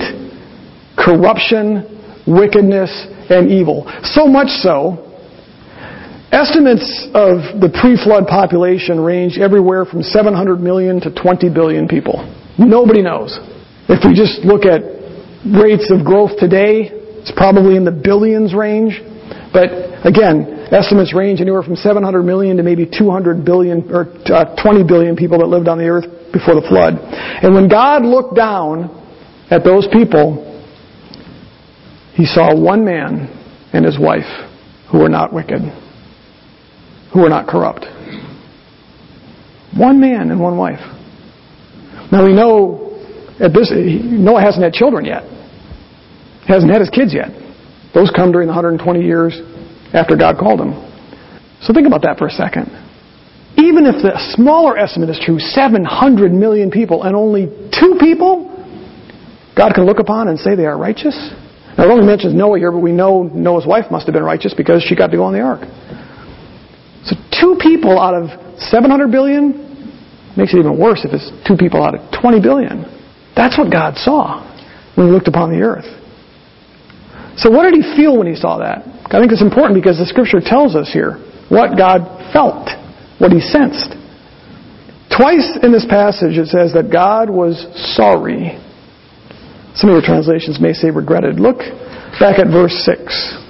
corruption, 0.95 1.91
wickedness, 2.26 2.91
and 3.30 3.51
evil. 3.51 3.84
So 4.03 4.28
much 4.28 4.49
so 4.64 5.12
Estimates 6.34 7.06
of 7.14 7.62
the 7.62 7.70
pre-flood 7.70 8.26
population 8.26 9.00
range 9.00 9.38
everywhere 9.38 9.86
from 9.86 10.02
700 10.02 10.58
million 10.58 11.00
to 11.02 11.14
20 11.14 11.54
billion 11.54 11.88
people. 11.88 12.26
Nobody 12.58 13.04
knows. 13.04 13.38
If 13.86 14.02
we 14.02 14.18
just 14.18 14.42
look 14.42 14.66
at 14.66 14.82
rates 15.46 15.94
of 15.94 16.02
growth 16.02 16.34
today, 16.42 16.90
it's 17.22 17.30
probably 17.38 17.78
in 17.78 17.86
the 17.86 17.94
billions 17.94 18.56
range. 18.58 18.98
But 19.54 20.02
again, 20.02 20.74
estimates 20.74 21.14
range 21.14 21.40
anywhere 21.40 21.62
from 21.62 21.76
700 21.76 22.24
million 22.24 22.58
to 22.58 22.64
maybe 22.64 22.90
200 22.90 23.46
billion 23.46 23.86
or 23.94 24.10
uh, 24.34 24.58
20 24.58 24.90
billion 24.90 25.16
people 25.16 25.38
that 25.38 25.46
lived 25.46 25.68
on 25.68 25.78
the 25.78 25.86
earth 25.86 26.10
before 26.34 26.58
the 26.58 26.66
flood. 26.66 26.98
And 26.98 27.54
when 27.54 27.70
God 27.70 28.02
looked 28.02 28.34
down 28.34 28.90
at 29.52 29.64
those 29.64 29.86
people, 29.94 30.50
he 32.18 32.26
saw 32.26 32.58
one 32.58 32.84
man 32.84 33.30
and 33.72 33.86
his 33.86 34.00
wife 34.00 34.26
who 34.90 34.98
were 34.98 35.10
not 35.10 35.32
wicked, 35.32 35.62
who 37.14 37.26
are 37.26 37.30
not 37.30 37.47
corrupt. 37.47 37.86
One 39.78 39.99
man 39.99 40.32
and 40.32 40.39
one 40.39 40.57
wife. 40.57 40.82
Now 42.11 42.26
we 42.26 42.34
know 42.34 42.99
at 43.39 43.53
this 43.53 43.72
Noah 43.74 44.41
hasn't 44.41 44.64
had 44.64 44.74
children 44.74 45.05
yet. 45.05 45.24
Hasn't 46.47 46.72
had 46.72 46.82
his 46.82 46.89
kids 46.89 47.14
yet. 47.14 47.30
Those 47.93 48.11
come 48.16 48.32
during 48.32 48.47
the 48.47 48.53
120 48.53 49.01
years 49.01 49.39
after 49.93 50.18
God 50.18 50.38
called 50.38 50.59
him. 50.59 50.74
So 51.61 51.74
think 51.74 51.88
about 51.88 52.01
that 52.01 52.18
for 52.18 52.28
a 52.28 52.32
second. 52.32 52.68
Even 53.57 53.86
if 53.86 54.01
the 54.01 54.18
smaller 54.36 54.78
estimate 54.78 55.09
is 55.09 55.22
true, 55.24 55.39
700 55.39 56.34
million 56.34 56.72
people 56.72 57.03
and 57.03 57.16
only 57.16 57.45
two 57.72 57.97
people 57.99 58.49
God 59.55 59.74
can 59.74 59.86
look 59.86 59.99
upon 59.99 60.28
and 60.28 60.39
say 60.39 60.55
they 60.55 60.66
are 60.66 60.78
righteous? 60.78 61.16
Now, 61.78 61.86
it 61.86 61.91
only 61.91 62.05
mentions 62.05 62.34
Noah 62.34 62.57
here, 62.57 62.72
but 62.72 62.80
we 62.80 62.91
know 62.91 63.24
Noah's 63.24 63.66
wife 63.66 63.86
must 63.91 64.05
have 64.05 64.14
been 64.14 64.24
righteous 64.24 64.53
because 64.53 64.84
she 64.84 64.95
got 64.95 65.11
to 65.11 65.18
go 65.18 65.24
on 65.24 65.34
the 65.34 65.41
ark. 65.41 65.61
Two 67.44 67.60
people 67.60 68.00
out 68.00 68.16
of 68.16 68.32
700 68.72 69.12
billion 69.12 69.60
makes 70.39 70.56
it 70.56 70.64
even 70.64 70.80
worse 70.80 71.04
if 71.04 71.12
it's 71.12 71.28
two 71.44 71.60
people 71.60 71.84
out 71.84 71.91
of 71.91 72.00
20 72.16 72.39
billion. 72.39 72.88
That's 73.36 73.58
what 73.58 73.68
God 73.68 74.00
saw 74.00 74.39
when 74.96 75.08
he 75.08 75.12
looked 75.12 75.28
upon 75.28 75.52
the 75.52 75.60
earth. 75.60 75.91
So 77.36 77.52
what 77.52 77.68
did 77.68 77.76
he 77.76 77.84
feel 78.00 78.16
when 78.16 78.28
he 78.28 78.36
saw 78.39 78.60
that? 78.64 78.88
I 79.12 79.20
think 79.20 79.36
it's 79.36 79.44
important 79.44 79.76
because 79.76 80.00
the 80.00 80.06
scripture 80.06 80.39
tells 80.39 80.76
us 80.76 80.88
here 80.94 81.20
what 81.52 81.76
God 81.76 82.32
felt, 82.32 82.72
what 83.20 83.36
he 83.36 83.41
sensed. 83.41 83.91
Twice 85.12 85.60
in 85.62 85.76
this 85.76 85.86
passage 85.86 86.38
it 86.39 86.48
says 86.48 86.72
that 86.74 86.88
God 86.89 87.30
was 87.30 87.68
sorry 87.94 88.64
some 89.76 89.89
of 89.89 89.94
your 89.94 90.06
translations 90.06 90.62
may 90.62 90.74
say 90.74 90.91
regretted. 90.91 91.39
Look 91.39 91.58
back 92.20 92.38
at 92.38 92.48
verse 92.48 92.74
6. 92.86 93.43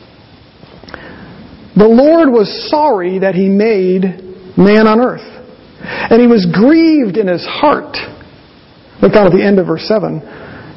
The 1.75 1.87
Lord 1.87 2.29
was 2.29 2.69
sorry 2.69 3.19
that 3.19 3.35
he 3.35 3.49
made 3.49 4.03
man 4.57 4.85
on 4.85 5.01
earth. 5.01 5.25
And 5.83 6.21
he 6.21 6.27
was 6.27 6.45
grieved 6.45 7.17
in 7.17 7.27
his 7.27 7.45
heart. 7.45 7.97
Look 9.01 9.13
down 9.13 9.27
at 9.27 9.33
the 9.33 9.43
end 9.43 9.59
of 9.59 9.67
verse 9.67 9.83
7. 9.87 10.21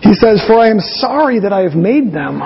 He 0.03 0.15
says, 0.15 0.43
For 0.47 0.59
I 0.59 0.69
am 0.69 0.81
sorry 0.81 1.41
that 1.41 1.53
I 1.53 1.61
have 1.61 1.75
made 1.75 2.13
them. 2.13 2.41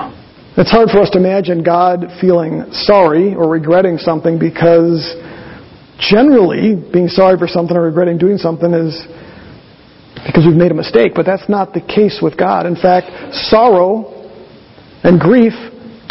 It's 0.57 0.69
hard 0.69 0.89
for 0.89 0.99
us 0.99 1.09
to 1.11 1.17
imagine 1.17 1.63
God 1.63 2.05
feeling 2.19 2.65
sorry 2.71 3.33
or 3.33 3.49
regretting 3.49 3.97
something 3.97 4.37
because 4.37 4.99
generally 5.97 6.75
being 6.75 7.07
sorry 7.07 7.37
for 7.37 7.47
something 7.47 7.75
or 7.75 7.83
regretting 7.83 8.17
doing 8.17 8.37
something 8.37 8.73
is 8.73 9.07
because 10.27 10.45
we've 10.45 10.55
made 10.55 10.71
a 10.71 10.75
mistake, 10.75 11.13
but 11.15 11.25
that's 11.25 11.47
not 11.47 11.73
the 11.73 11.81
case 11.81 12.19
with 12.21 12.37
God. 12.37 12.65
In 12.65 12.75
fact, 12.75 13.33
sorrow 13.49 14.29
and 15.03 15.19
grief 15.19 15.53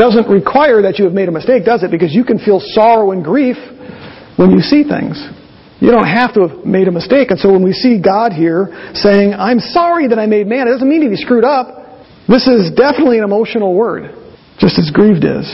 doesn't 0.01 0.32
require 0.32 0.80
that 0.88 0.98
you 0.98 1.05
have 1.05 1.12
made 1.12 1.28
a 1.28 1.32
mistake, 1.32 1.68
does 1.68 1.84
it? 1.84 1.90
Because 1.90 2.16
you 2.16 2.24
can 2.24 2.40
feel 2.40 2.59
sorrow 2.59 3.12
and 3.12 3.22
grief 3.22 3.61
when 4.40 4.51
you 4.51 4.64
see 4.64 4.82
things. 4.82 5.20
You 5.80 5.92
don't 5.92 6.09
have 6.09 6.32
to 6.34 6.48
have 6.48 6.64
made 6.64 6.88
a 6.88 6.92
mistake. 6.92 7.30
And 7.30 7.38
so 7.38 7.53
when 7.53 7.62
we 7.62 7.72
see 7.72 8.01
God 8.01 8.32
here 8.32 8.72
saying, 8.96 9.34
I'm 9.36 9.61
sorry 9.61 10.09
that 10.09 10.18
I 10.18 10.24
made 10.24 10.46
man, 10.46 10.68
it 10.68 10.72
doesn't 10.72 10.88
mean 10.88 11.05
he 11.05 11.16
screwed 11.16 11.44
up. 11.44 12.01
This 12.28 12.48
is 12.48 12.72
definitely 12.72 13.18
an 13.18 13.24
emotional 13.24 13.74
word, 13.74 14.16
just 14.57 14.78
as 14.78 14.90
grieved 14.90 15.24
is. 15.24 15.44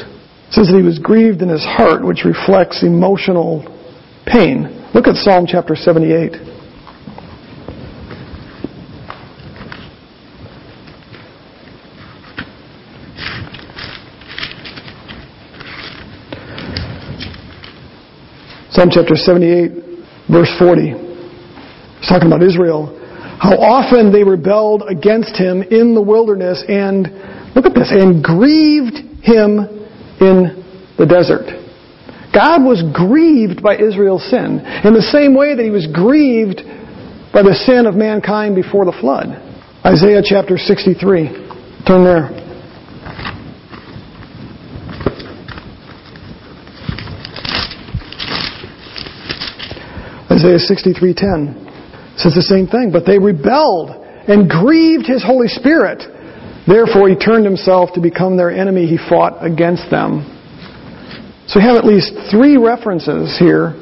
It 0.46 0.52
says 0.54 0.70
that 0.70 0.78
he 0.78 0.86
was 0.86 0.98
grieved 0.98 1.42
in 1.42 1.48
his 1.48 1.64
heart, 1.64 2.06
which 2.06 2.22
reflects 2.24 2.82
emotional 2.86 3.66
pain. 4.26 4.70
Look 4.94 5.06
at 5.06 5.16
Psalm 5.16 5.46
chapter 5.46 5.74
78. 5.74 6.55
Psalm 18.76 18.90
chapter 18.92 19.16
78, 19.16 19.72
verse 20.28 20.52
40. 20.58 20.92
He's 20.92 22.08
talking 22.12 22.28
about 22.28 22.42
Israel. 22.42 22.92
How 23.40 23.56
often 23.56 24.12
they 24.12 24.22
rebelled 24.22 24.82
against 24.86 25.34
him 25.34 25.62
in 25.62 25.94
the 25.94 26.02
wilderness 26.02 26.62
and, 26.68 27.08
look 27.56 27.64
at 27.64 27.72
this, 27.72 27.88
and 27.88 28.22
grieved 28.22 29.00
him 29.24 29.64
in 30.20 30.60
the 31.00 31.08
desert. 31.08 31.48
God 32.36 32.68
was 32.68 32.84
grieved 32.92 33.62
by 33.62 33.80
Israel's 33.80 34.28
sin 34.28 34.60
in 34.84 34.92
the 34.92 35.08
same 35.08 35.34
way 35.34 35.56
that 35.56 35.64
he 35.64 35.72
was 35.72 35.88
grieved 35.88 36.60
by 37.32 37.40
the 37.40 37.56
sin 37.64 37.86
of 37.86 37.94
mankind 37.94 38.54
before 38.54 38.84
the 38.84 38.92
flood. 39.00 39.40
Isaiah 39.88 40.20
chapter 40.20 40.58
63. 40.58 41.80
Turn 41.88 42.04
there. 42.04 42.45
Isaiah 50.36 50.58
63:10 50.58 52.18
says 52.18 52.34
the 52.34 52.42
same 52.42 52.66
thing, 52.66 52.90
but 52.92 53.06
they 53.06 53.18
rebelled 53.18 53.90
and 54.28 54.48
grieved 54.48 55.06
his 55.06 55.24
Holy 55.24 55.48
Spirit. 55.48 56.02
Therefore 56.66 57.08
he 57.08 57.14
turned 57.14 57.44
himself 57.44 57.92
to 57.94 58.00
become 58.00 58.36
their 58.36 58.50
enemy. 58.50 58.86
He 58.86 58.98
fought 58.98 59.38
against 59.40 59.88
them. 59.90 60.24
So 61.46 61.60
we 61.60 61.64
have 61.64 61.76
at 61.76 61.84
least 61.84 62.12
three 62.30 62.56
references 62.56 63.38
here 63.38 63.74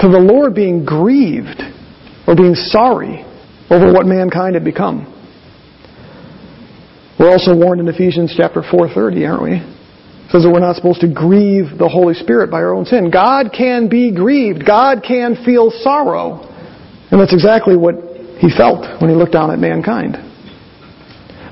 to 0.00 0.08
the 0.08 0.18
Lord 0.18 0.54
being 0.54 0.84
grieved 0.84 1.62
or 2.26 2.34
being 2.34 2.54
sorry 2.54 3.24
over 3.70 3.92
what 3.92 4.06
mankind 4.06 4.54
had 4.54 4.64
become. 4.64 5.14
We're 7.18 7.30
also 7.30 7.54
warned 7.54 7.80
in 7.80 7.88
Ephesians 7.88 8.32
chapter 8.36 8.62
4:30, 8.62 9.26
aren't 9.28 9.42
we? 9.42 9.77
Says 10.30 10.44
that 10.44 10.50
we're 10.52 10.60
not 10.60 10.76
supposed 10.76 11.00
to 11.00 11.08
grieve 11.08 11.78
the 11.78 11.88
Holy 11.88 12.12
Spirit 12.12 12.50
by 12.50 12.60
our 12.60 12.74
own 12.74 12.84
sin. 12.84 13.10
God 13.10 13.50
can 13.56 13.88
be 13.88 14.12
grieved. 14.12 14.66
God 14.66 15.02
can 15.06 15.36
feel 15.44 15.70
sorrow. 15.70 16.44
And 17.10 17.20
that's 17.20 17.32
exactly 17.32 17.76
what 17.76 17.96
he 18.36 18.52
felt 18.52 18.84
when 19.00 19.08
he 19.08 19.16
looked 19.16 19.32
down 19.32 19.50
at 19.50 19.58
mankind. 19.58 20.16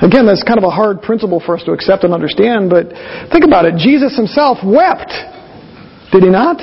Again, 0.04 0.26
that's 0.28 0.44
kind 0.44 0.58
of 0.58 0.64
a 0.64 0.70
hard 0.70 1.00
principle 1.00 1.40
for 1.40 1.56
us 1.56 1.64
to 1.64 1.72
accept 1.72 2.04
and 2.04 2.12
understand, 2.12 2.68
but 2.68 2.92
think 3.32 3.48
about 3.48 3.64
it. 3.64 3.80
Jesus 3.80 4.14
himself 4.14 4.58
wept. 4.60 5.08
Did 6.12 6.22
he 6.22 6.28
not? 6.28 6.60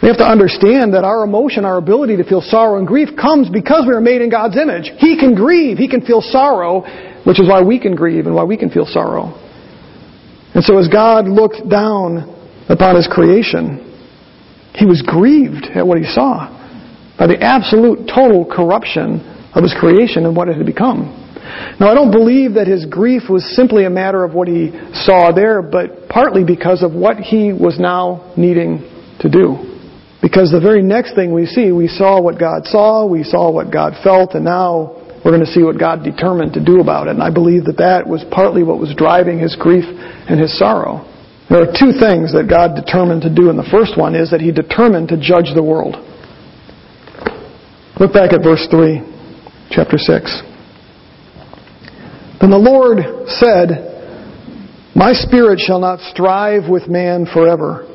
We 0.00 0.06
have 0.06 0.18
to 0.18 0.28
understand 0.30 0.94
that 0.94 1.02
our 1.02 1.24
emotion, 1.24 1.64
our 1.64 1.76
ability 1.76 2.18
to 2.18 2.24
feel 2.24 2.40
sorrow 2.40 2.78
and 2.78 2.86
grief 2.86 3.08
comes 3.18 3.50
because 3.50 3.84
we 3.84 3.94
are 3.94 4.00
made 4.00 4.22
in 4.22 4.30
God's 4.30 4.56
image. 4.56 4.92
He 4.98 5.18
can 5.18 5.34
grieve. 5.34 5.76
He 5.76 5.88
can 5.88 6.06
feel 6.06 6.20
sorrow, 6.20 6.86
which 7.26 7.40
is 7.40 7.48
why 7.48 7.62
we 7.62 7.80
can 7.80 7.96
grieve 7.96 8.26
and 8.26 8.34
why 8.34 8.44
we 8.44 8.56
can 8.56 8.70
feel 8.70 8.86
sorrow. 8.86 9.34
And 10.58 10.64
so 10.64 10.76
as 10.76 10.88
God 10.88 11.28
looked 11.28 11.68
down 11.70 12.26
upon 12.68 12.96
his 12.96 13.06
creation, 13.06 13.78
he 14.74 14.86
was 14.86 15.04
grieved 15.06 15.66
at 15.72 15.86
what 15.86 15.98
he 15.98 16.04
saw 16.04 16.50
by 17.16 17.28
the 17.28 17.40
absolute 17.40 18.10
total 18.12 18.44
corruption 18.44 19.22
of 19.54 19.62
his 19.62 19.72
creation 19.78 20.26
and 20.26 20.34
what 20.34 20.48
it 20.48 20.56
had 20.56 20.66
become. 20.66 21.14
Now, 21.78 21.86
I 21.86 21.94
don't 21.94 22.10
believe 22.10 22.54
that 22.54 22.66
his 22.66 22.86
grief 22.86 23.30
was 23.30 23.46
simply 23.54 23.84
a 23.84 23.90
matter 23.90 24.24
of 24.24 24.34
what 24.34 24.48
he 24.48 24.72
saw 24.94 25.30
there, 25.30 25.62
but 25.62 26.08
partly 26.08 26.42
because 26.42 26.82
of 26.82 26.92
what 26.92 27.18
he 27.18 27.52
was 27.52 27.78
now 27.78 28.34
needing 28.36 28.82
to 29.20 29.30
do. 29.30 29.78
Because 30.20 30.50
the 30.50 30.58
very 30.60 30.82
next 30.82 31.14
thing 31.14 31.32
we 31.32 31.46
see, 31.46 31.70
we 31.70 31.86
saw 31.86 32.20
what 32.20 32.36
God 32.36 32.66
saw, 32.66 33.06
we 33.06 33.22
saw 33.22 33.52
what 33.52 33.72
God 33.72 33.92
felt, 34.02 34.34
and 34.34 34.44
now 34.44 34.97
we're 35.24 35.32
going 35.32 35.44
to 35.44 35.52
see 35.52 35.62
what 35.62 35.78
God 35.78 36.04
determined 36.04 36.54
to 36.54 36.64
do 36.64 36.80
about 36.80 37.08
it. 37.08 37.12
And 37.12 37.22
I 37.22 37.30
believe 37.30 37.64
that 37.64 37.78
that 37.78 38.06
was 38.06 38.24
partly 38.30 38.62
what 38.62 38.78
was 38.78 38.94
driving 38.94 39.38
his 39.38 39.56
grief 39.56 39.84
and 39.84 40.38
his 40.38 40.56
sorrow. 40.58 41.04
There 41.50 41.62
are 41.62 41.72
two 41.72 41.96
things 41.96 42.32
that 42.36 42.46
God 42.48 42.76
determined 42.76 43.22
to 43.22 43.34
do, 43.34 43.48
and 43.48 43.58
the 43.58 43.68
first 43.72 43.96
one 43.96 44.14
is 44.14 44.30
that 44.30 44.40
he 44.40 44.52
determined 44.52 45.08
to 45.08 45.16
judge 45.16 45.54
the 45.54 45.64
world. 45.64 45.96
Look 47.98 48.12
back 48.12 48.32
at 48.32 48.44
verse 48.44 48.68
3, 48.70 49.00
chapter 49.70 49.96
6. 49.96 50.42
Then 52.40 52.50
the 52.50 52.60
Lord 52.60 53.00
said, 53.26 54.94
My 54.94 55.12
spirit 55.12 55.58
shall 55.58 55.80
not 55.80 55.98
strive 56.12 56.68
with 56.68 56.86
man 56.86 57.26
forever, 57.26 57.88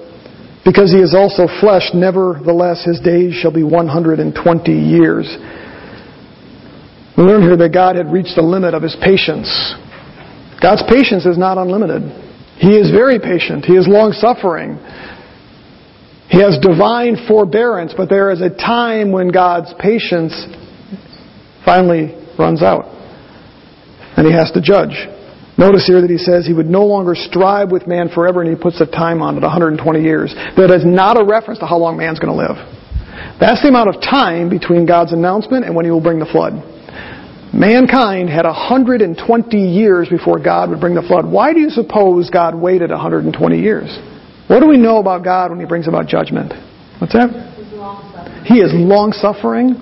because 0.65 0.91
he 0.91 0.99
is 0.99 1.15
also 1.15 1.47
flesh, 1.61 1.93
nevertheless 1.93 2.83
his 2.83 2.99
days 2.99 3.33
shall 3.35 3.53
be 3.53 3.63
120 3.63 4.33
years. 4.71 5.29
We 7.23 7.29
learn 7.29 7.41
here 7.41 7.55
that 7.55 7.71
God 7.71 7.95
had 7.95 8.11
reached 8.11 8.35
the 8.35 8.41
limit 8.41 8.73
of 8.73 8.83
his 8.83 8.97
patience. 8.99 9.47
God's 10.59 10.83
patience 10.91 11.25
is 11.25 11.37
not 11.37 11.57
unlimited. 11.57 12.03
He 12.59 12.75
is 12.75 12.91
very 12.91 13.15
patient. 13.15 13.63
He 13.63 13.79
is 13.79 13.87
long 13.87 14.11
suffering. 14.11 14.75
He 16.27 16.43
has 16.43 16.59
divine 16.59 17.15
forbearance, 17.25 17.93
but 17.95 18.09
there 18.09 18.29
is 18.29 18.41
a 18.41 18.49
time 18.49 19.13
when 19.13 19.31
God's 19.31 19.73
patience 19.79 20.35
finally 21.63 22.11
runs 22.37 22.61
out. 22.61 22.91
and 24.17 24.27
he 24.27 24.33
has 24.33 24.51
to 24.51 24.61
judge. 24.61 25.07
Notice 25.57 25.87
here 25.87 26.01
that 26.01 26.09
he 26.09 26.17
says 26.17 26.45
he 26.45 26.51
would 26.51 26.67
no 26.67 26.83
longer 26.83 27.15
strive 27.15 27.71
with 27.71 27.87
man 27.87 28.09
forever, 28.09 28.41
and 28.41 28.49
he 28.49 28.61
puts 28.61 28.81
a 28.81 28.85
time 28.85 29.21
on 29.21 29.37
it, 29.37 29.43
120 29.43 29.79
years. 30.01 30.35
That 30.57 30.71
is 30.75 30.83
not 30.83 31.15
a 31.15 31.23
reference 31.23 31.59
to 31.59 31.65
how 31.65 31.77
long 31.77 31.95
man's 31.95 32.19
going 32.19 32.35
to 32.35 32.37
live. 32.37 32.59
That's 33.39 33.61
the 33.63 33.69
amount 33.69 33.95
of 33.95 34.01
time 34.01 34.49
between 34.49 34.85
God's 34.85 35.13
announcement 35.13 35.63
and 35.63 35.73
when 35.73 35.85
he 35.85 35.91
will 35.91 36.03
bring 36.03 36.19
the 36.19 36.25
flood. 36.25 36.72
Mankind 37.53 38.29
had 38.29 38.45
120 38.45 39.57
years 39.57 40.09
before 40.09 40.39
God 40.39 40.69
would 40.69 40.79
bring 40.79 40.95
the 40.95 41.03
flood. 41.03 41.29
Why 41.29 41.53
do 41.53 41.59
you 41.59 41.69
suppose 41.69 42.29
God 42.29 42.55
waited 42.55 42.89
120 42.89 43.59
years? 43.59 43.99
What 44.47 44.59
do 44.59 44.67
we 44.67 44.77
know 44.77 44.97
about 44.97 45.23
God 45.23 45.51
when 45.51 45.59
he 45.59 45.65
brings 45.65 45.87
about 45.87 46.07
judgment? 46.07 46.51
What's 46.99 47.13
that? 47.13 47.29
He 48.45 48.59
is 48.59 48.71
long 48.73 49.13
suffering. 49.13 49.75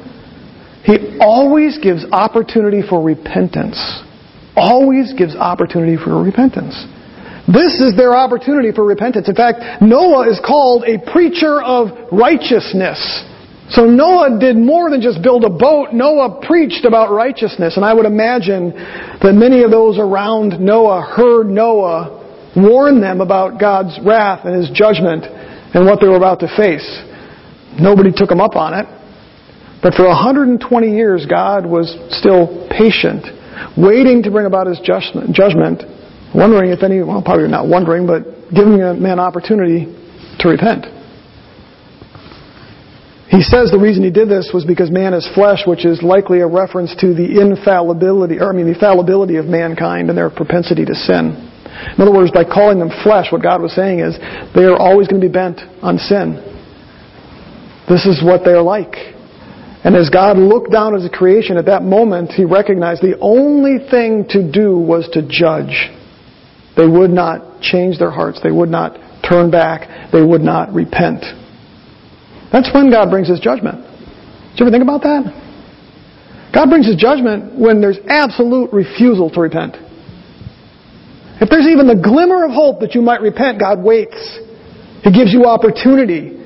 He 0.84 1.18
always 1.20 1.78
gives 1.78 2.06
opportunity 2.12 2.82
for 2.88 3.02
repentance 3.02 4.04
always 4.56 5.14
gives 5.14 5.36
opportunity 5.36 5.98
for 5.98 6.22
repentance. 6.22 6.76
This 7.48 7.82
is 7.82 7.98
their 7.98 8.16
opportunity 8.16 8.72
for 8.72 8.86
repentance. 8.86 9.28
In 9.28 9.36
fact, 9.36 9.82
Noah 9.82 10.30
is 10.30 10.40
called 10.46 10.84
a 10.86 11.00
preacher 11.12 11.62
of 11.62 12.12
righteousness. 12.12 13.00
So 13.72 13.86
Noah 13.86 14.38
did 14.40 14.58
more 14.58 14.90
than 14.90 15.02
just 15.02 15.24
build 15.24 15.46
a 15.46 15.50
boat. 15.50 15.94
Noah 15.94 16.42
preached 16.46 16.84
about 16.84 17.12
righteousness. 17.12 17.78
And 17.78 17.86
I 17.86 17.94
would 17.94 18.06
imagine 18.06 18.72
that 18.72 19.34
many 19.34 19.64
of 19.64 19.72
those 19.72 19.98
around 19.98 20.60
Noah 20.60 21.02
heard 21.02 21.48
Noah 21.48 22.20
warn 22.56 23.00
them 23.00 23.22
about 23.22 23.60
God's 23.60 23.98
wrath 24.06 24.44
and 24.44 24.56
his 24.56 24.70
judgment 24.76 25.24
and 25.24 25.86
what 25.86 26.02
they 26.02 26.08
were 26.08 26.18
about 26.18 26.42
to 26.42 26.52
face. 26.58 26.84
Nobody 27.80 28.12
took 28.12 28.30
him 28.30 28.42
up 28.42 28.58
on 28.58 28.74
it. 28.74 28.86
But 29.82 29.94
for 29.96 30.06
120 30.06 30.60
years, 30.92 31.26
God 31.26 31.66
was 31.66 31.96
still 32.12 32.68
patient 32.70 33.26
waiting 33.78 34.24
to 34.24 34.32
bring 34.32 34.46
about 34.46 34.68
his 34.68 34.80
judgment, 34.84 35.84
wondering 36.36 36.72
if 36.72 36.84
any, 36.84 37.02
well, 37.02 37.22
probably 37.22 37.48
not 37.48 37.68
wondering, 37.68 38.06
but 38.06 38.24
giving 38.54 38.82
a 38.82 38.94
man 38.94 39.20
opportunity 39.20 39.86
to 40.40 40.50
repent. 40.50 41.01
He 43.32 43.42
says 43.42 43.72
the 43.72 43.80
reason 43.80 44.04
he 44.04 44.12
did 44.12 44.28
this 44.28 44.52
was 44.54 44.66
because 44.66 44.92
man 44.92 45.14
is 45.14 45.24
flesh, 45.34 45.64
which 45.66 45.86
is 45.86 46.04
likely 46.04 46.42
a 46.42 46.48
reference 46.48 46.94
to 47.00 47.16
the 47.16 47.40
infallibility, 47.40 48.40
or 48.44 48.52
I 48.52 48.54
mean 48.54 48.68
the 48.68 48.78
fallibility 48.78 49.38
of 49.38 49.46
mankind 49.46 50.10
and 50.10 50.18
their 50.18 50.30
propensity 50.30 50.84
to 50.84 50.94
sin. 50.94 51.48
In 51.96 52.02
other 52.04 52.12
words, 52.12 52.32
by 52.32 52.44
calling 52.44 52.78
them 52.78 52.92
flesh, 53.04 53.32
what 53.32 53.42
God 53.42 53.62
was 53.62 53.74
saying 53.74 54.00
is 54.00 54.20
they 54.54 54.68
are 54.68 54.76
always 54.76 55.08
going 55.08 55.22
to 55.22 55.28
be 55.28 55.32
bent 55.32 55.62
on 55.82 55.98
sin. 55.98 56.44
This 57.88 58.06
is 58.06 58.22
what 58.22 58.44
they 58.44 58.52
are 58.52 58.62
like. 58.62 59.00
And 59.88 59.96
as 59.96 60.10
God 60.10 60.36
looked 60.36 60.72
down 60.72 60.94
at 60.94 61.02
His 61.02 61.10
creation 61.12 61.56
at 61.56 61.66
that 61.66 61.84
moment, 61.84 62.32
He 62.32 62.44
recognized 62.44 63.02
the 63.02 63.18
only 63.22 63.80
thing 63.80 64.26
to 64.36 64.44
do 64.44 64.78
was 64.78 65.08
to 65.14 65.24
judge. 65.24 65.88
They 66.76 66.86
would 66.86 67.12
not 67.12 67.62
change 67.62 67.98
their 67.98 68.12
hearts. 68.12 68.42
They 68.44 68.52
would 68.52 68.70
not 68.70 69.00
turn 69.24 69.50
back. 69.52 70.12
They 70.12 70.22
would 70.22 70.42
not 70.42 70.74
repent. 70.74 71.24
That's 72.52 72.70
when 72.74 72.92
God 72.92 73.10
brings 73.10 73.30
His 73.30 73.40
judgment. 73.40 73.82
Did 73.82 74.60
you 74.60 74.66
ever 74.66 74.72
think 74.72 74.84
about 74.84 75.02
that? 75.04 76.52
God 76.54 76.70
brings 76.70 76.86
His 76.86 76.98
judgment 76.98 77.58
when 77.58 77.80
there's 77.82 78.00
absolute 78.08 78.74
refusal 78.74 79.30
to 79.32 79.40
repent. 79.40 79.78
If 81.42 81.50
there's 81.50 81.66
even 81.66 81.88
the 81.88 81.98
glimmer 81.98 82.46
of 82.46 82.52
hope 82.52 82.82
that 82.82 82.94
you 82.94 83.02
might 83.02 83.22
repent, 83.22 83.60
God 83.60 83.82
waits. 83.82 84.20
He 85.02 85.10
gives 85.12 85.34
you 85.34 85.46
opportunity. 85.46 86.38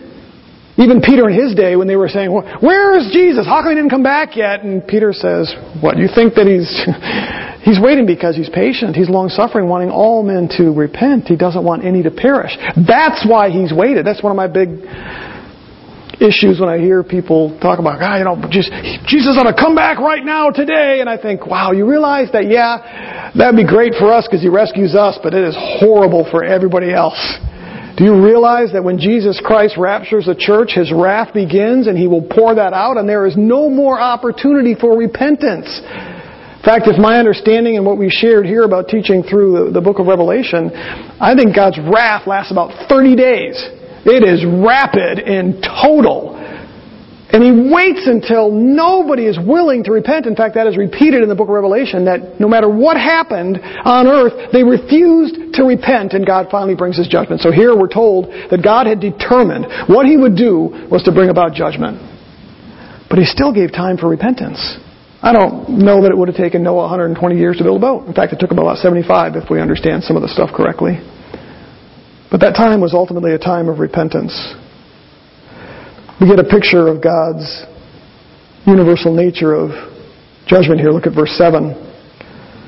Even 0.78 1.00
Peter 1.02 1.28
in 1.28 1.36
his 1.36 1.56
day, 1.56 1.76
when 1.76 1.88
they 1.88 1.96
were 1.96 2.08
saying, 2.08 2.32
Where 2.32 2.98
is 2.98 3.12
Jesus? 3.12 3.46
How 3.46 3.62
come 3.62 3.72
he 3.72 3.76
didn't 3.76 3.90
come 3.90 4.04
back 4.04 4.36
yet? 4.36 4.64
And 4.64 4.86
Peter 4.88 5.12
says, 5.12 5.54
What? 5.82 5.96
Do 5.96 6.02
you 6.02 6.08
think 6.08 6.36
that 6.36 6.48
he's, 6.48 6.68
he's 7.68 7.80
waiting 7.80 8.06
because 8.06 8.36
he's 8.36 8.50
patient. 8.50 8.96
He's 8.96 9.10
long 9.10 9.28
suffering, 9.28 9.68
wanting 9.68 9.90
all 9.90 10.24
men 10.24 10.48
to 10.56 10.72
repent. 10.72 11.28
He 11.28 11.36
doesn't 11.36 11.64
want 11.64 11.84
any 11.84 12.04
to 12.04 12.12
perish. 12.12 12.52
That's 12.76 13.28
why 13.28 13.52
he's 13.52 13.72
waited. 13.72 14.06
That's 14.06 14.24
one 14.24 14.32
of 14.32 14.40
my 14.40 14.48
big 14.48 14.80
issues 16.22 16.60
when 16.60 16.70
I 16.70 16.78
hear 16.78 17.04
people 17.04 17.58
talk 17.60 17.80
about, 17.80 18.00
God, 18.00 18.18
you 18.18 18.26
know, 18.26 18.38
just, 18.50 18.72
Jesus 19.08 19.36
ought 19.38 19.50
to 19.50 19.58
come 19.58 19.76
back 19.76 20.00
right 20.00 20.24
now 20.24 20.50
today. 20.50 21.00
And 21.02 21.10
I 21.10 21.22
think, 21.22 21.46
wow, 21.46 21.72
you 21.72 21.90
realize 21.90 22.32
that, 22.34 22.48
yeah, 22.48 23.32
that'd 23.36 23.56
be 23.56 23.68
great 23.68 23.94
for 23.96 24.12
us 24.12 24.28
because 24.28 24.42
he 24.42 24.50
rescues 24.50 24.96
us, 24.96 25.20
but 25.22 25.34
it 25.34 25.44
is 25.44 25.56
horrible 25.80 26.28
for 26.30 26.44
everybody 26.44 26.94
else. 26.94 27.20
Do 27.98 28.04
you 28.04 28.26
realize 28.26 28.74
that 28.74 28.84
when 28.84 29.00
Jesus 29.00 29.40
Christ 29.44 29.76
raptures 29.78 30.26
the 30.26 30.36
church, 30.36 30.72
His 30.76 30.92
wrath 30.92 31.34
begins 31.34 31.88
and 31.88 31.98
He 31.98 32.08
will 32.08 32.28
pour 32.28 32.54
that 32.56 32.74
out 32.74 32.98
and 32.98 33.08
there 33.08 33.26
is 33.26 33.38
no 33.38 33.70
more 33.70 34.00
opportunity 34.00 34.76
for 34.76 34.98
repentance? 34.98 35.68
In 35.72 36.64
fact, 36.64 36.88
if 36.88 37.00
my 37.00 37.20
understanding 37.20 37.78
and 37.78 37.86
what 37.86 37.98
we 37.98 38.10
shared 38.10 38.46
here 38.46 38.64
about 38.64 38.90
teaching 38.90 39.24
through 39.24 39.68
the, 39.68 39.80
the 39.80 39.82
book 39.82 40.00
of 40.00 40.08
Revelation, 40.08 40.72
I 40.76 41.36
think 41.38 41.56
God's 41.56 41.80
wrath 41.80 42.28
lasts 42.28 42.52
about 42.52 42.90
30 42.90 43.16
days. 43.16 43.56
It 44.06 44.24
is 44.24 44.46
rapid 44.46 45.20
and 45.20 45.62
total. 45.62 46.38
And 47.36 47.44
he 47.44 47.74
waits 47.74 48.06
until 48.06 48.52
nobody 48.52 49.26
is 49.26 49.38
willing 49.38 49.84
to 49.86 49.92
repent. 49.92 50.26
In 50.26 50.36
fact, 50.36 50.56
that 50.56 50.68
is 50.68 50.78
repeated 50.78 51.24
in 51.24 51.28
the 51.28 51.36
book 51.36 51.50
of 51.50 51.56
Revelation 51.56 52.06
that 52.06 52.40
no 52.40 52.48
matter 52.48 52.70
what 52.70 52.98
happened 52.98 53.60
on 53.60 54.08
earth, 54.08 54.54
they 54.54 54.64
refused 54.64 55.56
to 55.56 55.64
repent 55.66 56.14
and 56.14 56.26
God 56.26 56.48
finally 56.52 56.76
brings 56.76 56.98
his 56.98 57.08
judgment. 57.08 57.42
So 57.42 57.52
here 57.52 57.76
we're 57.76 57.92
told 57.92 58.30
that 58.30 58.62
God 58.64 58.86
had 58.86 59.02
determined 59.02 59.66
what 59.90 60.06
he 60.06 60.16
would 60.16 60.38
do 60.38 60.88
was 60.90 61.02
to 61.04 61.12
bring 61.12 61.30
about 61.30 61.54
judgment. 61.54 61.98
But 63.10 63.18
he 63.18 63.26
still 63.26 63.52
gave 63.52 63.74
time 63.74 63.98
for 63.98 64.08
repentance. 64.08 64.78
I 65.22 65.34
don't 65.34 65.82
know 65.82 66.04
that 66.04 66.12
it 66.12 66.18
would 66.18 66.28
have 66.28 66.38
taken 66.38 66.62
Noah 66.62 66.88
120 66.94 67.36
years 67.36 67.58
to 67.58 67.64
build 67.64 67.78
a 67.78 67.82
boat. 67.82 68.06
In 68.06 68.14
fact, 68.14 68.34
it 68.34 68.40
took 68.40 68.52
him 68.52 68.60
about 68.60 68.78
75 68.78 69.36
if 69.36 69.50
we 69.50 69.60
understand 69.60 70.04
some 70.04 70.16
of 70.16 70.22
the 70.22 70.30
stuff 70.30 70.52
correctly. 70.54 71.02
But 72.36 72.42
that 72.42 72.60
time 72.60 72.82
was 72.82 72.92
ultimately 72.94 73.32
a 73.32 73.40
time 73.40 73.70
of 73.70 73.80
repentance 73.80 74.36
we 76.20 76.28
get 76.28 76.40
a 76.40 76.44
picture 76.44 76.88
of 76.88 77.02
God's 77.04 77.64
universal 78.68 79.16
nature 79.16 79.54
of 79.54 79.72
judgment 80.48 80.80
here. 80.80 80.92
Look 80.92 81.08
at 81.08 81.16
verse 81.16 81.32
7. 81.38 81.72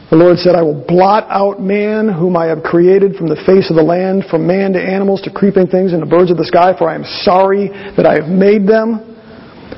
The 0.10 0.16
Lord 0.16 0.38
said, 0.38 0.56
I 0.56 0.64
will 0.64 0.86
blot 0.88 1.28
out 1.30 1.60
man 1.60 2.08
whom 2.08 2.38
I 2.38 2.48
have 2.48 2.64
created 2.64 3.16
from 3.16 3.28
the 3.28 3.36
face 3.46 3.70
of 3.70 3.76
the 3.76 3.84
land, 3.84 4.24
from 4.30 4.48
man 4.48 4.72
to 4.74 4.80
animals 4.80 5.22
to 5.24 5.32
creeping 5.32 5.68
things 5.68 5.92
and 5.92 6.02
the 6.02 6.08
birds 6.08 6.32
of 6.32 6.38
the 6.38 6.46
sky, 6.46 6.72
for 6.78 6.90
I 6.90 6.96
am 6.96 7.04
sorry 7.24 7.68
that 7.96 8.06
I 8.06 8.16
have 8.16 8.28
made 8.32 8.68
them. 8.68 9.04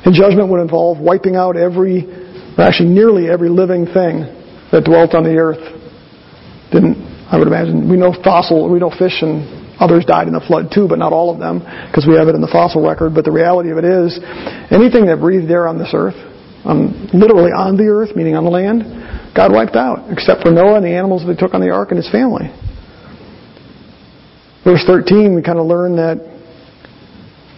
And 0.06 0.14
judgment 0.14 0.50
would 0.50 0.62
involve 0.62 1.00
wiping 1.00 1.36
out 1.36 1.58
every, 1.58 2.06
or 2.58 2.62
actually 2.62 2.90
nearly 2.90 3.30
every 3.30 3.50
living 3.50 3.86
thing 3.86 4.30
that 4.72 4.86
dwelt 4.86 5.14
on 5.16 5.24
the 5.24 5.34
earth. 5.38 5.62
Didn't, 6.72 6.98
I 7.32 7.38
would 7.38 7.48
imagine, 7.48 7.90
we 7.90 7.98
know 7.98 8.14
fossil, 8.24 8.70
we 8.70 8.78
know 8.78 8.94
fish 8.94 9.22
and 9.22 9.59
Others 9.80 10.06
died 10.06 10.28
in 10.28 10.34
the 10.34 10.44
flood 10.44 10.72
too, 10.74 10.88
but 10.88 11.00
not 11.00 11.14
all 11.14 11.32
of 11.32 11.40
them, 11.40 11.60
because 11.88 12.06
we 12.06 12.16
have 12.20 12.28
it 12.28 12.36
in 12.36 12.42
the 12.42 12.52
fossil 12.52 12.84
record. 12.84 13.16
But 13.16 13.24
the 13.24 13.32
reality 13.32 13.72
of 13.72 13.78
it 13.78 13.86
is, 13.88 14.20
anything 14.72 15.08
that 15.08 15.20
breathed 15.20 15.50
air 15.50 15.68
on 15.68 15.80
this 15.80 15.92
earth, 15.96 16.20
literally 17.16 17.56
on 17.56 17.78
the 17.78 17.88
earth, 17.88 18.16
meaning 18.16 18.36
on 18.36 18.44
the 18.44 18.52
land, 18.52 18.84
God 19.34 19.54
wiped 19.54 19.76
out, 19.76 20.12
except 20.12 20.44
for 20.44 20.52
Noah 20.52 20.76
and 20.76 20.86
the 20.86 20.92
animals 20.92 21.24
that 21.24 21.32
he 21.32 21.40
took 21.40 21.54
on 21.54 21.62
the 21.62 21.72
ark 21.72 21.92
and 21.92 21.98
his 21.98 22.12
family. 22.12 22.52
Verse 24.68 24.84
13, 24.86 25.34
we 25.34 25.42
kind 25.42 25.58
of 25.58 25.66
learn 25.66 25.96
that 25.96 26.20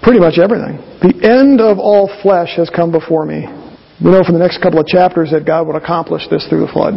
pretty 0.03 0.19
much 0.19 0.37
everything. 0.37 0.77
The 1.01 1.17
end 1.25 1.59
of 1.59 1.79
all 1.79 2.05
flesh 2.21 2.53
has 2.57 2.69
come 2.69 2.91
before 2.91 3.25
me. 3.25 3.49
We 3.97 4.11
know 4.13 4.21
from 4.23 4.37
the 4.37 4.45
next 4.45 4.61
couple 4.61 4.79
of 4.79 4.85
chapters 4.85 5.31
that 5.31 5.45
God 5.45 5.65
would 5.65 5.75
accomplish 5.75 6.29
this 6.29 6.45
through 6.45 6.61
the 6.61 6.71
flood. 6.71 6.93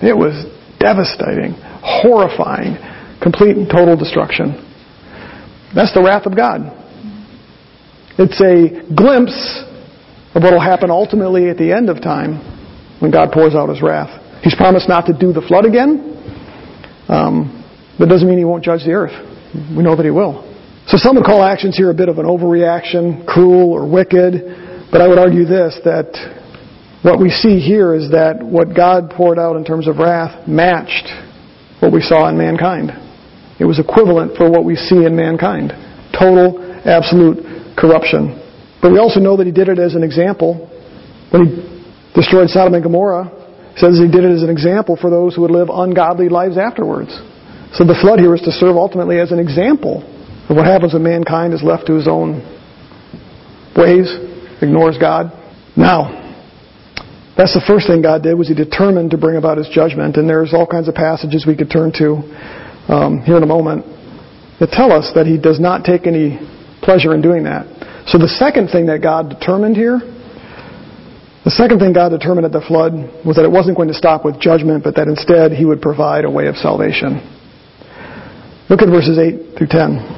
It 0.00 0.16
was 0.16 0.32
devastating, 0.80 1.52
horrifying 1.84 2.80
complete 3.22 3.56
and 3.56 3.68
total 3.68 3.96
destruction. 3.96 4.62
That's 5.74 5.92
the 5.92 6.02
wrath 6.02 6.26
of 6.26 6.36
God. 6.36 6.72
It's 8.18 8.40
a 8.40 8.80
glimpse 8.94 9.36
of 10.34 10.42
what 10.42 10.52
will 10.52 10.60
happen 10.60 10.90
ultimately 10.90 11.50
at 11.50 11.58
the 11.58 11.72
end 11.72 11.90
of 11.90 12.00
time 12.00 12.40
when 13.00 13.10
God 13.10 13.32
pours 13.32 13.54
out 13.54 13.68
His 13.68 13.82
wrath. 13.82 14.08
He's 14.42 14.54
promised 14.54 14.88
not 14.88 15.06
to 15.06 15.12
do 15.12 15.32
the 15.32 15.42
flood 15.42 15.66
again, 15.66 16.16
um, 17.08 17.64
but 17.98 18.08
doesn't 18.08 18.28
mean 18.28 18.38
He 18.38 18.44
won't 18.44 18.64
judge 18.64 18.84
the 18.84 18.92
earth. 18.92 19.12
We 19.76 19.82
know 19.82 19.96
that 19.96 20.04
He 20.04 20.10
will. 20.10 20.44
So 20.88 20.96
some 20.96 21.16
would 21.16 21.24
call 21.24 21.42
actions 21.42 21.76
here 21.76 21.90
a 21.90 21.94
bit 21.94 22.08
of 22.08 22.18
an 22.18 22.26
overreaction, 22.26 23.26
cruel 23.26 23.72
or 23.72 23.90
wicked, 23.90 24.88
but 24.90 25.00
I 25.00 25.08
would 25.08 25.18
argue 25.18 25.44
this, 25.44 25.78
that 25.84 26.08
what 27.02 27.20
we 27.20 27.28
see 27.28 27.58
here 27.58 27.94
is 27.94 28.10
that 28.12 28.40
what 28.40 28.74
God 28.74 29.10
poured 29.10 29.38
out 29.38 29.56
in 29.56 29.64
terms 29.64 29.88
of 29.88 29.98
wrath 29.98 30.48
matched 30.48 31.08
what 31.80 31.92
we 31.92 32.00
saw 32.00 32.28
in 32.28 32.38
mankind. 32.38 33.05
It 33.58 33.64
was 33.64 33.78
equivalent 33.78 34.36
for 34.36 34.50
what 34.50 34.64
we 34.64 34.76
see 34.76 35.04
in 35.04 35.16
mankind. 35.16 35.72
Total, 36.12 36.60
absolute 36.84 37.76
corruption. 37.76 38.42
But 38.82 38.92
we 38.92 38.98
also 38.98 39.20
know 39.20 39.36
that 39.36 39.46
he 39.46 39.52
did 39.52 39.68
it 39.68 39.78
as 39.78 39.94
an 39.94 40.02
example. 40.02 40.68
When 41.30 41.46
he 41.46 41.50
destroyed 42.14 42.50
Sodom 42.50 42.74
and 42.74 42.82
Gomorrah, 42.82 43.32
he 43.74 43.80
says 43.80 43.98
he 43.98 44.10
did 44.10 44.24
it 44.24 44.32
as 44.32 44.42
an 44.42 44.50
example 44.50 44.96
for 44.96 45.10
those 45.10 45.34
who 45.34 45.42
would 45.42 45.50
live 45.50 45.68
ungodly 45.72 46.28
lives 46.28 46.56
afterwards. 46.58 47.10
So 47.72 47.84
the 47.84 47.98
flood 48.00 48.20
here 48.20 48.34
is 48.34 48.42
to 48.42 48.52
serve 48.52 48.76
ultimately 48.76 49.18
as 49.20 49.32
an 49.32 49.38
example 49.38 50.04
of 50.48 50.56
what 50.56 50.66
happens 50.66 50.92
when 50.92 51.02
mankind 51.02 51.52
is 51.52 51.62
left 51.62 51.86
to 51.88 51.94
his 51.94 52.06
own 52.06 52.40
ways, 53.76 54.08
ignores 54.62 54.96
God. 54.96 55.32
Now, 55.76 56.24
That's 57.36 57.52
the 57.52 57.60
first 57.68 57.86
thing 57.86 58.00
God 58.00 58.22
did 58.22 58.32
was 58.32 58.48
He 58.48 58.54
determined 58.54 59.10
to 59.10 59.18
bring 59.18 59.36
about 59.36 59.58
His 59.58 59.68
judgment. 59.68 60.16
And 60.16 60.28
there's 60.28 60.54
all 60.54 60.66
kinds 60.66 60.88
of 60.88 60.94
passages 60.94 61.44
we 61.46 61.54
could 61.54 61.70
turn 61.70 61.92
to 62.00 62.24
um, 62.88 63.20
here 63.22 63.36
in 63.36 63.42
a 63.42 63.46
moment 63.46 63.84
that 64.60 64.70
tell 64.70 64.92
us 64.92 65.12
that 65.14 65.26
He 65.26 65.38
does 65.38 65.60
not 65.60 65.84
take 65.84 66.06
any 66.06 66.38
pleasure 66.82 67.14
in 67.14 67.22
doing 67.22 67.44
that. 67.44 67.66
So 68.06 68.18
the 68.18 68.28
second 68.28 68.68
thing 68.68 68.86
that 68.86 69.02
God 69.02 69.28
determined 69.28 69.76
here, 69.76 69.98
the 71.44 71.50
second 71.50 71.78
thing 71.78 71.92
God 71.92 72.10
determined 72.10 72.46
at 72.46 72.52
the 72.52 72.64
flood 72.66 72.92
was 73.24 73.36
that 73.36 73.44
it 73.44 73.50
wasn't 73.50 73.76
going 73.76 73.88
to 73.88 73.94
stop 73.94 74.24
with 74.24 74.40
judgment, 74.40 74.84
but 74.84 74.94
that 74.96 75.08
instead 75.08 75.52
He 75.52 75.64
would 75.64 75.82
provide 75.82 76.24
a 76.24 76.30
way 76.30 76.46
of 76.46 76.56
salvation. 76.56 77.20
Look 78.68 78.82
at 78.82 78.88
verses 78.88 79.18
8 79.18 79.58
through 79.58 79.70
10. 79.70 80.16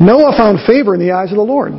Noah 0.00 0.32
found 0.36 0.64
favor 0.66 0.94
in 0.94 1.00
the 1.00 1.12
eyes 1.12 1.30
of 1.30 1.36
the 1.36 1.44
Lord. 1.44 1.74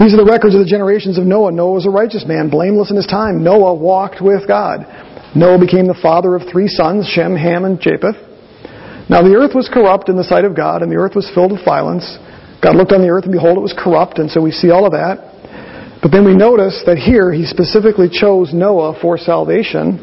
These 0.00 0.14
are 0.14 0.16
the 0.16 0.24
records 0.24 0.54
of 0.54 0.60
the 0.60 0.66
generations 0.66 1.18
of 1.18 1.24
Noah. 1.24 1.52
Noah 1.52 1.74
was 1.74 1.86
a 1.86 1.90
righteous 1.90 2.24
man, 2.26 2.48
blameless 2.48 2.90
in 2.90 2.96
his 2.96 3.06
time. 3.06 3.44
Noah 3.44 3.74
walked 3.74 4.20
with 4.20 4.48
God. 4.48 4.88
Noah 5.34 5.58
became 5.58 5.86
the 5.86 5.98
father 6.02 6.34
of 6.34 6.42
three 6.50 6.66
sons, 6.66 7.06
Shem, 7.06 7.36
Ham, 7.36 7.64
and 7.64 7.80
Japheth. 7.80 8.18
Now 9.08 9.22
the 9.22 9.34
earth 9.34 9.54
was 9.54 9.70
corrupt 9.72 10.08
in 10.08 10.16
the 10.16 10.24
sight 10.24 10.44
of 10.44 10.56
God, 10.56 10.82
and 10.82 10.90
the 10.90 10.96
earth 10.96 11.14
was 11.14 11.30
filled 11.34 11.52
with 11.52 11.64
violence. 11.64 12.06
God 12.62 12.76
looked 12.76 12.92
on 12.92 13.02
the 13.02 13.08
earth, 13.08 13.24
and 13.24 13.32
behold, 13.32 13.58
it 13.58 13.60
was 13.60 13.74
corrupt, 13.76 14.18
and 14.18 14.30
so 14.30 14.40
we 14.42 14.50
see 14.50 14.70
all 14.70 14.86
of 14.86 14.92
that. 14.92 15.30
But 16.02 16.12
then 16.12 16.24
we 16.24 16.34
notice 16.34 16.82
that 16.86 16.96
here 16.96 17.32
he 17.32 17.44
specifically 17.44 18.08
chose 18.08 18.54
Noah 18.54 18.98
for 19.00 19.18
salvation. 19.18 20.00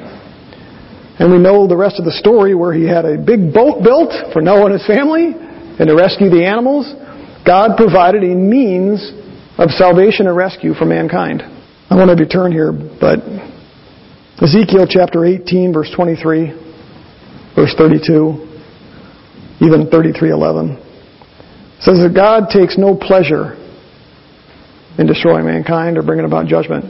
And 1.19 1.34
we 1.34 1.39
know 1.39 1.65
the 1.67 1.78
rest 1.78 1.97
of 1.97 2.05
the 2.05 2.13
story 2.13 2.53
where 2.53 2.73
he 2.73 2.86
had 2.86 3.03
a 3.03 3.17
big 3.17 3.51
boat 3.51 3.82
built 3.84 4.13
for 4.32 4.41
Noah 4.41 4.69
and 4.69 4.73
his 4.78 4.86
family 4.86 5.34
and 5.34 5.89
to 5.89 5.95
rescue 5.95 6.30
the 6.30 6.45
animals. 6.45 6.86
God 7.45 7.75
provided 7.75 8.23
a 8.23 8.36
means 8.36 9.01
of 9.57 9.71
salvation 9.71 10.28
and 10.28 10.38
rescue 10.38 10.73
for 10.75 10.86
mankind. 10.86 11.41
I 11.89 11.95
want 11.95 12.15
to 12.15 12.21
return 12.21 12.51
here, 12.51 12.71
but 12.71 13.25
Ezekiel 14.41 14.85
chapter 14.88 15.25
18, 15.25 15.73
verse 15.73 15.89
23, 15.95 16.53
verse 17.55 17.73
32, 17.75 18.38
even 19.61 19.89
33:11 19.89 20.77
says 21.81 21.97
that 22.01 22.13
God 22.13 22.49
takes 22.49 22.77
no 22.77 22.93
pleasure 22.93 23.57
in 24.97 25.07
destroying 25.07 25.45
mankind 25.45 25.97
or 25.97 26.03
bringing 26.03 26.25
about 26.25 26.45
judgment. 26.45 26.85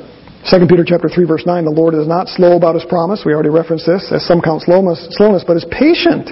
2 0.49 0.67
Peter 0.67 0.83
chapter 0.85 1.07
3 1.07 1.23
verse 1.23 1.45
9, 1.45 1.63
the 1.63 1.71
Lord 1.71 1.93
is 1.93 2.07
not 2.07 2.27
slow 2.27 2.57
about 2.57 2.75
his 2.75 2.83
promise. 2.83 3.23
We 3.25 3.33
already 3.33 3.49
referenced 3.49 3.85
this, 3.85 4.11
as 4.11 4.27
some 4.27 4.41
count 4.41 4.63
slowness, 4.63 5.07
slowness 5.11 5.43
but 5.47 5.55
is 5.55 5.65
patient 5.71 6.31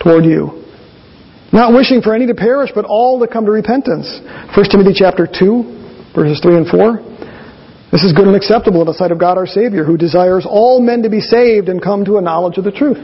toward 0.00 0.26
you, 0.26 0.64
not 1.50 1.72
wishing 1.72 2.02
for 2.02 2.14
any 2.14 2.26
to 2.26 2.34
perish, 2.34 2.70
but 2.74 2.84
all 2.84 3.18
to 3.20 3.26
come 3.26 3.46
to 3.46 3.52
repentance. 3.52 4.20
1 4.52 4.68
Timothy 4.68 4.92
chapter 4.92 5.26
2, 5.26 6.12
verses 6.14 6.40
3 6.44 6.56
and 6.60 6.68
4. 6.68 7.15
This 7.92 8.02
is 8.02 8.12
good 8.12 8.26
and 8.26 8.34
acceptable 8.34 8.80
in 8.80 8.86
the 8.86 8.94
sight 8.94 9.12
of 9.12 9.18
God 9.20 9.38
our 9.38 9.46
Savior, 9.46 9.84
who 9.84 9.96
desires 9.96 10.44
all 10.48 10.80
men 10.80 11.02
to 11.02 11.10
be 11.10 11.20
saved 11.20 11.68
and 11.68 11.80
come 11.80 12.04
to 12.04 12.18
a 12.18 12.20
knowledge 12.20 12.58
of 12.58 12.64
the 12.64 12.72
truth. 12.72 12.98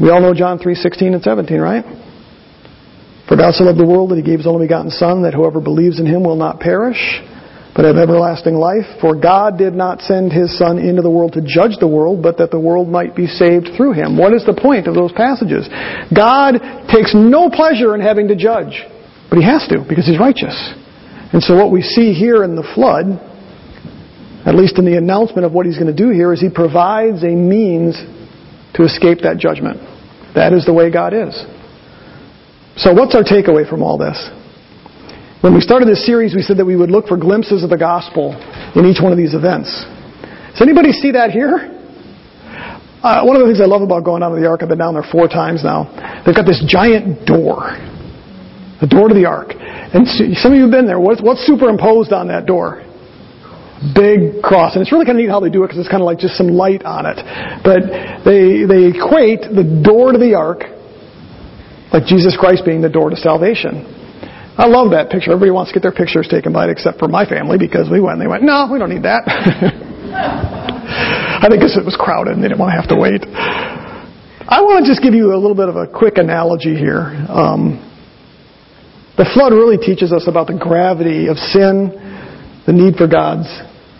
We 0.00 0.10
all 0.10 0.20
know 0.20 0.32
John 0.32 0.58
3, 0.58 0.74
16 0.74 1.14
and 1.14 1.22
17, 1.22 1.60
right? 1.60 1.84
For 3.28 3.36
God 3.36 3.54
so 3.54 3.64
loved 3.64 3.78
the 3.78 3.86
world 3.86 4.10
that 4.10 4.16
he 4.16 4.22
gave 4.22 4.38
his 4.38 4.46
only 4.46 4.66
begotten 4.66 4.90
Son, 4.90 5.22
that 5.22 5.34
whoever 5.34 5.60
believes 5.60 5.98
in 5.98 6.06
him 6.06 6.22
will 6.22 6.36
not 6.36 6.60
perish, 6.60 7.20
but 7.74 7.84
have 7.84 7.96
everlasting 7.96 8.54
life. 8.54 8.86
For 9.00 9.16
God 9.16 9.58
did 9.58 9.74
not 9.74 10.02
send 10.02 10.32
his 10.32 10.56
Son 10.56 10.78
into 10.78 11.02
the 11.02 11.10
world 11.10 11.32
to 11.32 11.42
judge 11.42 11.80
the 11.80 11.88
world, 11.88 12.22
but 12.22 12.38
that 12.38 12.50
the 12.50 12.60
world 12.60 12.88
might 12.88 13.16
be 13.16 13.26
saved 13.26 13.70
through 13.76 13.92
him. 13.92 14.16
What 14.16 14.34
is 14.34 14.46
the 14.46 14.54
point 14.54 14.86
of 14.86 14.94
those 14.94 15.12
passages? 15.12 15.66
God 16.14 16.60
takes 16.92 17.12
no 17.14 17.50
pleasure 17.50 17.94
in 17.94 18.00
having 18.00 18.28
to 18.28 18.36
judge, 18.36 18.86
but 19.30 19.38
he 19.38 19.44
has 19.44 19.66
to, 19.68 19.84
because 19.88 20.06
he's 20.06 20.20
righteous. 20.20 20.54
And 21.32 21.42
so 21.42 21.56
what 21.56 21.72
we 21.72 21.82
see 21.82 22.12
here 22.12 22.44
in 22.44 22.54
the 22.54 22.68
flood, 22.74 23.31
at 24.44 24.54
least 24.54 24.78
in 24.78 24.84
the 24.84 24.96
announcement 24.96 25.44
of 25.44 25.52
what 25.52 25.66
he's 25.66 25.78
going 25.78 25.94
to 25.94 25.96
do 25.96 26.10
here, 26.10 26.32
is 26.32 26.40
he 26.40 26.50
provides 26.50 27.22
a 27.22 27.34
means 27.34 27.96
to 28.74 28.84
escape 28.84 29.18
that 29.22 29.38
judgment. 29.38 29.78
That 30.34 30.52
is 30.52 30.64
the 30.64 30.72
way 30.72 30.90
God 30.90 31.12
is. 31.14 31.36
So 32.76 32.92
what's 32.92 33.14
our 33.14 33.22
takeaway 33.22 33.68
from 33.68 33.82
all 33.82 33.98
this? 33.98 34.16
When 35.42 35.54
we 35.54 35.60
started 35.60 35.88
this 35.88 36.06
series, 36.06 36.34
we 36.34 36.42
said 36.42 36.56
that 36.56 36.64
we 36.64 36.76
would 36.76 36.90
look 36.90 37.06
for 37.06 37.16
glimpses 37.16 37.64
of 37.64 37.70
the 37.70 37.76
gospel 37.76 38.32
in 38.74 38.86
each 38.86 39.02
one 39.02 39.12
of 39.12 39.18
these 39.18 39.34
events. 39.34 39.68
Does 40.52 40.62
anybody 40.62 40.92
see 40.92 41.12
that 41.12 41.30
here? 41.30 41.68
Uh, 43.02 43.26
one 43.26 43.34
of 43.34 43.42
the 43.42 43.48
things 43.48 43.60
I 43.60 43.66
love 43.66 43.82
about 43.82 44.04
going 44.04 44.20
down 44.20 44.32
to 44.32 44.40
the 44.40 44.46
ark, 44.46 44.62
I've 44.62 44.68
been 44.68 44.78
down 44.78 44.94
there 44.94 45.02
four 45.02 45.26
times 45.26 45.64
now. 45.64 45.90
They've 46.24 46.34
got 46.34 46.46
this 46.46 46.62
giant 46.66 47.26
door, 47.26 47.74
the 48.80 48.86
door 48.86 49.08
to 49.08 49.14
the 49.14 49.26
ark. 49.26 49.50
And 49.58 50.06
some 50.38 50.52
of 50.52 50.56
you 50.56 50.62
have 50.62 50.70
been 50.70 50.86
there. 50.86 51.00
What's, 51.00 51.20
what's 51.20 51.44
superimposed 51.44 52.12
on 52.12 52.28
that 52.28 52.46
door? 52.46 52.86
Big 53.94 54.42
cross. 54.42 54.74
And 54.74 54.82
it's 54.82 54.92
really 54.92 55.04
kind 55.04 55.18
of 55.18 55.22
neat 55.26 55.30
how 55.30 55.40
they 55.40 55.50
do 55.50 55.64
it 55.64 55.68
because 55.68 55.80
it's 55.82 55.90
kind 55.90 56.02
of 56.02 56.06
like 56.06 56.18
just 56.18 56.38
some 56.38 56.54
light 56.54 56.86
on 56.86 57.06
it. 57.06 57.18
But 57.66 57.82
they, 58.22 58.62
they 58.62 58.94
equate 58.94 59.42
the 59.50 59.66
door 59.66 60.12
to 60.12 60.18
the 60.18 60.38
ark 60.38 60.62
like 61.92 62.06
Jesus 62.06 62.36
Christ 62.38 62.64
being 62.64 62.80
the 62.80 62.88
door 62.88 63.10
to 63.10 63.16
salvation. 63.16 63.84
I 64.56 64.66
love 64.66 64.92
that 64.92 65.10
picture. 65.10 65.32
Everybody 65.32 65.50
wants 65.50 65.72
to 65.72 65.74
get 65.74 65.82
their 65.82 65.92
pictures 65.92 66.28
taken 66.28 66.52
by 66.52 66.68
it 66.68 66.70
except 66.70 66.98
for 66.98 67.08
my 67.08 67.24
family 67.24 67.58
because 67.58 67.88
we 67.90 68.00
went 68.00 68.20
they 68.20 68.26
went, 68.26 68.42
no, 68.42 68.68
we 68.70 68.78
don't 68.78 68.90
need 68.92 69.04
that. 69.04 69.24
I 71.42 71.48
think 71.48 71.60
because 71.60 71.76
it 71.76 71.84
was 71.84 71.96
crowded 71.96 72.34
and 72.34 72.44
they 72.44 72.48
didn't 72.48 72.60
want 72.60 72.72
to 72.72 72.78
have 72.80 72.88
to 72.92 72.96
wait. 72.96 73.24
I 73.26 74.60
want 74.60 74.84
to 74.84 74.90
just 74.90 75.02
give 75.02 75.14
you 75.14 75.32
a 75.32 75.40
little 75.40 75.56
bit 75.56 75.68
of 75.68 75.76
a 75.76 75.86
quick 75.88 76.18
analogy 76.18 76.76
here. 76.76 77.08
Um, 77.28 77.80
the 79.16 79.24
flood 79.32 79.52
really 79.52 79.76
teaches 79.76 80.12
us 80.12 80.28
about 80.28 80.46
the 80.48 80.56
gravity 80.56 81.28
of 81.28 81.36
sin, 81.36 81.92
the 82.66 82.72
need 82.72 82.96
for 82.96 83.08
God's 83.08 83.48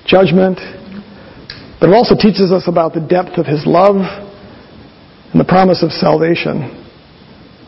judgment, 0.07 0.59
but 1.81 1.89
it 1.89 1.95
also 1.95 2.15
teaches 2.15 2.53
us 2.53 2.69
about 2.69 2.95
the 2.95 3.01
depth 3.01 3.39
of 3.39 3.47
His 3.47 3.67
love 3.67 3.97
and 3.99 5.41
the 5.41 5.49
promise 5.49 5.83
of 5.83 5.91
salvation. 5.91 6.71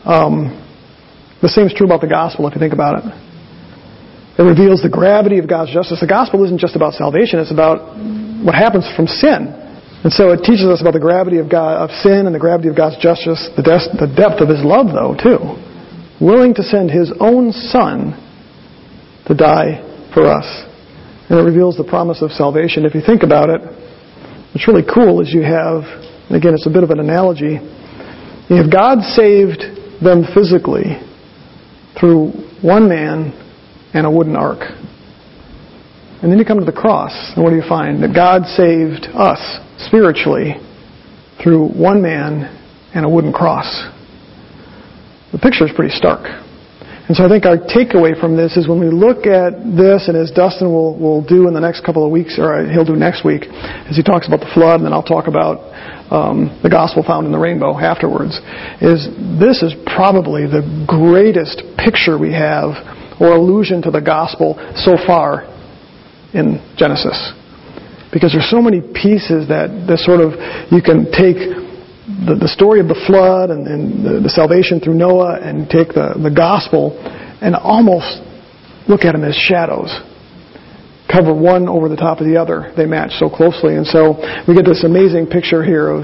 Um, 0.05 0.61
the 1.41 1.49
same 1.49 1.65
is 1.65 1.73
true 1.73 1.85
about 1.85 2.01
the 2.01 2.07
gospel 2.07 2.47
if 2.47 2.53
you 2.53 2.59
think 2.59 2.73
about 2.73 3.03
it. 3.03 3.05
It 4.37 4.43
reveals 4.43 4.81
the 4.81 4.91
gravity 4.91 5.39
of 5.39 5.47
God's 5.47 5.71
justice. 5.71 5.99
The 5.99 6.07
gospel 6.07 6.43
isn't 6.45 6.59
just 6.59 6.75
about 6.75 6.93
salvation, 6.93 7.39
it's 7.39 7.51
about 7.51 7.95
what 8.43 8.55
happens 8.55 8.87
from 8.95 9.07
sin. 9.07 9.61
And 10.03 10.13
so 10.13 10.29
it 10.31 10.43
teaches 10.43 10.69
us 10.69 10.81
about 10.81 10.93
the 10.93 11.01
gravity 11.01 11.39
of, 11.39 11.49
God, 11.49 11.81
of 11.81 11.89
sin 12.03 12.27
and 12.27 12.35
the 12.35 12.39
gravity 12.39 12.69
of 12.69 12.75
God's 12.77 13.01
justice, 13.01 13.49
the, 13.57 13.63
de- 13.63 14.05
the 14.05 14.13
depth 14.13 14.37
of 14.39 14.49
His 14.49 14.61
love, 14.61 14.93
though, 14.93 15.17
too. 15.17 15.41
Willing 16.21 16.53
to 16.55 16.63
send 16.63 16.91
His 16.91 17.11
own 17.19 17.51
Son 17.51 18.13
to 19.25 19.33
die 19.33 19.81
for 20.13 20.29
us. 20.29 20.45
And 21.29 21.39
it 21.39 21.43
reveals 21.43 21.77
the 21.77 21.83
promise 21.83 22.21
of 22.21 22.31
salvation. 22.31 22.85
If 22.85 22.93
you 22.93 23.01
think 23.05 23.23
about 23.23 23.49
it, 23.49 23.61
what's 24.53 24.67
really 24.67 24.85
cool 24.85 25.21
is 25.21 25.33
you 25.33 25.41
have, 25.41 25.83
again, 26.29 26.53
it's 26.53 26.67
a 26.67 26.73
bit 26.73 26.83
of 26.83 26.91
an 26.91 26.99
analogy. 26.99 27.57
Have 28.49 28.71
God 28.71 29.01
saved 29.01 29.61
them 30.03 30.23
physically 30.33 31.01
through 31.99 32.31
one 32.61 32.87
man 32.87 33.33
and 33.93 34.05
a 34.05 34.11
wooden 34.11 34.35
ark. 34.35 34.59
And 36.21 36.31
then 36.31 36.37
you 36.37 36.45
come 36.45 36.59
to 36.59 36.65
the 36.65 36.71
cross, 36.71 37.13
and 37.35 37.43
what 37.43 37.51
do 37.51 37.55
you 37.55 37.67
find? 37.67 38.03
That 38.03 38.13
God 38.13 38.45
saved 38.45 39.07
us 39.13 39.39
spiritually 39.87 40.55
through 41.41 41.69
one 41.69 42.01
man 42.01 42.51
and 42.93 43.05
a 43.05 43.09
wooden 43.09 43.33
cross. 43.33 43.67
The 45.31 45.39
picture 45.39 45.65
is 45.65 45.71
pretty 45.75 45.93
stark. 45.95 46.23
And 47.07 47.15
so 47.15 47.23
I 47.23 47.29
think 47.29 47.45
our 47.45 47.57
takeaway 47.57 48.19
from 48.19 48.35
this 48.35 48.57
is 48.57 48.67
when 48.67 48.79
we 48.79 48.89
look 48.89 49.27
at 49.29 49.53
this, 49.77 50.09
and 50.09 50.17
as 50.17 50.31
Dustin 50.31 50.73
will, 50.73 50.97
will 50.97 51.21
do 51.21 51.47
in 51.47 51.53
the 51.53 51.61
next 51.61 51.85
couple 51.85 52.03
of 52.03 52.11
weeks, 52.11 52.39
or 52.39 52.65
he'll 52.65 52.85
do 52.85 52.95
next 52.95 53.23
week, 53.23 53.43
as 53.45 53.95
he 53.95 54.01
talks 54.01 54.25
about 54.27 54.39
the 54.39 54.49
flood, 54.53 54.81
and 54.81 54.85
then 54.85 54.93
I'll 54.93 55.05
talk 55.05 55.27
about 55.27 55.61
um, 56.09 56.59
the 56.63 56.69
gospel 56.69 57.03
found 57.03 57.25
in 57.27 57.31
the 57.31 57.37
rainbow 57.37 57.77
afterwards, 57.77 58.41
is 58.81 59.05
this 59.37 59.61
is 59.61 59.73
probably 59.85 60.49
the 60.49 60.65
greatest 60.89 61.61
picture 61.77 62.17
we 62.17 62.33
have 62.33 62.73
or 63.21 63.37
allusion 63.37 63.81
to 63.83 63.91
the 63.91 64.01
gospel 64.01 64.57
so 64.75 64.97
far 65.05 65.45
in 66.33 66.57
Genesis. 66.75 67.33
Because 68.11 68.33
there's 68.33 68.49
so 68.49 68.61
many 68.61 68.81
pieces 68.81 69.47
that, 69.49 69.69
that 69.87 69.99
sort 69.99 70.21
of 70.21 70.33
you 70.73 70.81
can 70.81 71.11
take 71.11 71.37
the, 72.05 72.37
the 72.39 72.47
story 72.47 72.79
of 72.79 72.87
the 72.87 72.99
flood 73.07 73.49
and, 73.49 73.67
and 73.67 74.05
the, 74.05 74.19
the 74.21 74.29
salvation 74.29 74.79
through 74.79 74.93
Noah 74.93 75.39
and 75.41 75.69
take 75.69 75.89
the, 75.89 76.13
the 76.21 76.29
gospel 76.29 76.93
and 77.41 77.55
almost 77.55 78.21
look 78.87 79.05
at 79.05 79.13
them 79.13 79.23
as 79.23 79.35
shadows 79.35 79.89
cover 81.11 81.33
one 81.33 81.69
over 81.69 81.87
the 81.87 81.95
top 81.95 82.19
of 82.19 82.25
the 82.25 82.35
other. 82.35 82.73
They 82.75 82.85
match 82.85 83.11
so 83.17 83.29
closely. 83.29 83.75
And 83.75 83.85
so 83.85 84.17
we 84.47 84.55
get 84.55 84.65
this 84.65 84.83
amazing 84.83 85.27
picture 85.27 85.63
here 85.63 85.89
of, 85.89 86.03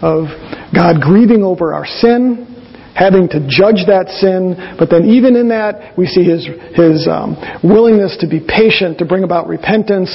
of 0.00 0.30
God 0.72 1.00
grieving 1.02 1.42
over 1.42 1.74
our 1.74 1.86
sin, 1.86 2.46
having 2.94 3.28
to 3.28 3.40
judge 3.44 3.84
that 3.90 4.08
sin, 4.08 4.76
but 4.78 4.88
then 4.88 5.04
even 5.04 5.36
in 5.36 5.48
that, 5.50 5.98
we 5.98 6.06
see 6.06 6.24
His, 6.24 6.46
his 6.74 7.08
um, 7.10 7.36
willingness 7.62 8.16
to 8.20 8.28
be 8.28 8.40
patient, 8.40 8.98
to 8.98 9.04
bring 9.04 9.24
about 9.24 9.48
repentance, 9.48 10.10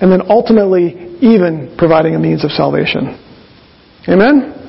and 0.00 0.12
then 0.12 0.22
ultimately 0.28 1.16
even 1.18 1.74
providing 1.76 2.14
a 2.14 2.18
means 2.18 2.44
of 2.44 2.50
salvation. 2.52 3.18
Amen? 4.08 4.52